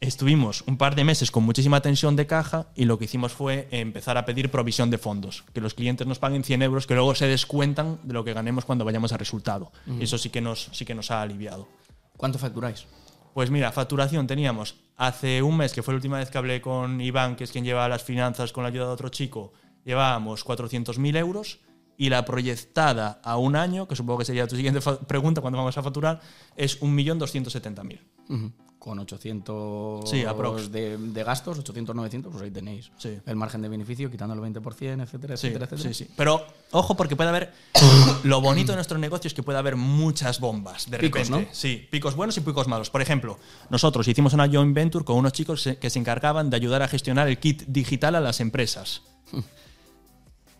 [0.00, 3.68] estuvimos un par de meses con muchísima tensión de caja y lo que hicimos fue
[3.70, 7.14] empezar a pedir provisión de fondos, que los clientes nos paguen 100 euros que luego
[7.14, 9.72] se descuentan de lo que ganemos cuando vayamos a resultado.
[10.00, 11.68] Eso sí que, nos, sí que nos ha aliviado.
[12.16, 12.86] ¿Cuánto facturáis?
[13.34, 17.00] Pues mira, facturación teníamos hace un mes, que fue la última vez que hablé con
[17.00, 19.52] Iván, que es quien lleva las finanzas con la ayuda de otro chico,
[19.84, 21.58] llevábamos 400.000 euros
[21.96, 25.76] y la proyectada a un año, que supongo que sería tu siguiente pregunta cuando vamos
[25.76, 26.20] a facturar,
[26.56, 28.00] es 1.270.000.
[28.28, 28.52] Ujú.
[28.84, 30.22] Con 800 Sí,
[30.70, 33.18] de, de gastos, 800, 900, pues ahí tenéis Sí.
[33.24, 35.94] el margen de beneficio, quitando el 20%, etcétera, Sí, etcétera, etcétera.
[35.94, 36.10] sí, sí.
[36.14, 37.54] Pero ojo, porque puede haber.
[38.24, 41.48] lo bonito de nuestro negocio es que puede haber muchas bombas de Picos, repente.
[41.48, 41.54] ¿no?
[41.54, 42.90] Sí, picos buenos y picos malos.
[42.90, 43.38] Por ejemplo,
[43.70, 47.26] nosotros hicimos una joint venture con unos chicos que se encargaban de ayudar a gestionar
[47.28, 49.00] el kit digital a las empresas.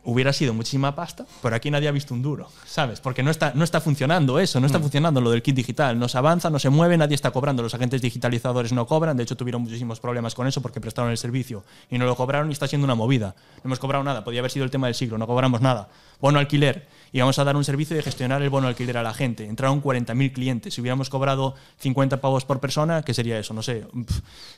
[0.06, 3.00] Hubiera sido muchísima pasta, pero aquí nadie ha visto un duro, ¿sabes?
[3.00, 5.98] Porque no está, no está funcionando eso, no está funcionando lo del kit digital.
[5.98, 7.62] No se avanza, no se mueve, nadie está cobrando.
[7.62, 9.16] Los agentes digitalizadores no cobran.
[9.16, 12.50] De hecho, tuvieron muchísimos problemas con eso porque prestaron el servicio y no lo cobraron
[12.50, 13.34] y está siendo una movida.
[13.56, 14.24] No hemos cobrado nada.
[14.24, 15.88] Podía haber sido el tema del siglo, no cobramos nada.
[16.20, 16.86] Bono alquiler.
[17.12, 19.46] Y vamos a dar un servicio de gestionar el bono alquiler a la gente.
[19.46, 20.74] Entraron 40.000 clientes.
[20.74, 23.54] Si hubiéramos cobrado 50 pavos por persona, ¿qué sería eso?
[23.54, 23.86] No sé,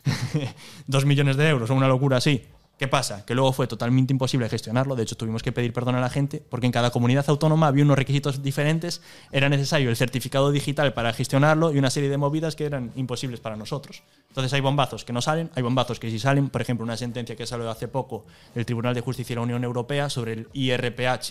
[0.86, 2.42] dos millones de euros o una locura así.
[2.78, 3.24] ¿Qué pasa?
[3.24, 4.96] Que luego fue totalmente imposible gestionarlo.
[4.96, 7.84] De hecho, tuvimos que pedir perdón a la gente porque en cada comunidad autónoma había
[7.84, 9.00] unos requisitos diferentes.
[9.32, 13.40] Era necesario el certificado digital para gestionarlo y una serie de movidas que eran imposibles
[13.40, 14.02] para nosotros.
[14.28, 16.50] Entonces hay bombazos que no salen, hay bombazos que sí salen.
[16.50, 19.64] Por ejemplo, una sentencia que salió hace poco del Tribunal de Justicia de la Unión
[19.64, 21.30] Europea sobre el IRPH,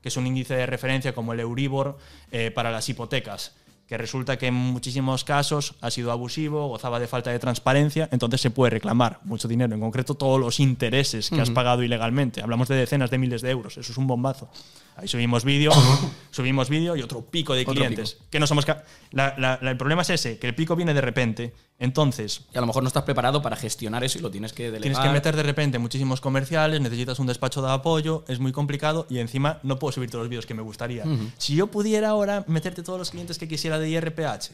[0.00, 1.98] que es un índice de referencia como el Euribor
[2.30, 3.52] eh, para las hipotecas
[3.86, 8.40] que resulta que en muchísimos casos ha sido abusivo, gozaba de falta de transparencia, entonces
[8.40, 12.42] se puede reclamar mucho dinero, en concreto todos los intereses que has pagado ilegalmente.
[12.42, 14.48] Hablamos de decenas de miles de euros, eso es un bombazo.
[14.96, 15.72] Ahí subimos vídeo,
[16.30, 18.16] subimos vídeo y otro pico de clientes.
[18.30, 20.94] Que no somos ca- la- la- la- el problema es ese, que el pico viene
[20.94, 24.30] de repente, entonces Y a lo mejor no estás preparado para gestionar eso y lo
[24.30, 24.82] tienes que delegar.
[24.82, 29.06] Tienes que meter de repente muchísimos comerciales, necesitas un despacho de apoyo, es muy complicado
[29.10, 31.04] y encima no puedo subir todos los vídeos que me gustaría.
[31.36, 34.50] Si yo pudiera ahora meterte todos los clientes que quisiera de IRPH,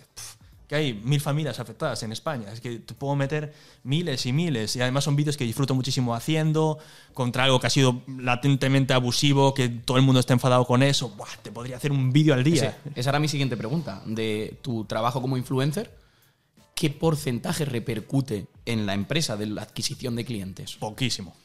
[0.72, 3.52] que hay mil familias afectadas en España, es que te puedo meter
[3.84, 6.78] miles y miles y además son vídeos que disfruto muchísimo haciendo
[7.12, 11.10] contra algo que ha sido latentemente abusivo, que todo el mundo está enfadado con eso,
[11.10, 12.74] Buah, te podría hacer un vídeo al día.
[12.86, 14.02] Ese- esa era mi siguiente pregunta.
[14.06, 15.94] De tu trabajo como influencer,
[16.74, 20.76] ¿qué porcentaje repercute en la empresa de la adquisición de clientes?
[20.76, 21.36] Poquísimo.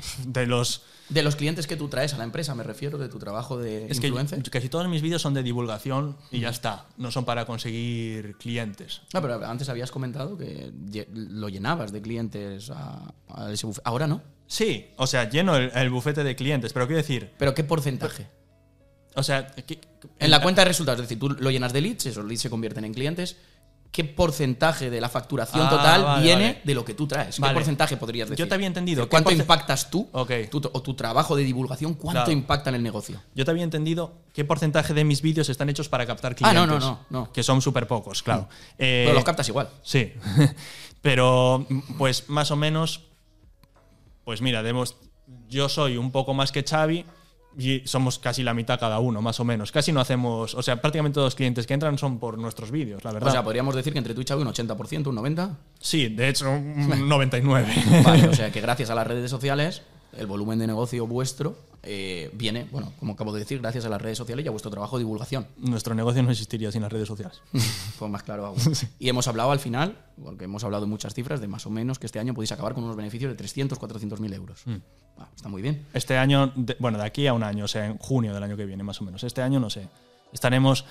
[0.26, 3.18] De los De los clientes que tú traes a la empresa, me refiero, de tu
[3.18, 4.42] trabajo de Es que influencer.
[4.42, 6.86] yo- casi todos mis vídeos son de divulgación y ya está.
[6.96, 9.02] No son para conseguir clientes.
[9.12, 10.72] No, pero antes habías comentado que
[11.12, 13.82] lo llenabas de clientes a, a ese bufete.
[13.88, 14.22] Ahora no.
[14.46, 18.26] Sí, o sea, lleno el, el bufete de clientes, pero quiero decir, ¿Pero qué porcentaje?
[19.14, 19.80] o sea, que-
[20.18, 22.50] En la cuenta de resultados, es decir, tú lo llenas de leads, esos leads se
[22.50, 23.36] convierten en clientes.
[23.92, 26.60] ¿Qué porcentaje de la facturación Ah, total vale, viene vale.
[26.64, 27.36] de lo que tú traes?
[27.38, 28.42] ¿Qué porcentaje podrías decir?
[28.42, 29.06] Yo te había entendido.
[29.06, 30.08] ¿Cuánto ¿Qué porce- impactas tú?
[30.12, 32.32] O tu trabajo de divulgación, ¿cuánto Claro.
[32.32, 33.20] impacta en el negocio?
[33.34, 36.66] yo te había entendido qué porcentaje de mis vídeos están hechos para captar Ah, clientes.
[36.66, 37.32] no, no, no, no.
[37.32, 38.48] Que son súper pocos, claro.
[38.78, 39.68] Eh, Pero los captas igual.
[39.82, 40.14] Sí,
[41.02, 41.66] pero
[41.98, 43.02] pues más o menos,
[44.24, 44.96] pues mira, demos,
[45.48, 47.04] yo soy un poco más que Xavi
[47.58, 49.72] y somos casi la mitad cada uno, más o menos.
[49.72, 53.04] Casi no hacemos, o sea, prácticamente todos los clientes que entran son por nuestros vídeos,
[53.04, 53.28] la verdad.
[53.28, 55.56] O sea, podríamos decir que entre tú y Xavi un 80%, un 90%.
[55.80, 57.74] sí, de hecho, un 99.
[58.04, 59.82] Vale, o sea que gracias a las redes sociales,
[60.12, 64.00] el volumen de negocio vuestro eh, viene, bueno, como acabo de decir, gracias a las
[64.00, 65.48] redes sociales y a vuestro trabajo de divulgación.
[65.56, 67.40] Nuestro negocio no existiría sin las redes sociales.
[67.98, 68.58] Pues más claro aún.
[68.98, 71.98] Y hemos hablado al final, porque hemos hablado de muchas cifras, de más o menos
[71.98, 74.62] que este año podéis acabar con unos beneficios de 300, 400 mil euros.
[75.18, 75.86] Ah, está muy bien.
[75.92, 78.56] Este año, de- bueno, de aquí a un año, o sea, en junio del año
[78.56, 79.22] que viene, más o menos.
[79.24, 79.88] Este año no sé.
[80.32, 80.84] Estaremos.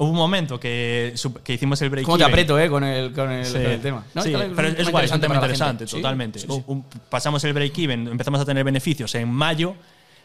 [0.00, 1.12] Hubo un momento que,
[1.48, 2.06] hicimos el break.
[2.06, 4.04] ¿Cómo te aprieto, eh, con el, con el, Sí, con el tema?
[4.14, 6.38] No, Sí, pero es, guay, es un tema interesante, totalmente.
[6.66, 9.74] Un- pasamos el break-even, empezamos a tener beneficios en mayo,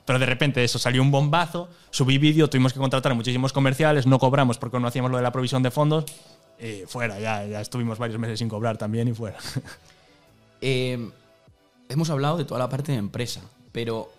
[0.05, 4.19] pero de repente eso salió un bombazo, subí vídeo, tuvimos que contratar muchísimos comerciales, no
[4.19, 6.05] cobramos porque no hacíamos lo de la provisión de fondos,
[6.61, 9.37] y fuera, ya, ya estuvimos varios meses sin cobrar también y fuera.
[10.65, 11.09] Eh,
[11.89, 13.41] hemos hablado de toda la parte de empresa,
[13.73, 14.09] pero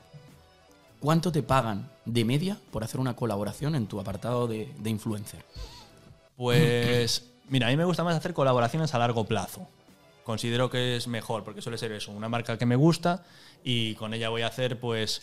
[1.05, 5.45] ¿cuánto te pagan de media por hacer una colaboración en tu apartado de, de influencer?
[6.35, 9.69] Pues, mira, a mí me gusta más hacer colaboraciones a largo plazo.
[10.25, 13.23] Considero que es mejor, porque suele ser eso, una marca que me gusta
[13.63, 15.21] y con ella voy a hacer, pues,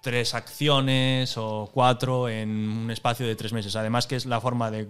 [0.00, 3.74] tres acciones o cuatro en un espacio de tres meses.
[3.74, 4.88] Además, que es la forma de,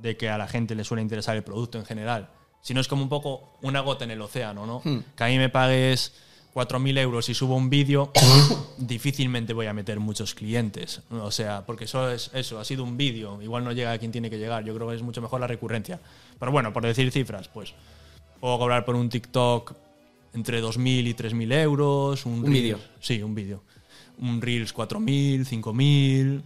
[0.00, 2.30] de que a la gente le suele interesar el producto en general.
[2.62, 4.80] Si no es como un poco una gota en el océano, ¿no?
[5.14, 6.14] Que a mí me pagues
[6.54, 8.10] 4.000 euros y subo un vídeo,
[8.78, 11.00] difícilmente voy a meter muchos clientes.
[11.10, 14.12] O sea, porque eso es eso, ha sido un vídeo, igual no llega a quien
[14.12, 14.64] tiene que llegar.
[14.64, 15.98] Yo creo que es mucho mejor la recurrencia.
[16.38, 17.72] Pero bueno, por decir cifras, pues
[18.40, 19.74] puedo cobrar por un TikTok
[20.34, 22.26] entre 2.000 y 3.000 euros.
[22.26, 22.78] Un, Un vídeo.
[23.00, 23.62] Sí, un vídeo.
[24.18, 26.42] Un Reels 4.000, 5.000.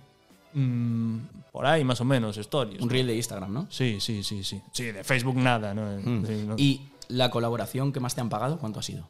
[0.55, 1.19] mm,
[1.53, 2.81] por ahí más o menos, stories.
[2.81, 3.67] Un reel de Instagram, ¿no?
[3.71, 4.61] Sí, sí, sí, sí.
[4.73, 5.99] Sí, de Facebook nada, ¿no?
[6.27, 6.55] Sí, no.
[6.59, 9.09] ¿Y la colaboración que más te han pagado, cuánto ha sido?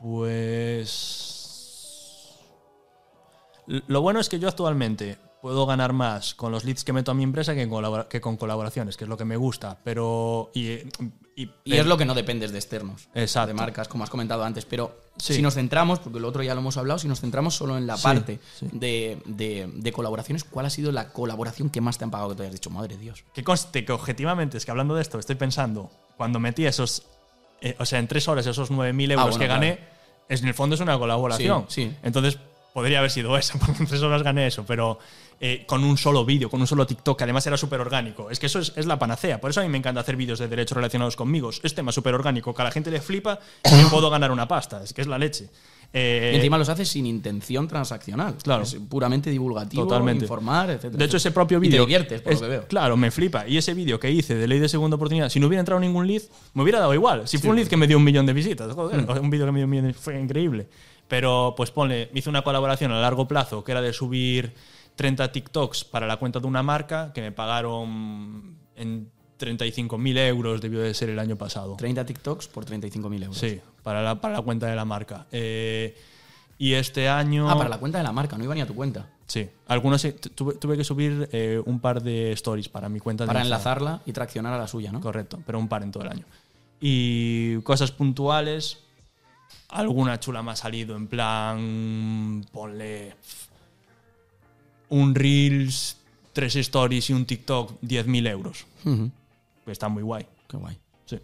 [0.00, 1.36] Pues.
[3.66, 7.14] Lo bueno es que yo actualmente puedo ganar más con los leads que meto a
[7.14, 9.78] mi empresa que, colabora- que con colaboraciones, que es lo que me gusta.
[9.84, 10.50] Pero.
[10.54, 10.70] Y,
[11.36, 13.08] y- Y es lo que no dependes de externos.
[13.14, 13.48] Exacto.
[13.48, 14.64] De marcas, como has comentado antes.
[14.66, 15.34] Pero Sí.
[15.34, 17.86] si nos centramos, porque lo otro ya lo hemos hablado, si nos centramos solo en
[17.86, 18.68] la Sí, parte sí.
[18.72, 22.36] De, de- de colaboraciones, ¿cuál ha sido la colaboración que más te han pagado que
[22.36, 23.24] te hayas dicho, madre de Dios?
[23.32, 27.02] Que conste que objetivamente, es que hablando de esto, estoy pensando, cuando metí esos,
[27.60, 29.90] eh, o sea, en tres horas esos 9.000 euros Ah, bueno, que gané, claro.
[30.28, 31.66] es, en el fondo es una colaboración.
[31.68, 31.96] Sí, sí.
[32.02, 32.38] Entonces,
[32.72, 34.98] podría haber sido esa, porque en tres horas gané eso, pero
[35.40, 38.30] eh, con un solo vídeo, con un solo TikTok, que además era súper orgánico.
[38.30, 39.40] Es que eso es, es la panacea.
[39.40, 41.50] Por eso a mí me encanta hacer vídeos de derechos relacionados conmigo.
[41.62, 44.46] Es tema súper orgánico, que a la gente le flipa y me puedo ganar una
[44.46, 44.82] pasta.
[44.82, 45.48] Es que es la leche.
[45.92, 48.36] Eh, y encima los haces sin intención transaccional.
[48.44, 48.62] Claro.
[48.62, 50.24] Es puramente divulgativo, Totalmente.
[50.24, 50.84] informar, etc.
[50.92, 51.80] De hecho, ese propio Y te vídeo.
[51.84, 52.64] diviertes, por es- lo que veo.
[52.68, 53.48] Claro, me flipa.
[53.48, 56.06] Y ese vídeo que hice de ley de segunda oportunidad, si no hubiera entrado ningún
[56.06, 56.22] lead,
[56.54, 57.26] me hubiera dado igual.
[57.26, 59.18] Si fue un lead que me dio un millón de visitas, joder, Mm.
[59.24, 60.68] un vídeo que me dio un millón de fue increíble.
[61.10, 64.54] Pero, pues ponle, hice una colaboración a largo plazo que era de subir
[64.94, 70.78] 30 TikToks para la cuenta de una marca que me pagaron en 35.000 euros, debió
[70.78, 71.74] de ser el año pasado.
[71.74, 73.36] 30 TikToks por 35.000 euros.
[73.36, 75.26] Sí, para la, para la cuenta de la marca.
[75.32, 75.98] Eh,
[76.58, 77.50] y este año.
[77.50, 79.08] Ah, para la cuenta de la marca, no iba ni a tu cuenta.
[79.26, 83.26] Sí, algunos eh, tuve, tuve que subir eh, un par de stories para mi cuenta
[83.26, 85.00] Para enlazarla y traccionar a la suya, ¿no?
[85.00, 86.24] Correcto, pero un par en todo el año.
[86.80, 88.78] Y cosas puntuales,
[89.70, 93.14] alguna chula me ha salido en plan, ponle
[94.88, 95.96] un Reels,
[96.32, 98.66] tres stories y un TikTok, 10.000 euros.
[99.66, 100.26] Está muy guay.
[100.48, 100.78] Qué guay.
[101.06, 101.18] Sí.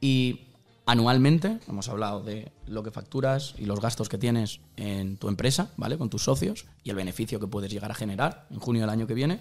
[0.00, 0.40] Y
[0.86, 5.70] anualmente, hemos hablado de lo que facturas y los gastos que tienes en tu empresa,
[5.76, 5.96] ¿vale?
[5.96, 9.06] Con tus socios y el beneficio que puedes llegar a generar en junio del año
[9.06, 9.40] que viene.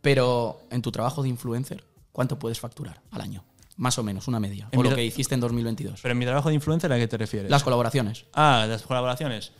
[0.00, 3.44] Pero en tu trabajo de influencer, ¿cuánto puedes facturar al año?
[3.80, 4.68] Más o menos, una media.
[4.72, 6.00] En O lo que hiciste en 2022.
[6.02, 7.50] Pero en mi trabajo de influencer, ¿a qué te refieres?
[7.50, 8.26] Las colaboraciones.
[8.34, 9.52] ah, las colaboraciones.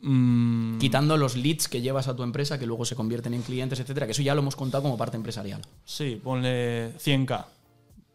[0.00, 3.78] Mm, Quitando los leads que llevas a tu empresa, que luego se convierten en clientes,
[3.80, 5.60] etcétera, que eso ya lo hemos contado como parte empresarial.
[5.84, 7.44] Sí, ponle 100k.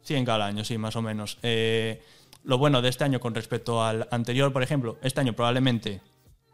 [0.07, 1.38] 100k al año, sí, más o menos.
[1.43, 2.01] Eh,
[2.43, 6.01] lo bueno de este año con respecto al anterior, por ejemplo, este año probablemente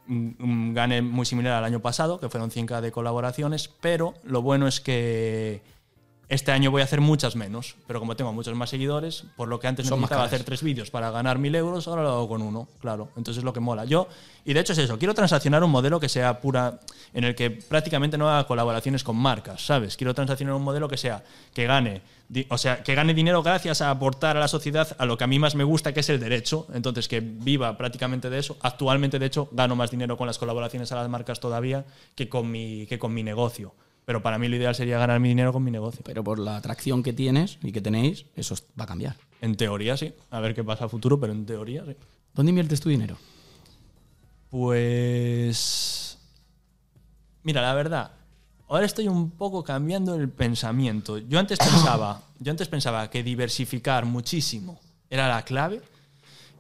[0.07, 4.41] mm, mm, gane muy similar al año pasado, que fueron 100k de colaboraciones, pero lo
[4.41, 5.61] bueno es que
[6.27, 9.60] este año voy a hacer muchas menos, pero como tengo muchos más seguidores, por lo
[9.60, 12.41] que antes Son necesitaba hacer tres vídeos para ganar mil euros, ahora lo hago con
[12.41, 13.10] uno, claro.
[13.15, 13.85] Entonces es lo que mola.
[13.85, 14.07] Yo,
[14.43, 16.80] y de hecho es eso, quiero transaccionar un modelo que sea pura,
[17.14, 19.97] en el que prácticamente no haga colaboraciones con marcas, ¿sabes?
[19.97, 21.23] Quiero transaccionar un modelo que sea,
[21.53, 22.02] que gane,
[22.49, 25.27] o sea, que gane dinero gracias a aportar a la sociedad a lo que a
[25.27, 26.68] mí más me gusta, que es el derecho.
[26.73, 28.57] Entonces, que viva prácticamente de eso.
[28.61, 31.85] Actualmente, de hecho, gano más dinero con las colaboraciones a las marcas todavía
[32.15, 33.73] que con mi, que con mi negocio.
[34.06, 36.02] Pero para mí lo ideal sería ganar mi dinero con mi negocio.
[36.06, 39.15] Pero por la atracción que tienes y que tenéis, eso va a cambiar.
[39.41, 40.14] En teoría sí.
[40.30, 41.95] A ver qué pasa a futuro, pero en teoría sí.
[42.34, 43.18] ¿Dónde inviertes tu dinero?
[44.49, 46.18] Pues.
[47.44, 48.11] Mira, la verdad.
[48.68, 51.18] Ahora estoy un poco cambiando el pensamiento.
[51.18, 54.80] Yo antes pensaba, yo antes pensaba que diversificar muchísimo
[55.10, 55.82] era la clave.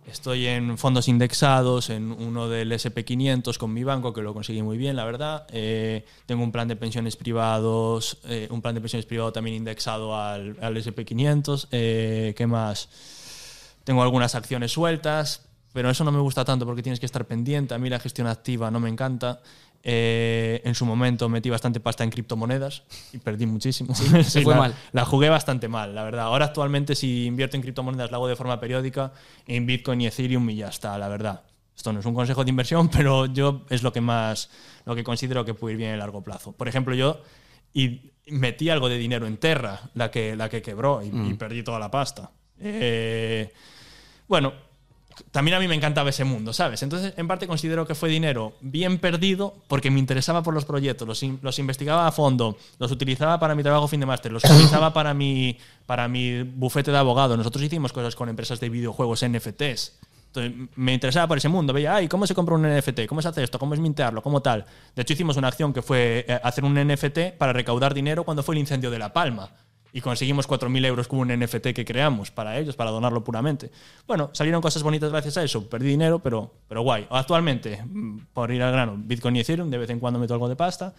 [0.07, 4.77] Estoy en fondos indexados, en uno del SP500 con mi banco, que lo conseguí muy
[4.77, 5.47] bien, la verdad.
[5.51, 10.15] Eh, tengo un plan de pensiones privados, eh, un plan de pensiones privado también indexado
[10.15, 11.69] al, al SP500.
[11.71, 12.87] Eh, ¿Qué más?
[13.83, 15.41] Tengo algunas acciones sueltas,
[15.73, 17.73] pero eso no me gusta tanto porque tienes que estar pendiente.
[17.73, 19.41] A mí la gestión activa no me encanta.
[19.87, 22.81] Eh, en su momento metí bastante pasta en criptomonedas
[23.13, 23.93] y perdí muchísimo.
[24.23, 24.75] se fue la, mal.
[24.93, 26.25] La jugué bastante mal, la verdad.
[26.25, 29.13] Ahora actualmente si invierto en criptomonedas lo hago de forma periódica,
[29.45, 31.43] en Bitcoin y Ethereum y ya está, la verdad.
[31.77, 34.49] Esto no es un consejo de inversión, pero yo es lo que más,
[34.85, 36.51] lo que considero que puede ir bien a largo plazo.
[36.51, 37.21] Por ejemplo, yo
[37.71, 41.61] y metí algo de dinero en Terra, la que, la que quebró y, y perdí
[41.61, 42.31] toda la pasta.
[42.59, 43.53] Eh,
[44.27, 44.51] bueno,
[45.31, 46.83] también a mí me encantaba ese mundo, ¿sabes?
[46.83, 51.07] Entonces, en parte considero que fue dinero bien perdido porque me interesaba por los proyectos,
[51.07, 54.93] los, los investigaba a fondo, los utilizaba para mi trabajo fin de máster, los utilizaba
[54.93, 57.37] para mi, para mi bufete de abogado.
[57.37, 59.93] Nosotros hicimos cosas con empresas de videojuegos, NFTs.
[60.27, 61.71] Entonces, me interesaba por ese mundo.
[61.71, 63.05] Veía, ay, ¿cómo se compra un NFT?
[63.07, 63.57] ¿Cómo se hace esto?
[63.57, 64.21] ¿Cómo es mintearlo?
[64.21, 64.65] ¿Cómo tal?
[64.95, 68.43] De hecho, hicimos una acción que fue eh, hacer un NFT para recaudar dinero cuando
[68.43, 69.49] fue el incendio de La Palma
[69.95, 73.71] y conseguimos 4.000 euros con un NFT que creamos para ellos, para donarlo puramente.
[74.05, 75.69] Bueno, salieron cosas bonitas gracias a eso.
[75.69, 77.07] Perdí dinero, pero, pero guay.
[77.09, 80.49] Actualmente, mm, por ir al grano, Bitcoin y Ethereum, de vez en cuando meto algo
[80.49, 80.93] de pasta.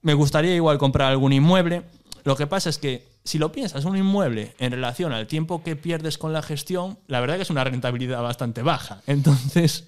[0.00, 1.82] Me gustaría igual comprar algún inmueble.
[2.24, 5.76] Lo que pasa es que si lo piensas, un inmueble en relación al tiempo que
[5.76, 9.02] pierdes con la gestión, la verdad que es una rentabilidad bastante baja.
[9.06, 9.86] Entonces,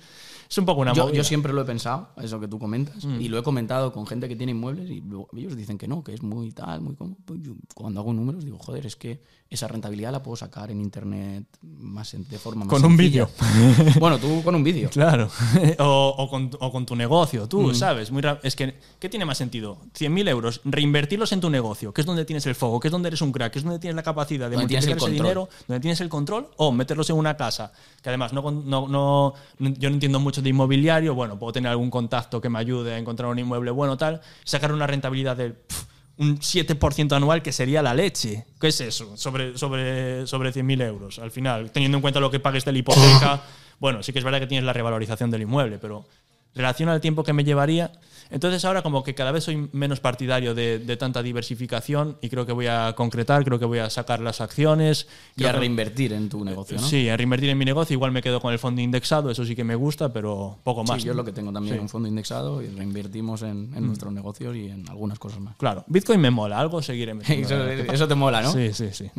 [0.52, 1.16] Es un poco una Yo, movida.
[1.16, 4.28] yo siempre lo he pensado, eso que tú comentas, y lo he comentado con gente
[4.28, 5.02] que tiene inmuebles y
[5.34, 7.16] ellos dicen que no, que es muy tal, muy como.
[7.24, 10.80] pues yo cuando hago números digo, joder, es que esa rentabilidad la puedo sacar en
[10.80, 13.30] internet más en- de forma más Con un vídeo.
[14.00, 14.90] bueno, tú con un vídeo.
[14.90, 15.28] Claro.
[15.78, 17.74] o, o con, o con tu negocio, tú, Mm.
[17.74, 18.10] ¿sabes?
[18.10, 19.78] Muy es que, ¿qué tiene más sentido?
[19.98, 23.08] 100.000 euros, reinvertirlos en tu negocio, que es donde tienes el foco, que es donde
[23.08, 26.00] eres un crack, que es donde tienes la capacidad de multiplicar ese dinero, donde tienes
[26.02, 27.72] el control, o meterlos en una casa,
[28.02, 31.90] que además no, no- no- yo no entiendo mucho de inmobiliario, bueno, puedo tener algún
[31.90, 35.86] contacto que me ayude a encontrar un inmueble bueno, tal, sacar una rentabilidad del pf,
[36.18, 38.46] un 7% anual que sería la leche.
[38.60, 39.16] ¿Qué es eso?
[39.16, 41.18] Sobre, sobre, sobre 100.000 euros.
[41.18, 43.42] Al final, teniendo en cuenta lo que pagues de la hipoteca,
[43.80, 46.06] bueno, sí que es verdad que tienes la revalorización del inmueble, pero
[46.54, 47.92] relación al tiempo que me llevaría.
[48.32, 52.46] Entonces ahora como que cada vez soy menos partidario de, de tanta diversificación y creo
[52.46, 55.06] que voy a concretar, creo que voy a sacar las acciones.
[55.36, 56.86] Y a que- reinvertir en tu negocio, ¿no?
[56.88, 57.92] Sí, a reinvertir en mi negocio.
[57.94, 61.00] Igual me quedo con el fondo indexado, eso sí que me gusta, pero poco más.
[61.00, 61.80] Sí, yo es lo que tengo también, Sí.
[61.82, 65.54] un fondo indexado y reinvertimos en, en nuestros negocios y en algunas cosas más.
[65.56, 67.12] Claro, Bitcoin me mola, algo seguiré.
[67.28, 68.52] Eso, eso te mola, ¿no?
[68.52, 69.10] Sí, sí, sí.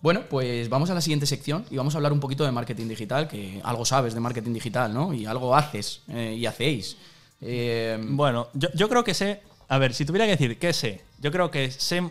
[0.00, 2.86] Bueno, pues vamos a la siguiente sección y vamos a hablar un poquito de marketing
[2.86, 5.12] digital, que algo sabes de marketing digital, ¿no?
[5.12, 6.96] Y algo haces eh, y hacéis.
[7.40, 9.42] Eh, Bueno, yo, yo creo que sé.
[9.68, 12.02] A ver, si tuviera que decir qué sé, yo creo que sé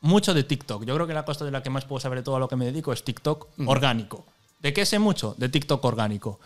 [0.00, 0.84] mucho de TikTok.
[0.84, 2.48] Yo creo que la cosa de la que más puedo saber de todo a lo
[2.48, 4.24] que me dedico es TikTok orgánico.
[4.60, 5.34] ¿De qué sé mucho?
[5.38, 6.40] De TikTok orgánico.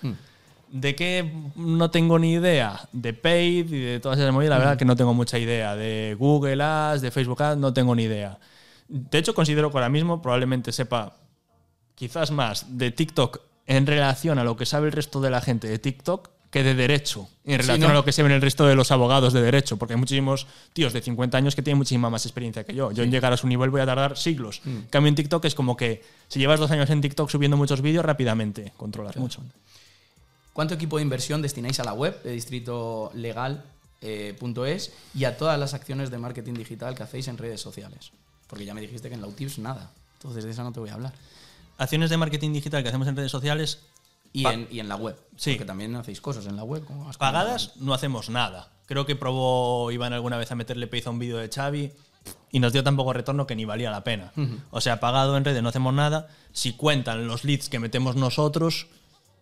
[0.69, 2.89] ¿De qué no tengo ni idea?
[2.93, 5.74] De Paid y de todas esas movidas, la verdad que no tengo mucha idea.
[5.74, 8.39] De Google Ads, de Facebook Ads, no tengo ni idea.
[8.89, 11.16] De hecho, considero que ahora mismo probablemente sepa
[11.94, 15.69] quizás más de TikTok en relación a lo que sabe el resto de la gente
[15.69, 17.89] de TikTok que de derecho, en relación ¿no?
[17.90, 20.93] a lo que saben el resto de los abogados de derecho, porque hay muchísimos tíos
[20.93, 22.90] de 50 años que tienen muchísima más experiencia que yo.
[22.90, 24.60] Yo en llegar a su nivel voy a tardar siglos.
[24.66, 27.81] En cambio, en TikTok es como que si llevas dos años en TikTok subiendo muchos
[27.82, 29.43] vídeos, rápidamente controlas mucho.
[30.52, 33.64] ¿Cuánto equipo de inversión destináis a la web de distrito legal
[34.01, 37.60] eh, punto es y a todas las acciones de marketing digital que hacéis en redes
[37.60, 38.10] sociales?
[38.48, 39.93] Porque ya me dijiste que en la UTIPS nada.
[40.14, 41.14] Entonces de esa no te voy a hablar.
[41.78, 43.78] Acciones de marketing digital que hacemos en redes sociales,
[44.32, 45.16] Y, en, y en la web.
[45.36, 45.52] Sí.
[45.52, 46.85] Porque también hacéis cosas en la web.
[46.85, 48.70] como Pagadas no hacemos nada.
[48.86, 51.93] Creo que probó Iván alguna vez a meterle pez a un vídeo de Xavi
[52.51, 54.32] y nos dio tan poco retorno que ni valía la pena.
[54.70, 56.28] O sea, pagado en redes no hacemos nada.
[56.52, 58.89] Si cuentan los leads que metemos nosotros,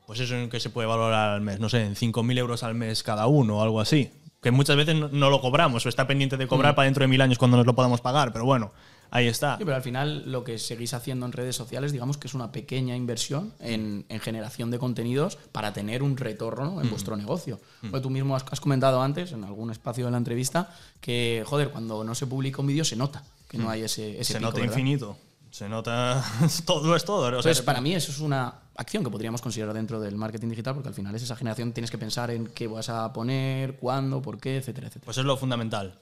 [0.06, 2.74] pues eso en que se puede valorar al mes, no sé, en 5.000 euros al
[2.74, 4.10] mes cada uno o algo así.
[4.40, 7.08] Que muchas veces no, no lo cobramos o está pendiente de cobrar para dentro de
[7.08, 8.72] mil años cuando nos lo podamos pagar, pero bueno,
[9.10, 9.56] ahí está.
[9.58, 12.52] Sí, pero al final lo que seguís haciendo en redes sociales, digamos que es una
[12.52, 16.80] pequeña inversión en, en generación de contenidos para tener un retorno Mm.
[16.82, 17.60] en vuestro negocio.
[17.80, 21.70] Porque tú mismo has, has comentado antes, en algún espacio de la entrevista, que, joder,
[21.70, 24.24] cuando no se publica un vídeo se nota que no hay ese, ese Mm.
[24.24, 24.72] se pico, nota ¿verdad?
[24.76, 25.16] infinito.
[25.50, 26.22] Se nota
[26.66, 27.22] todo es todo.
[27.22, 30.48] O sea, Entonces, para mí eso es una acción que podríamos considerar dentro del marketing
[30.50, 33.76] digital, porque al final es esa generación, tienes que pensar en qué vas a poner,
[33.76, 35.06] cuándo, por qué, etcétera, etcétera.
[35.06, 35.94] Pues es lo fundamental.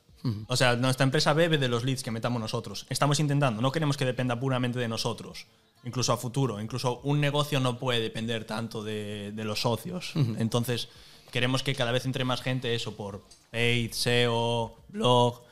[0.49, 2.87] O sea, nuestra empresa bebe de los leads que metamos nosotros.
[2.89, 5.47] Estamos intentando, no queremos que dependa puramente de nosotros,
[5.85, 6.61] incluso a futuro.
[6.61, 10.13] Incluso un negocio no puede depender tanto de, de los socios.
[10.39, 10.89] Entonces,
[11.31, 15.43] queremos que cada vez entre más gente, eso por paid, SEO, blog.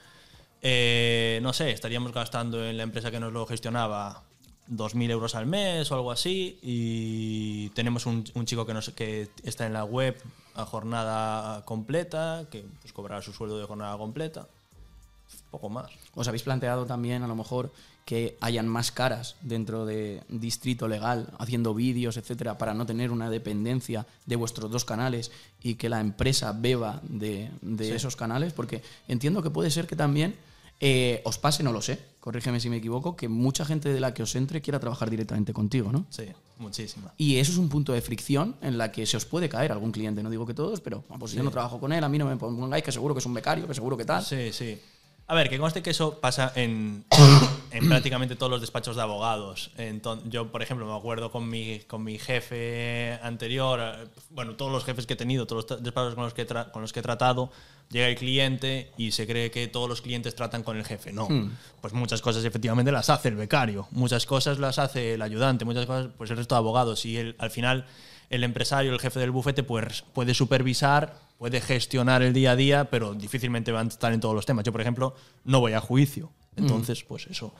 [0.62, 4.22] Eh, no sé, estaríamos gastando en la empresa que nos lo gestionaba
[4.70, 9.28] 2.000 euros al mes o algo así y tenemos un, un chico que, nos, que
[9.42, 10.16] está en la web
[10.54, 14.48] a jornada completa, que pues, cobrará su sueldo de jornada completa.
[15.54, 15.86] Poco más.
[16.16, 17.70] ¿Os habéis planteado también a lo mejor
[18.04, 23.30] que hayan más caras dentro de distrito legal haciendo vídeos, etcétera, para no tener una
[23.30, 25.30] dependencia de vuestros dos canales
[25.62, 28.52] y que la empresa beba de, de esos canales?
[28.52, 30.34] Porque entiendo que puede ser que también
[30.80, 34.12] eh, os pase, no lo sé, corrígeme si me equivoco, que mucha gente de la
[34.12, 36.04] que os entre quiera trabajar directamente contigo, ¿no?
[36.10, 36.24] Sí,
[36.58, 37.14] muchísima.
[37.16, 39.92] Y eso es un punto de fricción en la que se os puede caer algún
[39.92, 40.20] cliente.
[40.20, 42.36] No digo que todos, pero pues yo no trabajo con él, a mí no me
[42.36, 44.24] pongáis, que seguro que es un becario, que seguro que tal.
[44.24, 44.80] Sí, sí.
[45.26, 47.04] A ver, que conste que eso pasa en,
[47.70, 49.70] en prácticamente todos los despachos de abogados.
[49.78, 53.80] Enton- yo, por ejemplo, me acuerdo con mi, con mi jefe anterior,
[54.30, 56.92] bueno, todos los jefes que he tenido, todos los despachos con los, que con los
[56.92, 57.50] que he tratado,
[57.90, 61.10] llega el cliente y se cree que todos los clientes tratan con el jefe.
[61.12, 61.26] No,
[61.80, 65.86] pues muchas cosas efectivamente las hace el becario, muchas cosas las hace el ayudante, muchas
[65.86, 67.06] cosas pues el resto de abogados.
[67.06, 67.86] Y el- al final
[68.28, 72.90] el empresario, el jefe del bufete, pues puede supervisar, puede gestionar el día a día,
[72.90, 74.64] pero difícilmente va a estar en todos los temas.
[74.64, 76.32] Yo, por ejemplo, no voy a juicio.
[76.56, 77.54] Entonces, pues eso.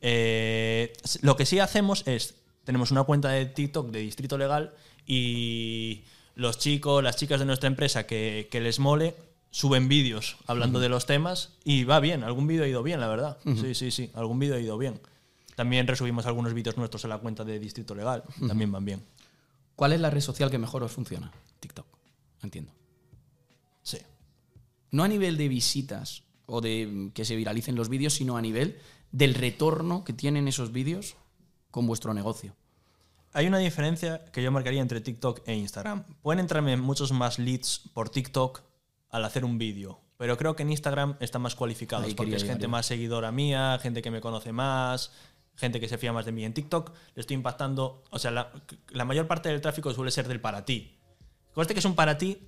[0.00, 0.92] Eh,
[1.22, 2.34] lo que sí hacemos es,
[2.64, 4.74] tenemos una cuenta de TikTok de Distrito Legal
[5.06, 6.04] y
[6.34, 9.14] los chicos, las chicas de nuestra empresa que, que les mole,
[9.50, 12.24] suben vídeos hablando de los temas y va bien.
[12.24, 13.38] Algún vídeo ha ido bien, la verdad.
[13.44, 14.10] Sí, sí, sí.
[14.14, 15.00] Algún vídeo ha ido bien.
[15.54, 18.24] También resubimos algunos vídeos nuestros en la cuenta de Distrito Legal.
[18.46, 19.02] También van bien.
[19.76, 21.32] ¿Cuál es la red social que mejor os funciona?
[21.60, 21.86] TikTok.
[22.42, 22.72] Entiendo.
[23.82, 23.98] Sí.
[24.90, 28.78] No a nivel de visitas o de que se viralicen los vídeos, sino a nivel
[29.12, 31.16] del retorno que tienen esos vídeos
[31.70, 32.56] con vuestro negocio.
[33.32, 36.04] Hay una diferencia que yo marcaría entre TikTok e Instagram.
[36.22, 38.62] Pueden entrarme muchos más leads por TikTok
[39.10, 42.44] al hacer un vídeo, pero creo que en Instagram están más cualificados Ahí porque es
[42.44, 42.68] gente yo.
[42.68, 45.12] más seguidora mía, gente que me conoce más,
[45.54, 46.44] gente que se fía más de mí.
[46.44, 48.52] En TikTok le estoy impactando, o sea, la,
[48.88, 50.98] la mayor parte del tráfico suele ser del para ti.
[51.52, 52.38] Conste que es un para ti,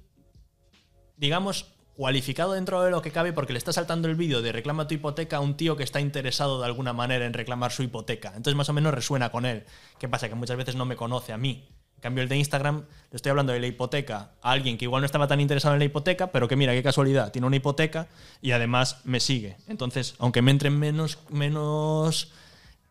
[1.22, 1.66] digamos,
[1.96, 4.94] cualificado dentro de lo que cabe porque le está saltando el vídeo de reclama tu
[4.94, 8.28] hipoteca a un tío que está interesado de alguna manera en reclamar su hipoteca.
[8.30, 9.64] Entonces más o menos resuena con él.
[10.00, 10.28] ¿Qué pasa?
[10.28, 11.68] Que muchas veces no me conoce a mí.
[11.94, 15.02] En cambio el de Instagram, le estoy hablando de la hipoteca a alguien que igual
[15.02, 18.08] no estaba tan interesado en la hipoteca, pero que mira, qué casualidad, tiene una hipoteca
[18.40, 19.56] y además me sigue.
[19.68, 22.32] Entonces, aunque me entren menos, menos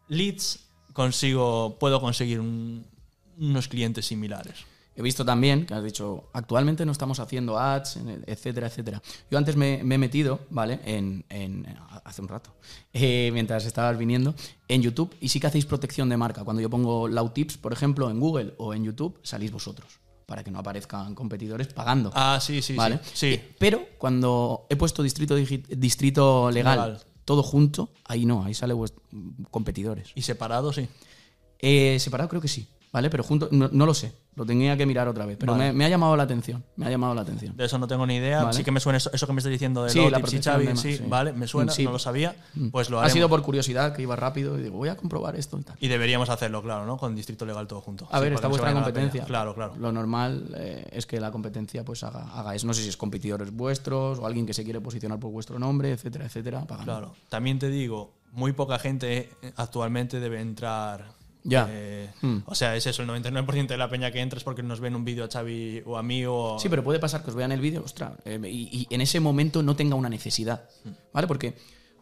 [0.07, 2.85] leads, consigo, puedo conseguir un-
[3.37, 4.70] unos clientes similares.
[4.95, 7.97] He visto también que has dicho, actualmente no estamos haciendo ads,
[8.27, 9.01] etcétera, etcétera.
[9.31, 10.79] Yo antes me, me he metido, ¿vale?
[10.83, 11.65] En, en-
[12.03, 12.51] hace un rato,
[12.91, 14.35] eh, mientras estabas viniendo,
[14.67, 16.43] en YouTube y sí que hacéis protección de marca.
[16.43, 20.51] Cuando yo pongo Tips, por ejemplo, en Google o en YouTube, salís vosotros para que
[20.51, 22.11] no aparezcan competidores pagando.
[22.13, 22.99] Ah, sí, sí, ¿vale?
[23.03, 23.11] sí.
[23.13, 23.27] Sí.
[23.33, 27.03] Eh, Pero cuando he puesto distrito, distrito legal, Legal.
[27.25, 28.73] todo junto, ahí no, ahí sale
[29.49, 30.11] competidores.
[30.15, 30.87] Y separado, sí.
[31.59, 33.09] Eh, separado creo que sí, ¿vale?
[33.09, 35.65] Pero junto, no, no lo sé, lo tenía que mirar otra vez, pero Vale.
[35.65, 37.55] me, me ha llamado la atención, me ha llamado la atención.
[37.57, 38.43] De eso no tengo ni idea.
[38.43, 38.53] Vale.
[38.57, 40.77] Sí que me suena eso, eso que me estás diciendo de Sí, la y Xavi,
[40.77, 41.03] sí, sí.
[41.07, 41.83] vale, me suena, Sí.
[41.83, 42.35] no lo sabía.
[42.71, 43.13] Pues lo ha haremos.
[43.13, 45.75] sido por curiosidad que iba rápido y digo, voy a comprobar esto y tal.
[45.79, 46.97] Y deberíamos hacerlo, claro, ¿no?
[46.97, 48.07] Con Distrito Legal todo junto.
[48.11, 49.25] A ver, está vuestra competencia.
[49.25, 49.73] Claro, claro.
[49.77, 52.67] Lo normal eh, es que la competencia pues haga, haga eso.
[52.67, 55.91] No sé si es competidores vuestros o alguien que se quiere posicionar por vuestro nombre,
[55.91, 56.65] etcétera, etcétera.
[56.83, 57.13] Claro.
[57.29, 61.19] También te digo, muy poca gente eh, actualmente debe entrar.
[61.43, 61.67] Ya.
[61.69, 62.39] eh, Hmm.
[62.45, 64.95] O sea, es eso, el 99% de la peña que entra es porque nos ven
[64.95, 66.57] un vídeo a Xavi o a mí o.
[66.59, 69.19] Sí, pero puede pasar que os vean el vídeo, ostras, eh, y, y en ese
[69.19, 70.69] momento no tenga una necesidad,
[71.13, 71.25] ¿vale?
[71.27, 71.55] Porque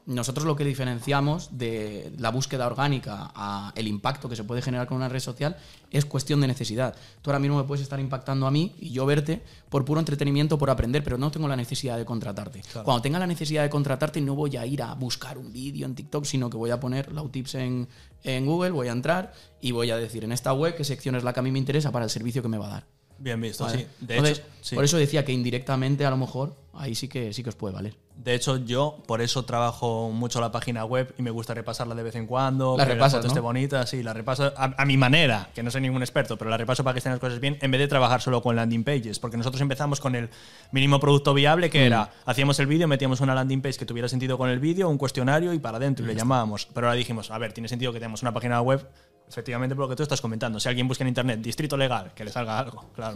[0.10, 4.88] nosotros lo que diferenciamos de la búsqueda orgánica a el impacto que se puede generar
[4.88, 5.56] con una red social
[5.92, 6.96] es cuestión de necesidad.
[7.22, 10.58] Tú ahora mismo me puedes estar impactando a mí y yo verte por puro entretenimiento,
[10.58, 12.64] por aprender, pero no tengo la necesidad de contratarte.
[12.84, 15.94] Cuando tenga la necesidad de contratarte no voy a ir a buscar un vídeo en
[15.94, 17.88] TikTok, sino que voy a poner Tips en,
[18.24, 21.24] en Google, voy a entrar y voy a decir en esta web qué sección es
[21.24, 22.99] la que a mí me interesa para el servicio que me va a dar.
[23.20, 23.80] Bien visto, ¿vale?
[23.80, 23.88] sí.
[24.00, 24.76] De Entonces, hecho, sí.
[24.76, 27.74] por eso decía que indirectamente a lo mejor ahí sí que sí que os puede
[27.74, 27.96] valer.
[28.16, 32.04] De hecho, yo por eso trabajo mucho la página web y me gusta repasarla de
[32.04, 32.76] vez en cuando.
[32.78, 33.28] La que repasas, ¿no?
[33.30, 36.50] esté bonita, sí, la repaso a, a mi manera, que no soy ningún experto, pero
[36.50, 38.84] la repaso para que estén las cosas bien, en vez de trabajar solo con landing
[38.84, 39.20] pages.
[39.20, 40.30] Porque nosotros empezamos con el
[40.72, 41.72] mínimo producto viable, Mm.
[41.72, 44.90] que era, hacíamos el vídeo, metíamos una landing page que tuviera sentido con el vídeo,
[44.90, 46.68] un cuestionario y para adentro, y le llamábamos.
[46.74, 48.86] Pero ahora dijimos, a ver, tiene sentido que tengamos una página web,
[49.30, 50.60] efectivamente, por lo que tú estás comentando.
[50.60, 53.16] Si alguien busca en internet distrito legal, que le salga algo, claro.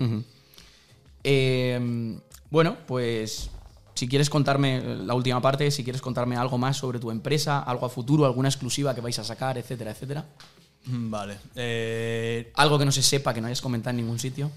[1.23, 2.19] Eh,
[2.49, 3.49] bueno, pues
[3.95, 7.85] si quieres contarme la última parte, si quieres contarme algo más sobre tu empresa, algo
[7.85, 10.25] a futuro, alguna exclusiva que vais a sacar, etcétera, etcétera.
[10.85, 11.37] Mm, Vale.
[11.55, 14.51] Eh, Algo que no se sepa, que no hayas comentado en ningún sitio.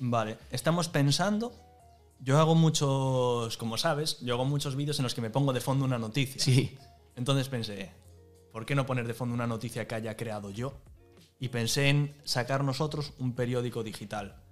[0.00, 1.52] Vale, estamos pensando.
[2.20, 5.60] Yo hago muchos, como sabes, yo hago muchos vídeos en los que me pongo de
[5.60, 6.40] fondo una noticia.
[6.40, 6.76] Sí.
[7.16, 7.90] Entonces pensé,
[8.52, 10.74] ¿por qué no poner de fondo una noticia que haya creado yo?
[11.38, 14.42] Y pensé en sacar nosotros un periódico digital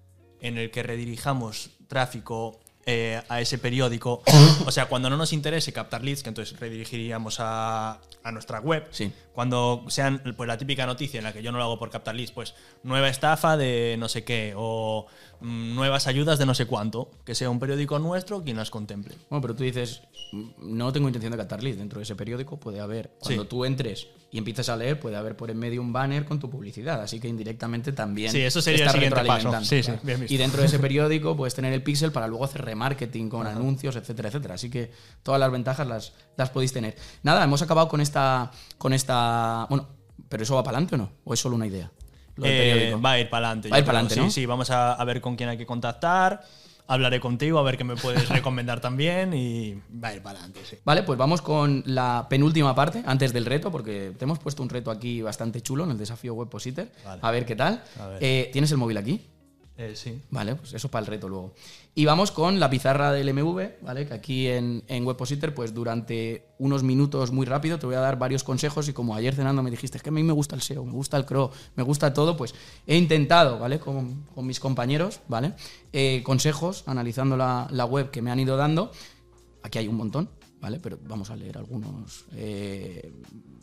[0.41, 4.23] en el que redirijamos tráfico eh, a ese periódico.
[4.65, 8.87] o sea, cuando no nos interese captar leads, que entonces redirigiríamos a, a nuestra web.
[8.91, 9.13] Sí.
[9.33, 12.15] Cuando sean pues, la típica noticia en la que yo no lo hago por captar
[12.15, 12.55] leads, pues
[12.85, 15.07] nueva estafa de no sé qué o
[15.41, 19.17] mm, nuevas ayudas de no sé cuánto, que sea un periódico nuestro quien las contemple.
[19.29, 20.03] Bueno, pero tú dices,
[20.33, 21.79] "Mm, no tengo intención de captar leads.
[21.79, 23.49] Dentro de ese periódico puede haber, cuando Sí.
[23.49, 26.51] tú entres y empieces a leer, puede haber por en medio un banner con tu
[26.51, 27.01] publicidad.
[27.01, 28.31] Así que indirectamente también.
[28.33, 29.51] Sí, eso sería el siguiente paso.
[29.51, 30.35] retroalimentando, Sí, sí, bien visto.
[30.35, 33.95] Y dentro de ese periódico puedes tener el pixel para luego hacer remarketing con anuncios,
[33.97, 34.55] etcétera, etcétera.
[34.55, 34.91] Así que
[35.23, 36.97] todas las ventajas las, las podéis tener.
[37.23, 38.51] Nada, hemos acabado con esta.
[38.79, 39.67] con esta.
[39.69, 39.89] Bueno,
[40.29, 41.13] ¿pero eso va para adelante o no?
[41.25, 41.91] ¿O es solo una idea?
[42.35, 43.71] Lo del Eh, va a ir para adelante.
[43.71, 44.31] Va a ir Sí, ¿no?
[44.31, 46.43] sí, vamos a, a ver con quién hay que contactar.
[46.89, 50.61] Hablaré contigo a ver qué me puedes recomendar también y va a ir para adelante,
[50.65, 50.77] sí.
[50.85, 54.69] Vale, pues vamos con la penúltima parte, antes del reto, porque te hemos puesto un
[54.69, 56.89] reto aquí bastante chulo en el desafío Webpositor.
[57.05, 57.21] Vale.
[57.23, 57.83] A ver qué tal.
[57.99, 58.19] Ver.
[58.21, 59.27] Eh, ¿Tienes el móvil aquí?
[59.79, 60.23] Eh, sí.
[60.31, 61.53] Vale, pues eso para el reto luego.
[61.95, 64.07] Y vamos con la pizarra del MV, ¿vale?
[64.07, 68.19] Que aquí en, en Webpositor, pues durante unos minutos muy rápido te voy a dar
[68.19, 70.63] varios consejos y como ayer cenando me dijiste, es que a mí me gusta el
[70.63, 72.55] SEO, me gusta el CRO, me gusta todo, pues
[72.87, 73.79] he intentado, ¿vale?
[73.79, 75.53] Con, mis compañeros, ¿vale?
[75.93, 78.93] Eh, consejos, analizando la, web que me han ido dando.
[79.63, 80.31] Aquí hay un montón,
[80.61, 80.81] ¿vale?
[80.81, 83.13] Pero vamos a leer algunos eh,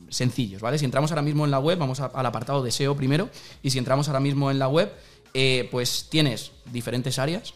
[0.10, 0.78] sencillos, ¿vale?
[0.78, 3.30] Si entramos ahora mismo en la web, vamos al apartado de SEO primero,
[3.64, 4.92] y si entramos ahora mismo en la web,
[5.34, 7.54] eh, pues tienes diferentes áreas,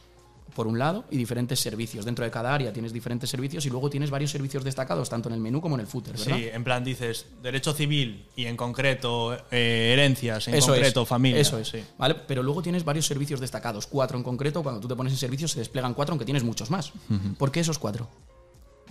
[0.55, 2.03] por un lado, y diferentes servicios.
[2.03, 5.35] Dentro de cada área tienes diferentes servicios y luego tienes varios servicios destacados, tanto en
[5.35, 6.35] el menú como en el footer, ¿verdad?
[6.35, 11.07] Sí, en plan dices derecho civil y en concreto eh, herencias, en Eso concreto es,
[11.07, 11.39] familia.
[11.39, 11.67] Eso es.
[11.67, 11.83] sí.
[11.99, 12.15] ¿Vale?
[12.27, 14.63] Pero luego tienes varios servicios destacados, cuatro en concreto.
[14.63, 16.91] Cuando tú te pones en servicios se desplegan cuatro, aunque tienes muchos más.
[17.37, 18.09] ¿Por qué esos cuatro?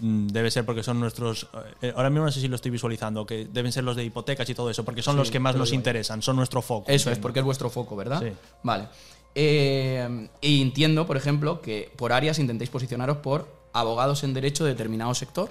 [0.01, 1.48] Mm, Debe ser porque son nuestros.
[1.82, 4.48] eh, ahora mismo no sé si lo estoy visualizando, que deben ser los de hipotecas
[4.51, 6.90] y todo eso, porque son los que más nos interesan, son nuestro foco.
[6.90, 8.20] Eso es, porque es vuestro foco, ¿verdad?
[8.23, 8.32] Sí.
[8.62, 8.89] Vale.
[9.35, 14.70] Eh, y entiendo, por ejemplo, que por áreas intentéis posicionaros por abogados en derecho de
[14.70, 15.51] determinado sector.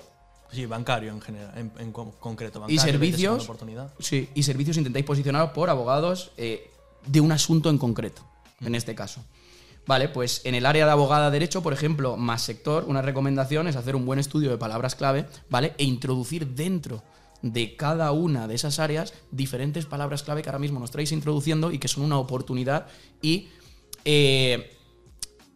[0.52, 2.60] Sí, bancario en general, en, en con- concreto.
[2.68, 3.44] Y Bancario, servicios.
[3.44, 3.94] oportunidad.
[4.00, 6.70] Sí, y servicios intentáis posicionaros por abogados eh,
[7.06, 8.22] de un asunto en concreto,
[8.62, 8.76] en Mm.
[8.76, 9.24] este caso.
[9.88, 13.76] Vale, pues en el área de abogada derecho, por ejemplo, más sector, una recomendación es
[13.76, 15.74] hacer un buen estudio de palabras clave, ¿vale?
[15.78, 17.04] E introducir dentro
[17.42, 21.72] de cada una de esas áreas diferentes palabras clave que ahora mismo nos estáis introduciendo
[21.72, 22.88] y que son una oportunidad
[23.22, 23.50] y
[24.04, 24.75] eh,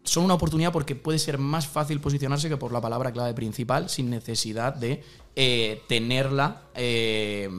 [0.04, 3.90] son una oportunidad porque puede ser más fácil posicionarse que por la palabra clave principal
[3.90, 5.04] sin necesidad de
[5.36, 7.50] eh, tenerla, eh,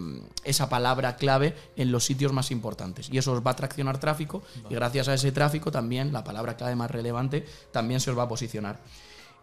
[0.44, 3.08] esa palabra clave en los sitios más importantes.
[3.10, 6.56] Y eso os va a traccionar tráfico y gracias a ese tráfico también la palabra
[6.56, 8.80] clave más relevante también se os va a posicionar.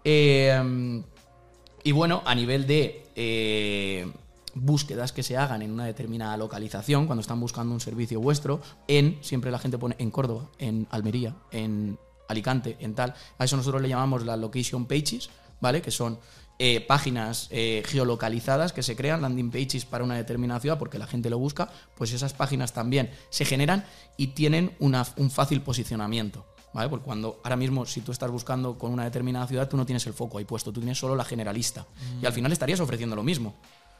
[0.03, 1.03] Eh,
[1.83, 4.13] y bueno, a nivel de
[4.53, 9.17] búsquedas que se hagan en una determinada localización, cuando están buscando un servicio vuestro, en,
[9.21, 11.97] siempre la gente pone en Córdoba, en Almería, en
[12.27, 13.13] Alicante, en tal.
[13.37, 15.29] A eso nosotros le llamamos las location pages,
[15.61, 15.81] ¿vale?
[15.81, 16.19] Que son
[16.59, 21.05] eh, páginas eh, geolocalizadas que se crean, landing pages para una determinada ciudad porque la
[21.07, 23.85] gente lo busca, pues esas páginas también se generan
[24.17, 26.45] y tienen una- un fácil posicionamiento.
[26.73, 26.89] ¿Vale?
[26.89, 30.05] Porque cuando ahora mismo, si tú estás buscando con una determinada ciudad, tú no tienes
[30.05, 31.87] el foco ahí puesto, tú tienes solo la generalista.
[32.21, 33.55] Y al final estarías ofreciendo lo mismo.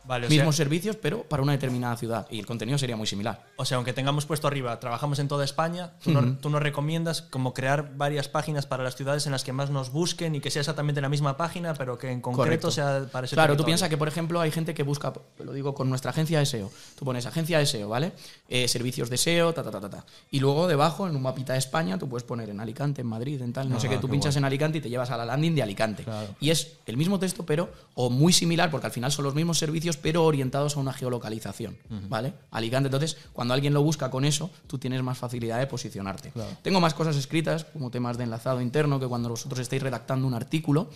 [0.08, 2.28] Vale, Mismos sea, servicios, pero para una determinada ciudad.
[2.32, 3.46] Y el contenido sería muy similar.
[3.58, 7.22] o sea, aunque tengamos puesto arriba, trabajamos en toda España, tú, nos, tú nos recomiendas
[7.22, 10.50] como crear varias páginas para las ciudades en las que más nos busquen y que
[10.52, 12.72] sea exactamente la misma página, pero que en concreto Correcto.
[12.72, 15.74] sea para ese Claro, tú piensas que, por ejemplo, hay gente que busca, lo digo
[15.74, 16.72] con nuestra agencia de SEO.
[16.98, 18.14] Tú pones agencia de SEO, ¿vale?
[18.48, 20.06] Eh, servicios de SEO, ta, ta, ta, ta, ta.
[20.32, 23.42] Y luego debajo, en un mapita de España, tú puedes poner en Alicante, en Madrid,
[23.42, 23.98] en tal, no sé Ah, qué.
[23.98, 26.04] Tú qué pinchas en Alicante y te llevas a la landing de Alicante.
[26.04, 26.28] Claro.
[26.40, 29.58] Y es el mismo texto, pero, o muy similar, porque al final son los mismos
[29.58, 32.34] servicios, pero orientados a una geolocalización, ¿vale?
[32.52, 32.88] Alicante.
[32.88, 36.32] Entonces, cuando alguien lo busca con eso, tú tienes más facilidad de posicionarte.
[36.62, 40.34] Tengo más cosas escritas, como temas de enlazado interno, que cuando vosotros estáis redactando un
[40.34, 40.90] artículo,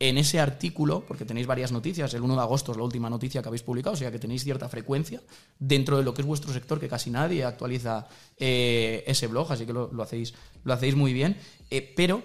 [0.00, 3.42] en ese artículo, porque tenéis varias noticias, el 1 de agosto es la última noticia
[3.42, 5.22] que habéis publicado, o sea que tenéis cierta frecuencia
[5.58, 8.06] dentro de lo que es vuestro sector, que casi nadie actualiza
[8.36, 10.34] eh, ese blog, así que lo, lo hacéis,
[10.64, 11.36] lo hacéis muy bien.
[11.70, 12.22] Eh, pero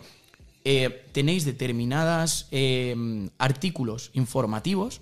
[0.66, 2.48] eh, tenéis determinados
[3.38, 5.02] artículos informativos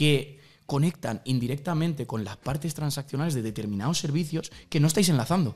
[0.00, 5.54] que conectan indirectamente con las partes transaccionales de determinados servicios que no estáis enlazando.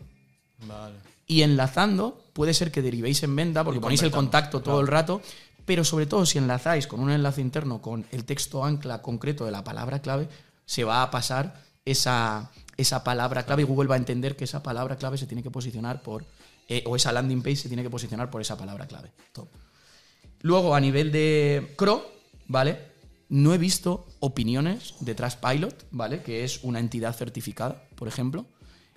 [0.69, 0.97] Vale.
[1.27, 5.23] Y enlazando puede ser que derivéis en venta porque ponéis el contacto todo el rato,
[5.65, 9.51] pero sobre todo si enlazáis con un enlace interno con el texto ancla concreto de
[9.51, 10.29] la palabra clave,
[10.67, 14.63] se va a pasar esa, esa palabra clave y Google va a entender que esa
[14.63, 16.27] palabra clave se tiene que posicionar por,
[16.69, 19.11] eh, o esa landing page se tiene que posicionar por esa palabra clave.
[19.33, 19.49] Top.
[20.43, 22.05] Luego, a nivel de CRO,
[22.47, 22.94] ¿vale?
[23.29, 26.23] No he visto opiniones de Trustpilot, ¿vale?
[26.23, 28.47] Que es una entidad certificada, por ejemplo.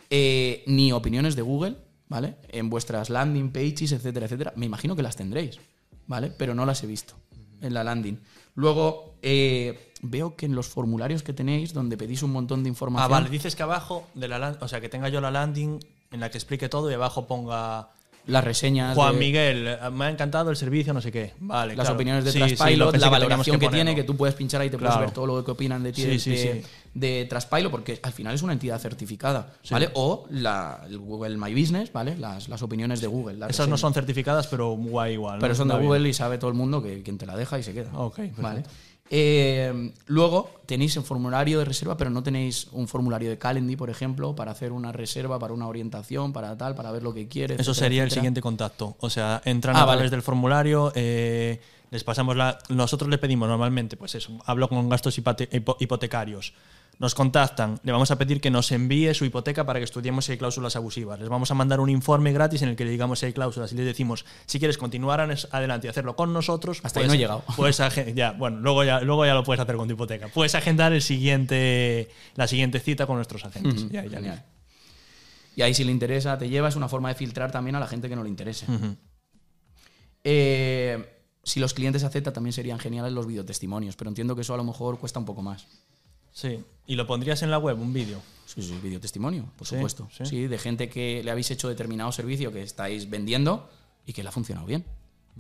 [0.10, 1.76] eh, ni opiniones de Google,
[2.08, 2.38] ¿vale?
[2.50, 4.54] En vuestras landing pages, etcétera, etcétera.
[4.56, 5.60] Me imagino que las tendréis,
[6.08, 6.32] ¿vale?
[6.38, 7.16] Pero no las he visto
[7.62, 8.20] en la landing.
[8.56, 13.06] Luego, eh, veo que en los formularios que tenéis, donde pedís un montón de información.
[13.06, 15.80] Ah, vale, dices que abajo de la o sea, que tenga yo la landing
[16.12, 17.90] en la que explique todo y abajo ponga
[18.28, 18.96] Las reseñas.
[18.96, 21.34] Juan de- Miguel, me ha encantado el servicio, no sé qué.
[21.40, 21.96] Vale, las claro.
[21.96, 24.78] opiniones de Sí, la que valoración que, tiene, que tú puedes pinchar ahí y te
[24.78, 26.64] puedes ver todo lo que opinan de ti Sí, de,
[26.94, 27.28] de,
[27.72, 29.90] porque al final es una entidad certificada, ¿vale?
[29.94, 32.18] O la, el Google My Business, ¿vale?
[32.18, 33.46] Las, las opiniones de Google.
[33.50, 35.36] Esas no son certificadas, pero guay igual.
[35.38, 35.42] ¿no?
[35.42, 35.78] Pero son de.
[35.78, 37.92] Google y sabe todo el mundo que quien te la deja y se queda.
[37.98, 38.42] Ok, perfecto.
[38.42, 38.64] ¿vale?
[39.10, 43.90] Eh, luego tenéis el formulario de reserva, pero no tenéis un formulario de Calendly, por
[43.90, 47.60] ejemplo, para hacer una reserva, para una orientación, para tal, para ver lo que quieres.
[47.60, 48.96] Eso etcétera, sería el siguiente contacto.
[49.00, 49.98] O sea, entran Ah, a vale.
[50.00, 52.60] través del formulario, eh, les pasamos la.
[52.70, 56.54] Nosotros le pedimos normalmente, pues eso, hablo con gastos hipote- hipo- hipotecarios.
[57.00, 60.32] Nos contactan, le vamos a pedir que nos envíe su hipoteca para que estudiemos si
[60.32, 61.20] hay cláusulas abusivas.
[61.20, 63.72] Les vamos a mandar un informe gratis en el que le digamos si hay cláusulas
[63.72, 65.22] y les decimos, si quieres continuar
[65.52, 66.80] adelante y hacerlo con nosotros.
[66.82, 67.44] Hasta ahí no he llegado.
[67.56, 67.80] Puedes
[68.16, 70.28] ya, bueno, luego ya, luego ya lo puedes hacer con tu hipoteca.
[70.30, 73.84] Puedes agendar el siguiente, la siguiente cita con nuestros agentes.
[73.84, 74.46] Ujú, Ya, ya, genial.
[75.56, 77.88] Y ahí si le interesa, te lleva, es una forma de filtrar también a la
[77.88, 78.66] gente que no le interese.
[80.24, 84.58] Eh, si los clientes aceptan, también serían geniales los videotestimonios, pero entiendo que eso a
[84.58, 85.68] lo mejor cuesta un poco más.
[86.38, 86.64] Sí.
[86.86, 88.22] ¿Y lo pondrías en la web, un vídeo?
[88.46, 90.08] Sí, sí, videotestimonio, por Sí, supuesto.
[90.16, 90.24] sí.
[90.26, 90.48] Sí.
[90.48, 93.68] de gente que le habéis hecho determinado servicio que estáis vendiendo
[94.06, 94.86] y que le ha funcionado bien.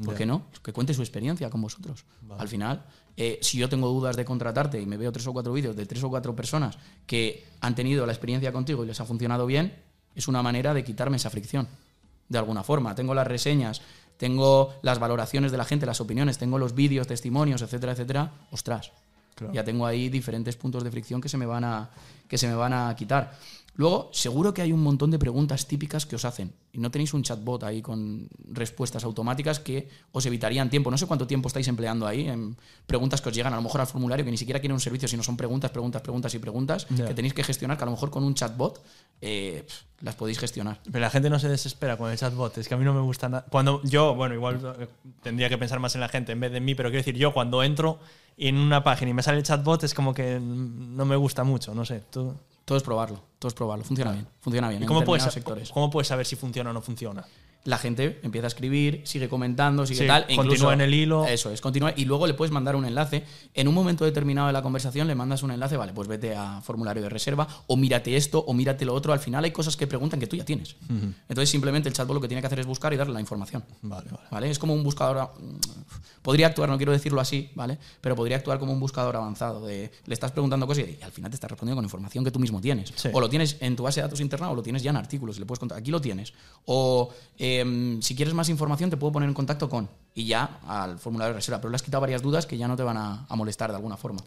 [0.03, 0.43] ¿Por qué no?
[0.63, 2.03] Que cuente su experiencia con vosotros.
[2.37, 2.83] Al final,
[3.15, 5.85] eh, si yo tengo dudas de contratarte y me veo tres o cuatro vídeos de
[5.85, 9.73] tres o cuatro personas que han tenido la experiencia contigo y les ha funcionado bien,
[10.15, 11.67] es una manera de quitarme esa fricción.
[12.29, 12.93] De alguna forma.
[12.93, 13.81] Tengo las reseñas,
[14.17, 18.31] tengo las valoraciones de la gente, las opiniones, tengo los vídeos, testimonios, etcétera, etcétera.
[18.51, 18.91] Ostras.
[19.53, 21.89] Ya tengo ahí diferentes puntos de fricción que se me van a,
[22.27, 23.37] que se me van a quitar.
[23.77, 26.51] Luego, seguro que hay un montón de preguntas típicas que os hacen.
[26.73, 30.89] Y no tenéis un chatbot ahí con respuestas automáticas que os evitarían tiempo.
[30.89, 32.57] No sé cuánto tiempo estáis empleando ahí en
[32.87, 35.07] preguntas que os llegan a lo mejor al formulario, que ni siquiera quieren un servicio,
[35.07, 38.09] sino son preguntas, preguntas, preguntas y preguntas que tenéis que gestionar, que a lo mejor
[38.09, 38.83] con un chatbot
[39.21, 39.63] eh,
[40.01, 40.81] las podéis gestionar.
[40.83, 42.57] Pero la gente no se desespera con el chatbot.
[42.57, 43.45] Es que a mí no me gusta nada.
[43.47, 44.87] Cuando yo, bueno, igual eh,
[45.21, 47.15] tendría que pensar más en la gente en vez de en mí, pero quiero decir,
[47.15, 47.99] yo cuando entro
[48.37, 51.73] en una página y me sale el chatbot es como que no me gusta mucho,
[51.73, 52.03] no sé.
[52.11, 52.35] Tú...
[52.65, 53.85] Todo es probarlo, todo es probarlo.
[53.85, 54.83] Funciona bien, funciona bien.
[54.83, 55.71] ¿Y cómo, puedes, sectores.
[55.71, 57.25] cómo puedes saber si funciona o no funciona?
[57.67, 60.25] La gente empieza a escribir, sigue comentando, sigue tal.
[60.29, 61.27] E continúa en el hilo.
[61.27, 61.93] Eso es, continúa.
[61.97, 63.25] Y luego le puedes mandar un enlace.
[63.53, 66.61] En un momento determinado de la conversación le mandas un enlace, vale, pues vete a
[66.61, 69.11] formulario de reserva, o mírate esto, o mírate lo otro.
[69.11, 70.77] Al final hay cosas que preguntan que tú ya tienes.
[71.27, 73.65] Entonces simplemente el chatbot lo que tiene que hacer es buscar y darle la información.
[73.81, 74.27] Vale, vale.
[74.31, 74.49] ¿Vale?
[74.49, 75.29] Es como un buscador.
[76.21, 77.77] Podría actuar, no quiero decirlo así, ¿vale?
[77.99, 79.67] Pero podría actuar como un buscador avanzado.
[79.67, 82.39] De, le estás preguntando cosas y, al final te está respondiendo con información que tú
[82.39, 82.93] mismo tienes.
[83.11, 85.37] O lo tienes en tu base de datos interna o lo tienes ya en artículos.
[85.37, 86.33] le puedes contar, aquí lo tienes.
[86.63, 87.09] O
[87.59, 89.89] em, si quieres más información, te puedo poner en contacto con.
[90.13, 91.59] Y ya al formulario de reserva.
[91.59, 93.97] Pero le has quitado varias dudas que ya no te van a, molestar de alguna
[93.97, 94.21] forma.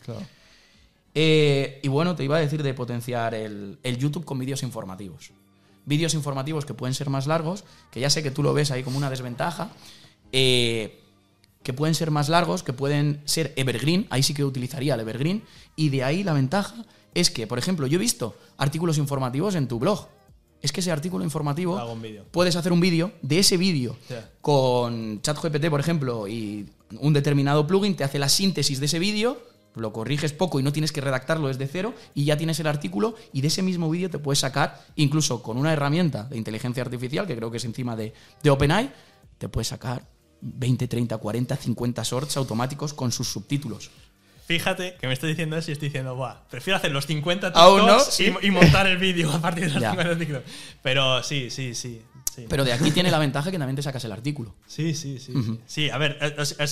[1.14, 5.32] Eh, y bueno, te iba a decir de potenciar el, YouTube con vídeos informativos.
[5.86, 8.82] Vídeos informativos que pueden ser más largos, que ya sé que tú lo ves ahí
[8.82, 9.70] como una desventaja.
[10.32, 11.00] Eh,
[11.62, 15.42] que pueden ser más largos, que pueden ser evergreen, ahí sí que utilizaría el evergreen,
[15.76, 19.68] y de ahí la ventaja es que, por ejemplo, yo he visto artículos informativos en
[19.68, 20.08] tu blog,
[20.62, 21.78] es que ese artículo informativo
[22.30, 23.96] puedes hacer un vídeo, de ese vídeo
[24.40, 26.66] con ChatGPT, por ejemplo, y
[26.98, 29.40] un determinado plugin te hace la síntesis de ese vídeo,
[29.76, 33.14] lo corriges poco y no tienes que redactarlo desde cero y ya tienes el artículo
[33.32, 37.26] y de ese mismo vídeo te puedes sacar, incluso con una herramienta de inteligencia artificial,
[37.26, 38.12] que creo que es encima de,
[38.42, 38.92] de OpenAI,
[39.38, 40.06] te puedes sacar
[40.42, 43.90] 20, 30, 40, 50 shorts automáticos con sus subtítulos.
[44.50, 48.20] Fíjate que me estoy diciendo eso y estoy diciendo, Buah, prefiero hacer los 50 TikToks
[48.42, 50.44] y, montar el vídeo a partir de los 50 TikToks.
[50.82, 52.02] Pero sí, sí, sí.
[52.48, 54.54] Pero de aquí tiene la ventaja que también te sacas el artículo.
[54.66, 55.32] Sí, sí, sí.
[55.66, 56.18] Sí, a ver,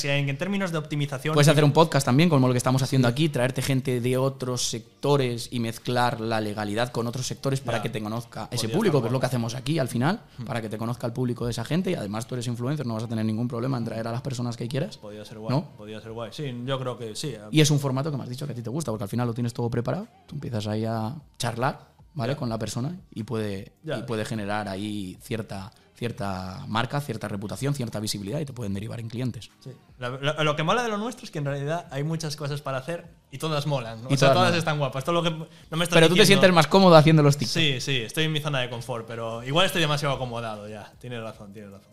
[0.05, 1.35] en, términos de optimización.
[1.35, 4.69] Puedes hacer un podcast también, como lo que estamos haciendo aquí, traerte gente de otros
[4.69, 9.09] sectores y mezclar la legalidad con otros sectores para que te conozca ese público, que
[9.09, 11.65] es lo que hacemos aquí al final, para que te conozca el público de esa
[11.65, 14.13] gente y además tú eres influencer, no vas a tener ningún problema en traer a
[14.13, 14.97] las personas que quieras.
[14.99, 15.57] Podría ser guay.
[15.57, 15.71] ¿no?
[15.77, 16.31] Podría ser guay.
[16.33, 17.35] Sí, yo creo que sí.
[17.51, 19.11] Y es un formato que me has dicho que a ti te gusta, porque al
[19.11, 22.37] final lo tienes todo preparado, tú empiezas ahí a charlar, ¿vale?
[22.37, 27.99] Con la persona y puede, y puede generar ahí cierta cierta marca, cierta reputación, cierta
[27.99, 29.51] visibilidad y te pueden derivar en clientes.
[29.99, 33.07] Lo, que mola de lo nuestro es que en realidad hay muchas cosas para hacer
[33.33, 34.03] y todas molan.
[34.09, 35.03] Y todas, están guapas.
[35.03, 37.53] Todo lo que no me pero tú te sientes más cómodo haciendo los TikTok.
[37.53, 40.93] Sí, sí, estoy en mi zona de confort, pero igual estoy demasiado acomodado ya.
[41.01, 41.93] Tienes razón, tienes razón.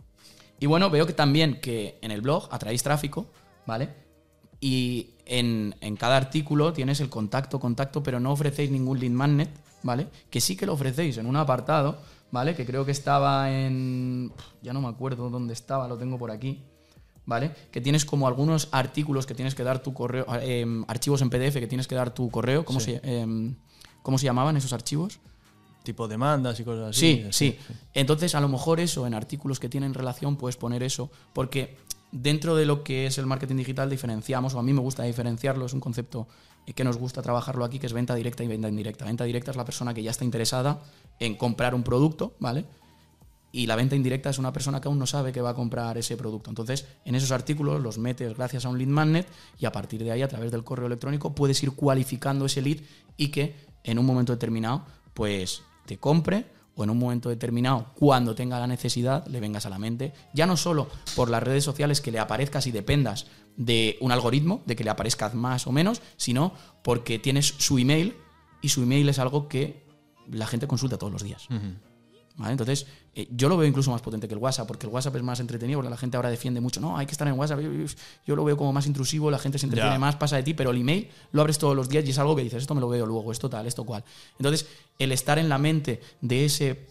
[0.60, 3.32] Y bueno, veo que también que en el blog atraéis tráfico,
[3.66, 3.90] ¿vale?
[4.62, 9.50] Y en, en cada artículo tienes el contacto, contacto, pero no ofrecéis ningún lead magnet,
[9.86, 10.08] ¿vale?
[10.30, 11.98] Que sí que lo ofrecéis en un apartado
[12.36, 12.54] ¿vale?
[12.54, 14.32] Que creo que estaba en...
[14.62, 16.62] Ya no me acuerdo dónde estaba, lo tengo por aquí.
[17.26, 17.56] ¿Vale?
[17.72, 21.60] Que tienes como algunos artículos que tienes que dar tu correo, em, archivos en PDF
[21.60, 22.66] que tienes que dar tu correo.
[22.66, 23.56] ¿Cómo, se, em,
[24.04, 25.20] ¿Cómo se llamaban esos archivos?
[25.82, 27.24] Tipo demandas y cosas así.
[27.24, 27.60] Sí, sí.
[27.94, 31.78] Entonces, a lo mejor eso, en artículos que tienen relación, puedes poner eso, porque
[32.12, 35.66] dentro de lo que es el marketing digital diferenciamos, o a mí me gusta diferenciarlo,
[35.66, 36.28] es un concepto
[36.74, 39.06] que nos gusta trabajarlo aquí, que es venta directa y venta indirecta.
[39.06, 40.82] Venta directa es la persona que ya está interesada
[41.20, 42.66] en comprar un producto, ¿vale?
[43.52, 45.98] Y la venta indirecta es una persona que aún no sabe que va a comprar
[45.98, 46.50] ese producto.
[46.50, 49.28] Entonces, en esos artículos los metes gracias a un lead magnet
[49.58, 52.80] y a partir de ahí, a través del correo electrónico, puedes ir cualificando ese lead
[53.16, 54.84] y que en un momento determinado,
[55.14, 59.70] pues te compre o en un momento determinado, cuando tenga la necesidad, le vengas a
[59.70, 60.14] la mente.
[60.34, 64.62] Ya no solo por las redes sociales que le aparezcas y dependas de un algoritmo,
[64.66, 66.54] de que le aparezcas más o menos, sino
[66.84, 68.16] porque tienes su email
[68.62, 69.86] y su email es algo que
[70.30, 71.48] la gente consulta todos los días.
[72.44, 75.24] Entonces, eh, yo lo veo incluso más potente que el WhatsApp, porque el WhatsApp es
[75.24, 77.62] más entretenido, porque la gente ahora defiende mucho, no, hay que estar en WhatsApp,
[78.26, 80.72] yo, lo veo como más intrusivo, la gente se entretiene más, pasa de ti, pero
[80.72, 82.90] el email lo abres todos los días y es algo que dices, esto me lo
[82.90, 84.04] veo luego, esto tal, esto cual.
[84.38, 84.68] Entonces,
[85.00, 86.88] el estar en la mente de ese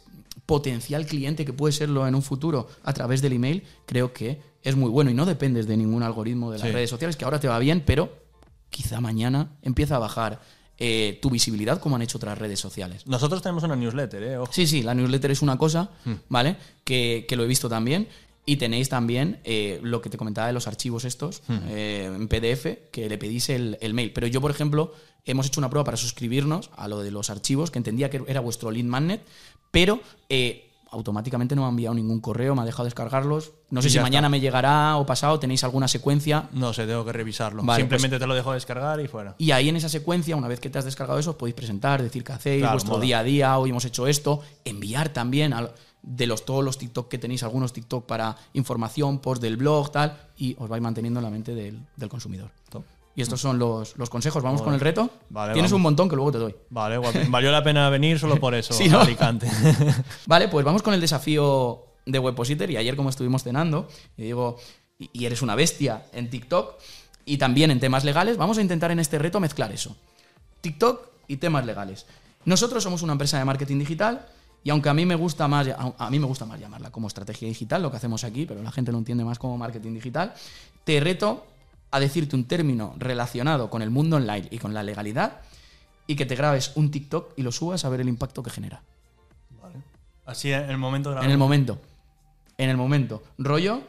[0.46, 4.76] potencial cliente que puede serlo en un futuro a través del email, creo que es
[4.76, 7.48] muy bueno y no dependes de ningún algoritmo de las redes sociales, que ahora te
[7.48, 8.12] va bien, pero
[8.70, 10.40] quizá mañana empieza a bajar
[10.76, 13.06] eh, tu visibilidad como han hecho otras redes sociales.
[13.06, 14.38] Nosotros tenemos una newsletter, ¿eh?
[14.50, 16.12] Sí, sí, la newsletter es una cosa, hmm.
[16.28, 16.56] ¿vale?
[16.82, 18.08] Que, que, lo he visto también.
[18.46, 22.90] Y tenéis también eh, lo que te comentaba de los archivos estos eh, en PDF,
[22.92, 24.12] que le pedís el, el mail.
[24.12, 24.92] Pero yo, por ejemplo,
[25.24, 28.40] hemos hecho una prueba para suscribirnos a lo de los archivos, que entendía que era
[28.40, 29.22] vuestro lead magnet,
[29.70, 33.52] pero eh, automáticamente no me ha enviado ningún correo, me ha dejado descargarlos.
[33.70, 34.30] No sé si mañana está.
[34.30, 36.48] me llegará o pasado, tenéis alguna secuencia.
[36.52, 37.62] No sé, tengo que revisarlo.
[37.64, 39.34] Vale, Simplemente te lo dejo descargar y fuera.
[39.38, 42.22] Y ahí en esa secuencia, una vez que te has descargado eso, podéis presentar, decir
[42.22, 43.04] qué hacéis, Claro, vuestro mola.
[43.06, 45.72] día a día, hoy hemos hecho esto, enviar también al-
[46.06, 50.16] de los todos los TikTok que tenéis, algunos TikTok para información, post del blog, tal,
[50.36, 52.50] y os vais manteniendo en la mente del, del consumidor.
[53.16, 54.42] Y estos son los, los consejos.
[54.42, 55.08] ¿Vamos con el reto?
[55.30, 55.78] Vale, Tienes vamos.
[55.78, 56.54] un montón que luego te doy.
[56.70, 57.20] Vale, guapi.
[57.28, 59.00] valió la pena venir solo por eso, Sí, ¿no?
[59.00, 59.48] Alicante.
[60.26, 62.68] Vale, pues vamos con el desafío de Webpositor.
[62.72, 63.86] Y ayer, como estuvimos cenando,
[64.16, 64.58] y digo,
[64.98, 66.74] y eres una bestia en TikTok
[67.24, 69.96] y también en temas legales, vamos a intentar en este reto mezclar eso.
[70.60, 72.06] TikTok y temas legales.
[72.44, 74.26] Nosotros somos una empresa de marketing digital
[74.64, 77.46] y aunque a mí me gusta más, a mí me gusta más llamarla como estrategia
[77.46, 80.32] digital, lo que hacemos aquí, pero la gente lo entiende más como marketing digital,
[80.84, 81.46] te reto
[81.90, 85.42] a decirte un término relacionado con el mundo online y con la legalidad
[86.06, 88.82] y que te grabes un TikTok y lo subas a ver el impacto que genera.
[90.24, 91.78] Así en el momento de En el momento.
[92.56, 93.22] En el momento.
[93.36, 93.82] Rollo,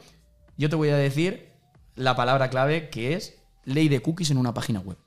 [0.58, 1.48] yo te voy a decir
[1.94, 4.98] la palabra clave que es ley de cookies en una página web.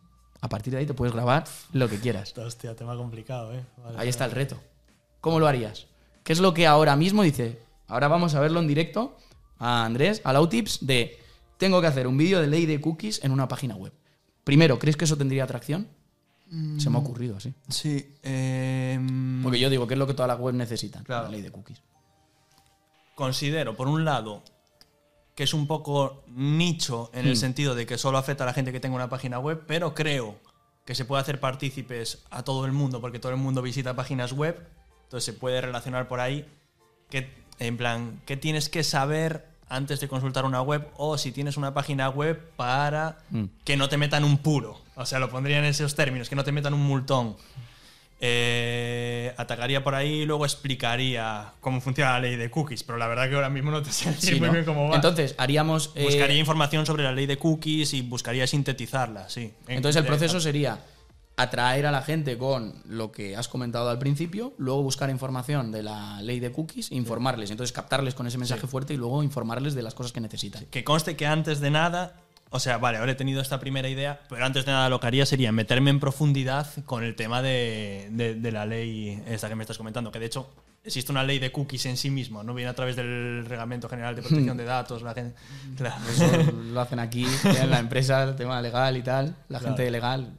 [0.41, 2.35] A partir de ahí te puedes grabar lo que quieras.
[2.37, 3.63] Hostia, tema complicado, ¿eh?
[3.77, 4.59] Vale, Ahí está el reto.
[5.21, 5.87] ¿Cómo lo harías?
[6.23, 7.59] ¿Qué es lo que ahora mismo dice?
[7.87, 9.17] Ahora vamos a verlo en directo
[9.57, 11.19] a Andrés, a Lautips, de
[11.57, 13.91] tengo que hacer un vídeo de ley de cookies en una página web.
[14.43, 15.87] Primero, ¿crees que eso tendría atracción?
[16.79, 17.53] Se me ha ocurrido así.
[17.67, 18.15] Sí.
[18.23, 21.25] em, Porque yo digo que es lo que todas las webs necesitan, Claro.
[21.25, 21.81] la ley de cookies.
[23.15, 24.43] considero, por un lado,
[25.35, 27.35] que es un poco nicho en el Hmm.
[27.35, 30.37] sentido de que solo afecta a la gente que tenga una página web, pero creo
[30.85, 34.31] que se puede hacer partícipes a todo el mundo porque todo el mundo visita páginas
[34.31, 34.65] web,
[35.09, 36.45] entonces se puede relacionar por ahí.
[37.09, 37.27] Que,
[37.57, 41.73] en plan, ¿qué tienes que saber antes de consultar una web o si tienes una
[41.73, 43.45] página web para Mm.
[43.65, 44.79] que no te metan un puro?
[44.95, 47.35] O sea, lo pondría en esos términos, que no te metan un multón.
[48.21, 53.07] Eh, atacaría por ahí y luego explicaría cómo funciona la ley de cookies, pero la
[53.07, 54.53] verdad que ahora mismo no te sé decir Sí, muy ¿no?
[54.53, 54.95] bien cómo va.
[54.95, 55.91] Entonces, haríamos...
[55.95, 59.53] eh, buscaría información sobre la ley de cookies y buscaría sintetizarla, sí.
[59.67, 60.79] Entonces el De- proceso sería
[61.41, 65.83] atraer a la gente con lo que has comentado al principio, luego buscar información de
[65.83, 67.51] la ley de cookies e informarles.
[67.51, 70.65] Entonces captarles con ese mensaje fuerte y luego informarles de las cosas que necesitan.
[70.71, 72.15] Que conste que antes de nada,
[72.49, 75.07] o sea, vale, ahora he tenido esta primera idea, pero antes de nada lo que
[75.07, 79.55] haría sería meterme en profundidad con el tema de, de- de la ley esta que
[79.55, 80.49] me estás comentando, que de hecho
[80.83, 84.15] existe una ley de cookies en sí mismo, no viene a través del Reglamento General
[84.15, 85.35] de Protección de Datos, la gente...
[85.77, 85.95] Claro.
[86.09, 89.35] Eso lo hacen aquí, en la empresa, el tema legal y tal.
[89.49, 90.31] La gente legal,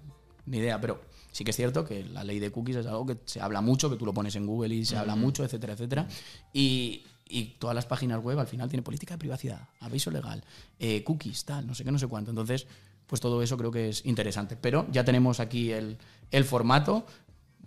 [0.50, 0.80] ni idea.
[0.80, 1.00] Pero
[1.32, 3.88] sí que es cierto que la ley de cookies es algo que se habla mucho,
[3.88, 6.06] que tú lo pones en Google y se habla mucho, etcétera, etcétera.
[6.52, 10.42] Y, y todas las páginas web al final tienen política de privacidad, aviso legal,
[10.78, 12.30] eh, cookies, tal, no sé qué, no sé cuánto.
[12.30, 12.66] Entonces,
[13.06, 14.56] pues todo eso creo que es interesante.
[14.56, 15.96] Pero ya tenemos aquí el,
[16.30, 17.06] el formato.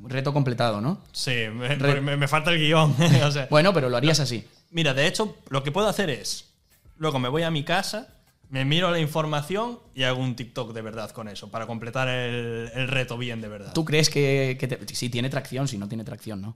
[0.06, 1.02] Reto completado, ¿no?
[1.14, 2.94] Sí, me, me- me falta el guion.
[3.24, 4.44] o sea, Bueno, pero lo harías así.
[4.72, 6.50] Mira, de hecho, lo que puedo hacer es,
[6.98, 8.08] luego me voy a mi casa,
[8.50, 12.70] me miro la información y hago un TikTok de verdad con eso, para completar el,
[12.76, 13.74] el reto bien de verdad.
[13.74, 16.56] ¿Tú crees que, que te- si tiene tracción, si no tiene tracción, no?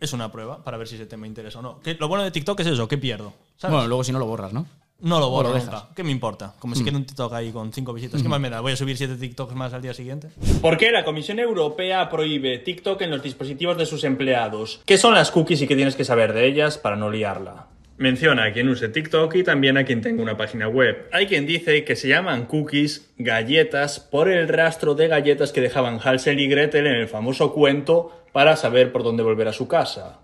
[0.00, 1.80] Es una prueba para ver si ese tema interesa o no.
[1.80, 3.32] Que lo bueno de TikTok es eso, ¿qué pierdo?
[3.56, 3.72] ¿Sabes?
[3.74, 4.66] Bueno, luego si no lo borras, ¿no?
[5.00, 5.70] no lo borro o lo nunca.
[5.72, 5.88] dejas.
[5.96, 6.54] ¿Qué me importa?
[6.60, 8.22] Como si queda un TikTok ahí con cinco visitas.
[8.22, 8.60] ¿Qué más me da?
[8.60, 10.28] ¿Voy a subir siete TikToks más al día siguiente?
[10.60, 14.80] ¿Por qué la Comisión Europea prohíbe TikTok en los dispositivos de sus empleados?
[14.86, 17.66] ¿Qué son las cookies y qué tienes que saber de ellas para no liarla?
[18.02, 21.06] Menciona a quien use TikTok y también a quien tenga una página web.
[21.12, 26.00] Hay quien dice que se llaman cookies galletas por el rastro de galletas que dejaban
[26.02, 30.18] Hansel y Gretel en el famoso cuento para saber por dónde volver a su casa.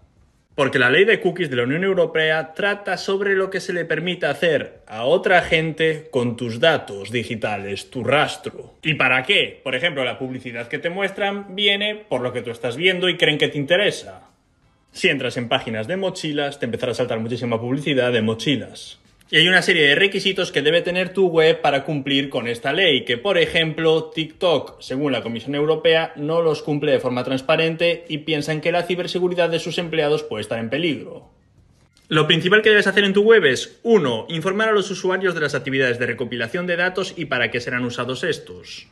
[0.57, 3.85] Porque la ley de cookies de la Unión Europea trata sobre lo que se le
[3.85, 8.75] permite hacer a otra gente con tus datos digitales, tu rastro.
[8.83, 9.61] ¿Y para qué?
[9.63, 13.17] Por ejemplo, la publicidad que te muestran viene por lo que tú estás viendo y
[13.17, 14.28] creen que te interesa.
[14.93, 18.99] Si entras en páginas de mochilas, te empezará a saltar muchísima publicidad de mochilas.
[19.31, 22.73] Y hay una serie de requisitos que debe tener tu web para cumplir con esta
[22.73, 28.07] ley, que por ejemplo TikTok, según la Comisión Europea, no los cumple de forma transparente
[28.09, 31.29] y piensan que la ciberseguridad de sus empleados puede estar en peligro.
[32.09, 34.29] Lo principal que debes hacer en tu web es 1.
[34.31, 37.85] Informar a los usuarios de las actividades de recopilación de datos y para qué serán
[37.85, 38.89] usados estos.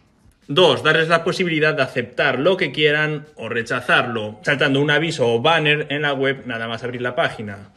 [0.49, 0.83] 2.
[0.83, 5.87] Darles la posibilidad de aceptar lo que quieran o rechazarlo, saltando un aviso o banner
[5.91, 7.73] en la web nada más abrir la página.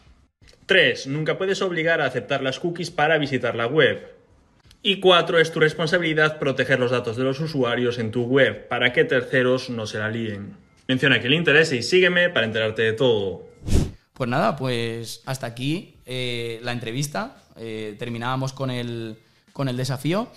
[0.67, 1.07] 3.
[1.07, 4.07] Nunca puedes obligar a aceptar las cookies para visitar la web.
[4.83, 5.39] Y 4.
[5.39, 9.71] Es tu responsabilidad proteger los datos de los usuarios en tu web para que terceros
[9.71, 10.55] no se la líen.
[10.87, 13.47] Menciona que le interese y sígueme para enterarte de todo.
[14.13, 17.37] Pues nada, pues hasta aquí eh, la entrevista.
[17.57, 19.17] Eh, terminábamos con el,
[19.53, 20.31] con el desafío.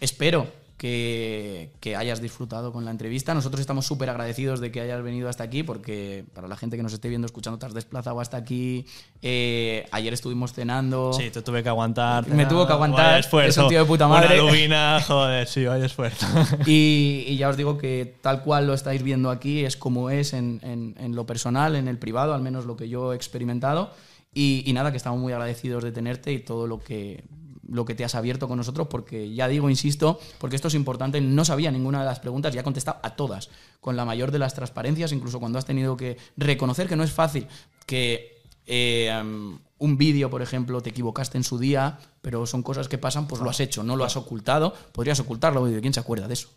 [0.00, 3.34] Espero que, que hayas disfrutado con la entrevista.
[3.34, 6.82] Nosotros estamos súper agradecidos de que hayas venido hasta aquí, porque para la gente que
[6.82, 8.86] nos esté viendo, escuchando, te has desplazado hasta aquí.
[9.20, 11.12] Eh, ayer estuvimos cenando.
[11.12, 12.26] Sí, te tuve que aguantar.
[12.28, 13.48] Me tuvo que aguantar, Vaya esfuerzo.
[13.60, 14.40] es un tío de puta madre.
[14.40, 16.26] Una lubina, joder, sí, vaya esfuerzo.
[16.66, 20.32] Y, y ya os digo que tal cual lo estáis viendo aquí es como es
[20.32, 23.90] en, en- en lo personal, en el privado, al menos lo que yo he experimentado.
[24.34, 27.24] Y, y nada, que estamos muy agradecidos de tenerte y todo lo que,
[27.68, 31.20] lo que te has abierto con nosotros, porque ya digo, insisto, porque esto es importante,
[31.20, 33.50] no sabía ninguna de las preguntas y ha contestado a todas,
[33.80, 37.12] con la mayor de las transparencias, incluso cuando has tenido que reconocer que no es
[37.12, 37.46] fácil,
[37.86, 42.98] que eh, un vídeo, por ejemplo, te equivocaste en su día, pero son cosas que
[42.98, 44.74] pasan, pues lo has hecho, no lo has ocultado.
[44.92, 46.48] Podrías ocultarlo, ¿de quién se acuerda de eso?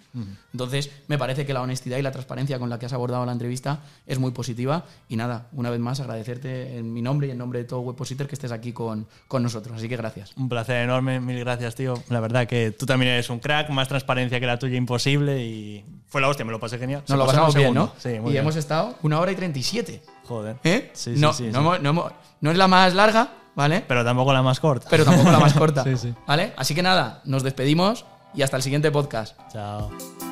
[0.54, 3.32] Entonces, me parece que la honestidad y la transparencia con la que has abordado la
[3.32, 4.86] entrevista es muy positiva.
[5.08, 8.28] Y nada, una vez más, agradecerte en mi nombre y en nombre de todo Webpositor
[8.28, 9.78] que estés aquí con, con nosotros.
[9.78, 10.32] Así que gracias.
[10.36, 11.94] Un placer enorme, mil gracias, tío.
[12.10, 15.86] La verdad que tú también eres un crack, más transparencia que la tuya imposible y
[16.08, 17.04] fue la hostia, me lo pasé genial.
[17.08, 17.94] Nos lo pasamos bien, ¿no?
[18.00, 18.38] Sí, muy y bien.
[18.38, 20.02] hemos estado una hora y 37.
[20.26, 20.58] Joder.
[20.64, 20.90] ¿Eh?
[20.94, 21.58] Sí, sí, no, sí, no, sí.
[21.60, 22.12] hemos- no hemos-
[22.42, 23.84] no es la más larga, ¿vale?
[23.88, 24.88] Pero tampoco la más corta.
[24.90, 25.84] Pero tampoco la más corta.
[25.84, 26.14] Sí, sí.
[26.28, 26.54] ¿Vale?
[26.58, 29.38] Así que nada, nos despedimos y hasta el siguiente podcast.
[29.52, 30.31] Chao.